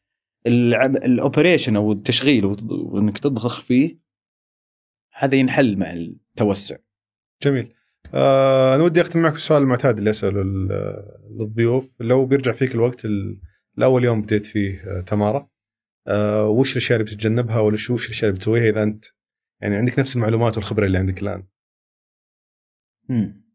[0.47, 3.99] ال operation أو التشغيل وإنك تضخ فيه
[5.13, 6.75] هذا ينحل مع التوسع.
[7.43, 7.73] جميل.
[8.13, 10.43] آه أنا ودي أختم معك بالسؤال المعتاد اللي أسأله
[11.39, 13.05] للضيوف لو بيرجع فيك الوقت
[13.77, 15.47] الأول يوم بديت فيه آه تمارا
[16.07, 19.05] آه وش الأشياء اللي بتتجنبها ولا شو وش الأشياء اللي بتسويها إذا أنت
[19.61, 21.43] يعني عندك نفس المعلومات والخبرة اللي عندك الآن؟
[23.09, 23.49] امم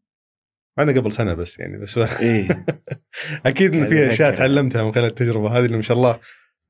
[0.79, 2.65] أنا قبل سنة بس يعني بس إيه؟
[3.45, 6.19] أكيد إن في أشياء تعلمتها من خلال التجربة هذه اللي ما شاء الله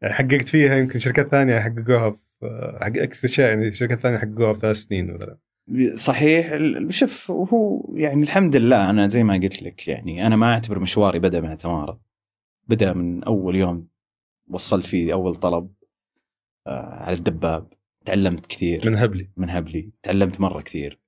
[0.02, 4.60] يعني حققت فيها يمكن شركات ثانية حققوها في أكثر شيء يعني شركات ثانية حققوها في
[4.60, 5.38] ثلاث سنين مثلا
[5.96, 6.54] صحيح
[6.90, 11.20] شوف هو يعني الحمد لله أنا زي ما قلت لك يعني أنا ما أعتبر مشواري
[11.20, 12.00] بدأ مع تمارا
[12.68, 13.88] بدأ من أول يوم
[14.48, 15.74] وصلت فيه أول طلب
[16.68, 17.74] آه على الدباب
[18.06, 18.90] تعلمت كثير.
[18.90, 19.30] من هبلي.
[19.38, 21.00] من هبلي تعلمت مرة كثير.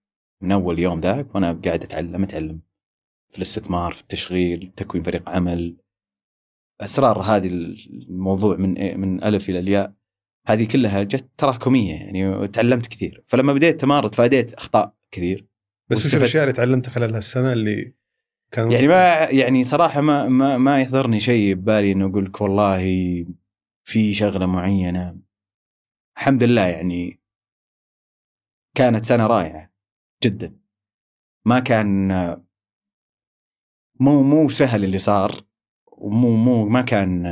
[0.41, 2.61] من أول يوم ذاك وأنا قاعد أتعلم أتعلم
[3.29, 5.77] في الاستثمار في التشغيل تكوين فريق عمل.
[6.81, 7.47] أسرار هذه
[8.09, 9.93] الموضوع من إيه من ألف إلى الياء
[10.47, 13.23] هذه كلها جت تراكميه يعني وتعلمت كثير.
[13.27, 15.47] فلما بديت تمارد فاديت أخطاء كثير.
[15.89, 16.15] بس وش.
[16.15, 17.93] الأشياء اللي تعلمتها خلال هالسنة اللي
[18.51, 22.81] كان يعني ما يعني صراحة ما ما ما يحضرني شيء ببالي إنه أقول لك والله
[23.83, 25.17] في شغلة معينة.
[26.17, 27.19] الحمد لله يعني
[28.75, 29.71] كانت سنة رائعة
[30.23, 30.57] جدا.
[31.45, 32.07] ما كان
[33.99, 35.45] مو مو سهل اللي صار
[35.91, 37.25] ومو مو ما كان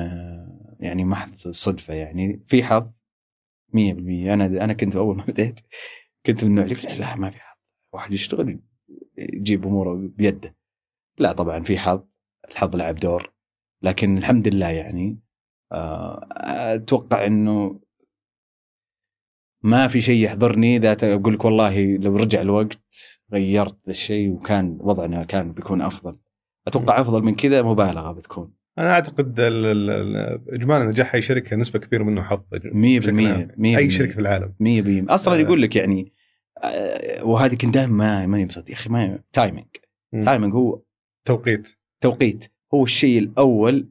[0.79, 2.43] يعني محض صدفة يعني.
[2.45, 2.94] في حظ
[3.75, 5.59] 100% أنا أنا كنت أول ما بديت
[6.25, 7.57] كنت من النوع اللي لا ما في حظ.
[7.93, 8.59] واحد يشتغل
[9.17, 10.55] يجيب أموره بيده.
[11.17, 12.03] لا طبعا في حظ.
[12.51, 13.33] الحظ لعب دور.
[13.81, 15.19] لكن الحمد لله يعني
[15.71, 16.27] آه،
[16.75, 17.79] أتوقع إنه
[19.63, 20.77] ما في شيء يحضرني.
[20.77, 26.17] اذا أقول لك والله لو رجع الوقت غيرت الشيء وكان وضعنا كان بيكون أفضل.
[26.67, 28.64] أتوقع أفضل من كذا مبالغة بتكون.
[28.79, 33.27] أنا أعتقد ال- ال- ال- اجمالا نجاح أي شركة نسبة كبيرة منه حظ 100% بشكل
[33.27, 33.51] عام.
[33.57, 34.53] 100% أي شركة في العالم.
[34.59, 35.37] 100% أصلا آه.
[35.37, 36.13] يقول لك يعني
[36.63, 39.67] آه، وهذه كنت دائما ما ماني مصدق يا أخي ما timing
[40.13, 40.25] مم.
[40.25, 40.81] timing هو
[41.27, 41.77] توقيت.
[42.01, 42.51] توقيت.
[42.73, 43.89] هو الشيء الأول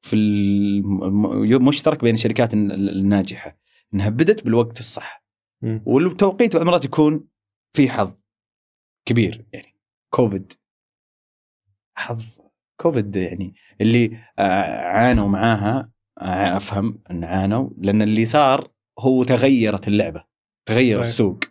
[0.00, 3.58] في الم- المشترك بين الشركات الن- الناجحة.
[3.94, 5.24] إنها بدت بالوقت الصح.
[5.62, 7.28] والتوقيت بعض المرات يكون
[7.76, 8.12] في حظ
[9.04, 9.74] كبير يعني
[10.10, 10.52] كوفيد
[11.94, 12.38] حظ
[12.80, 15.90] كوفيد يعني اللي آه، عانوا معاها
[16.20, 20.24] آه، أفهم إن عانوا لأن اللي صار هو تغيرت اللعبة
[20.66, 21.06] تغير صحيح.
[21.08, 21.44] السوق.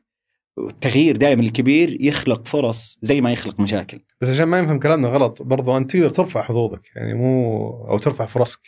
[0.57, 4.01] التغيير دائما الكبير يخلق فرص زي ما يخلق مشاكل.
[4.22, 8.26] بس عشان ما ينفهم كلامنا غلط برضو أنت تقدر ترفع حظوظك يعني مو أو ترفع
[8.26, 8.61] فرصك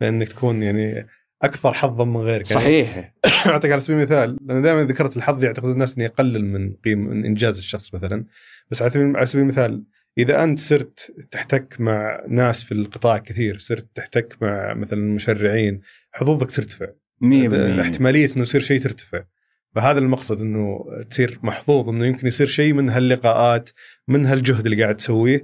[0.00, 1.06] فانك تكون يعني
[1.42, 2.50] أكثر حظا من غيرك.
[2.50, 3.14] يعني صحيح.
[3.46, 7.24] أعطيك على سبيل المثال لأن دائما ذكرت الحظ يعتقد الناس انه يقلل من قيمه من
[7.24, 8.24] إنجاز الشخص مثلا
[8.70, 9.84] بس على سبيل المثال
[10.18, 15.80] إذا أنت صرت تحتك مع ناس في القطاع كثير صرت تحتك مع مثلا مشرعين
[16.12, 16.86] حظوظك ترتفع.
[17.22, 19.24] 100% احتمالية إنه يصير شيء ترتفع.
[19.74, 23.70] فهذا المقصد إنه تصير محظوظ إنه يمكن يصير شيء من هاللقاءات
[24.08, 25.42] من هالجهد اللي قاعد تسويه.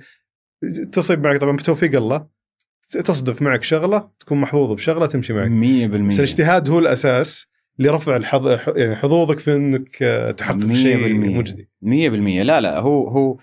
[0.93, 2.27] تصيب معك طبعا بتوفيق الله
[2.91, 5.49] تصدف معك شغلة تكون محظوظ بشغلة تمشي معك.
[5.49, 7.47] 100% بس الاجتهاد هو الأساس
[7.79, 8.47] لرفع الحظ
[8.77, 9.97] يعني حظوظك في إنك
[10.37, 11.37] تحقق شيء 100%.
[11.39, 11.69] مجدي.
[11.83, 13.39] 100% لا لا هو هو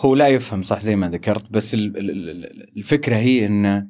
[0.00, 3.86] هو لا يفهم صح زي ما ذكرت بس ال- ال- ال- الفكرة هي إنه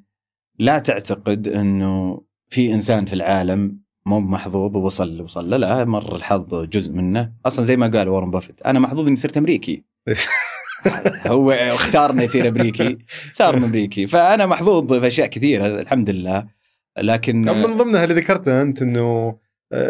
[0.58, 6.16] لا تعتقد إنه في إنسان في العالم مو محظوظ ووصل اللي وصل له لا مر
[6.16, 7.32] الحظ جزء منه.
[7.46, 9.84] أصلا زي ما قال وارن بافيت أنا محظوظ إني صرت أمريكي.
[11.26, 12.98] هو اختار انه يصير أمريكي
[13.32, 14.06] صار أمريكي.
[14.06, 16.46] فأنا محظوظ في أشياء كثيرة الحمد لله.
[16.98, 19.36] لكن من ضمنها اللي ذكرتها أنت إنه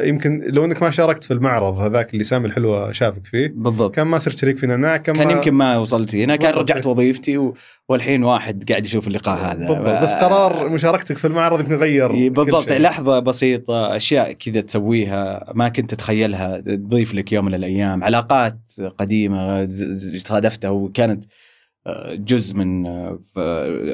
[0.04, 3.52] يمكن لو انك ما شاركت في المعرض هذاك اللي سامي الحلوة شافك فيه.
[3.56, 3.94] بالضبط.
[3.94, 6.54] كان ما صرت شريك في نعناع كان, كان ما يمكن ما وصلت هنا كان.
[6.54, 7.54] رجعت وظيفتي و...
[7.88, 9.66] والحين واحد قاعد يشوف اللقاء هذا.
[9.66, 10.02] بالضبط.
[10.02, 12.80] بس قرار مشاركتك في المعرض يمكن غير بالضبط شيء.
[12.80, 18.04] لحظة بسيطة أشياء كذا تسويها ما كنت تتخيلها تضيف لك يوم من الأيام.
[18.04, 18.58] علاقات
[19.68, 21.24] ز- صادفتها وكانت
[21.86, 23.18] آه، جزء من آه،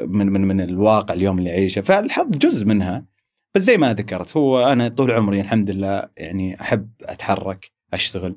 [0.07, 3.10] من من من الواقع اليوم اللي أعيشه فالحظ جزء منها.
[3.55, 8.35] بس زي ما ذكرت هو أنا طول عمري الحمد لله يعني أحب أتحرك أشتغل.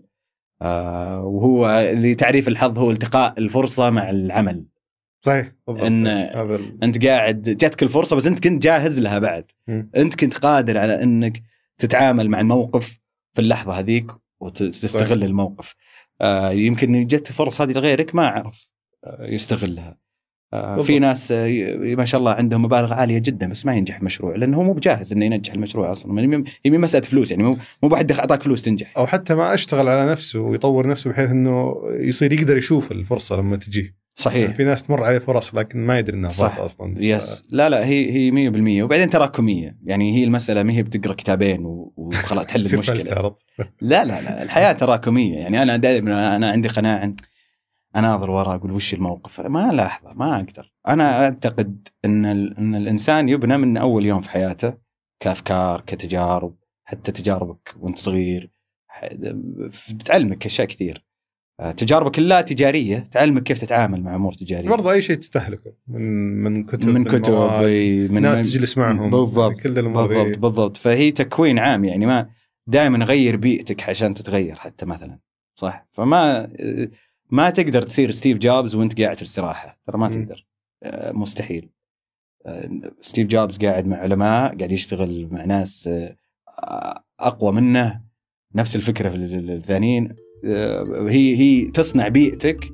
[0.63, 4.65] آه، وهو لتعريف الحظ هو التقاء الفرصة مع العمل.
[5.25, 5.83] صحيح بالضبط.
[6.37, 9.51] هذا ال- أنت قاعد جاتك الفرصة بس أنت كنت جاهز لها بعد.
[9.69, 9.91] مم.
[9.97, 11.43] أنت كنت قادر على إنك
[11.79, 12.99] تتعامل مع الموقف
[13.35, 14.11] في اللحظة هذيك
[14.41, 15.23] وتستغل صحيح.
[15.23, 15.75] الموقف.
[16.21, 18.73] آه يمكن جت فرص هذه لغيرك ما عرف
[19.05, 19.99] آه يستغلها.
[20.63, 20.87] بالضبط.
[20.87, 24.57] في ناس آه ما شاء الله عندهم مبالغ عالية جدا بس ما ينجح المشروع لأنه
[24.57, 26.21] هو مو بجاهز إنه ينجح المشروع أصلا.
[26.65, 28.93] يعني مسألة فلوس يعني مو مو بحد أعطاك فلوس تنجح.
[28.97, 33.57] أو حتى ما أشتغل على نفسه ويطور نفسه بحيث إنه يصير يقدر يشوف الفرصة لما
[33.57, 34.51] تجيه صحيح.
[34.51, 36.59] في ناس تمر عليه فرص لكن ما يدري إنها صح.
[36.59, 36.95] أصلا.
[36.99, 38.51] يس لا لا هي هي
[38.81, 41.61] 100% وبعدين تراكميه يعني هي المسألة ما هي بتقرأ كتابين
[41.97, 43.33] وخلاص تحل المشكلة.
[43.81, 47.15] لا لا لا الحياة تراكميه يعني أنا دائما أنا عندي قناعة
[47.97, 50.73] أناظر وراء أقول وش الموقف؟ ما لاحظه ما أقدر.
[50.89, 52.25] أنا أعتقد إن
[52.59, 54.75] إن الإنسان يبنى من أول يوم في حياته
[55.21, 56.55] كأفكار كتجارب
[56.85, 58.51] حتى تجاربك وأنت صغير
[59.95, 61.05] بتعلمك أشياء كثير.
[61.61, 64.69] آه، تجاربك اللا تجاريه تعلمك كيف تتعامل مع أمور تجارية.
[64.69, 65.73] برضو أي شيء تستهلكه.
[65.89, 67.33] من من كتب من كتب
[68.11, 70.39] من ناس تجلس معهم بالضبط يعني كل بالضبط.
[70.39, 70.77] بالضبط.
[70.77, 72.31] فهي تكوين عام يعني ما
[72.67, 75.19] دائما غير بيئتك عشان تتغير حتى مثلا
[75.59, 76.51] صح؟ فما
[77.35, 79.81] ما تقدر تصير ستيف جوبز وانت قاعد في الاستراحة.
[79.87, 80.09] ترى ما.
[80.09, 80.47] تقدر.
[80.83, 81.71] آه، مستحيل.
[82.47, 82.71] آه،
[83.01, 86.17] ستيف جوبز قاعد مع علماء قاعد يشتغل مع ناس آه،
[87.21, 88.01] أقوى منه.
[88.55, 90.17] نفس الفكرة في الثانيين.
[91.09, 92.73] هي هي تصنع بيئتك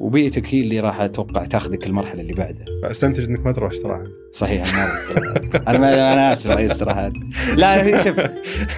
[0.00, 2.64] وبيئتك هي اللي راح أتوقع تاخذك المرحلة اللي بعدها.
[2.84, 4.04] استنتج إنك ما تروح استراحة.
[4.32, 7.12] صحيح أنا أنا ما أنا آسف على الاستراحات
[7.56, 8.20] لا هي شوف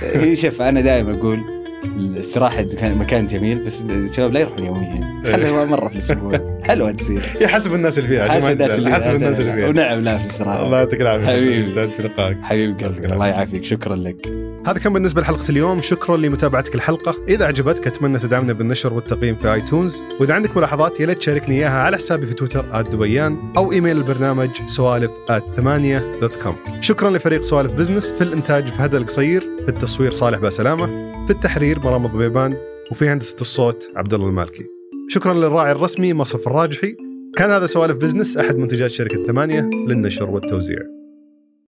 [0.03, 5.23] هي شوف أنا دائما أقول الاستراحه مكان جميل بس الشباب لا يروحون يوميا.
[5.33, 6.41] خليها مرة في الأسبوع.
[6.69, 7.23] حلوة تصير.
[7.41, 8.29] هي حسب الناس اللي فيها.
[8.29, 9.69] حسب الناس اللي حسب الناس اللي فيها.
[9.69, 11.27] ونعم لا في الاستراحه الله يعطيك العافية.
[11.27, 11.71] حبيبي.
[11.71, 12.85] سعدت في لقائك حبيبي.
[12.85, 13.65] قلبي الله يعافيك.
[13.65, 14.29] شكرا لك.
[14.67, 15.81] هذا كان بالنسبة لحلقة اليوم.
[15.81, 17.15] شكرا لمتابعتك الحلقة.
[17.29, 20.03] إذا عجبتك أتمنى تدعمنا بالنشر والتقييم في آيتونز.
[20.21, 24.51] وإذا عندك ملاحظات يا ليت تشاركني إياها على حسابي في تويتر @دبيان أو إيميل البرنامج
[24.67, 25.11] سوالف
[25.57, 26.57] ثمانية dot com.
[26.81, 29.41] شكرا لفريق سوالف بزنس في الإنتاج فهد القصير.
[29.41, 31.10] في التصوير صالح باسلامة.
[31.27, 32.57] في التحرير مرام الضبيبان
[32.91, 34.65] وفي هندسة الصوت عبد الله المالكي.
[35.09, 36.97] شكرا للراعي الرسمي مصرف الراجحي.
[37.37, 41.00] كان هذا سوالف بزنس أحد منتجات شركة ثمانية للنشر والتوزيع.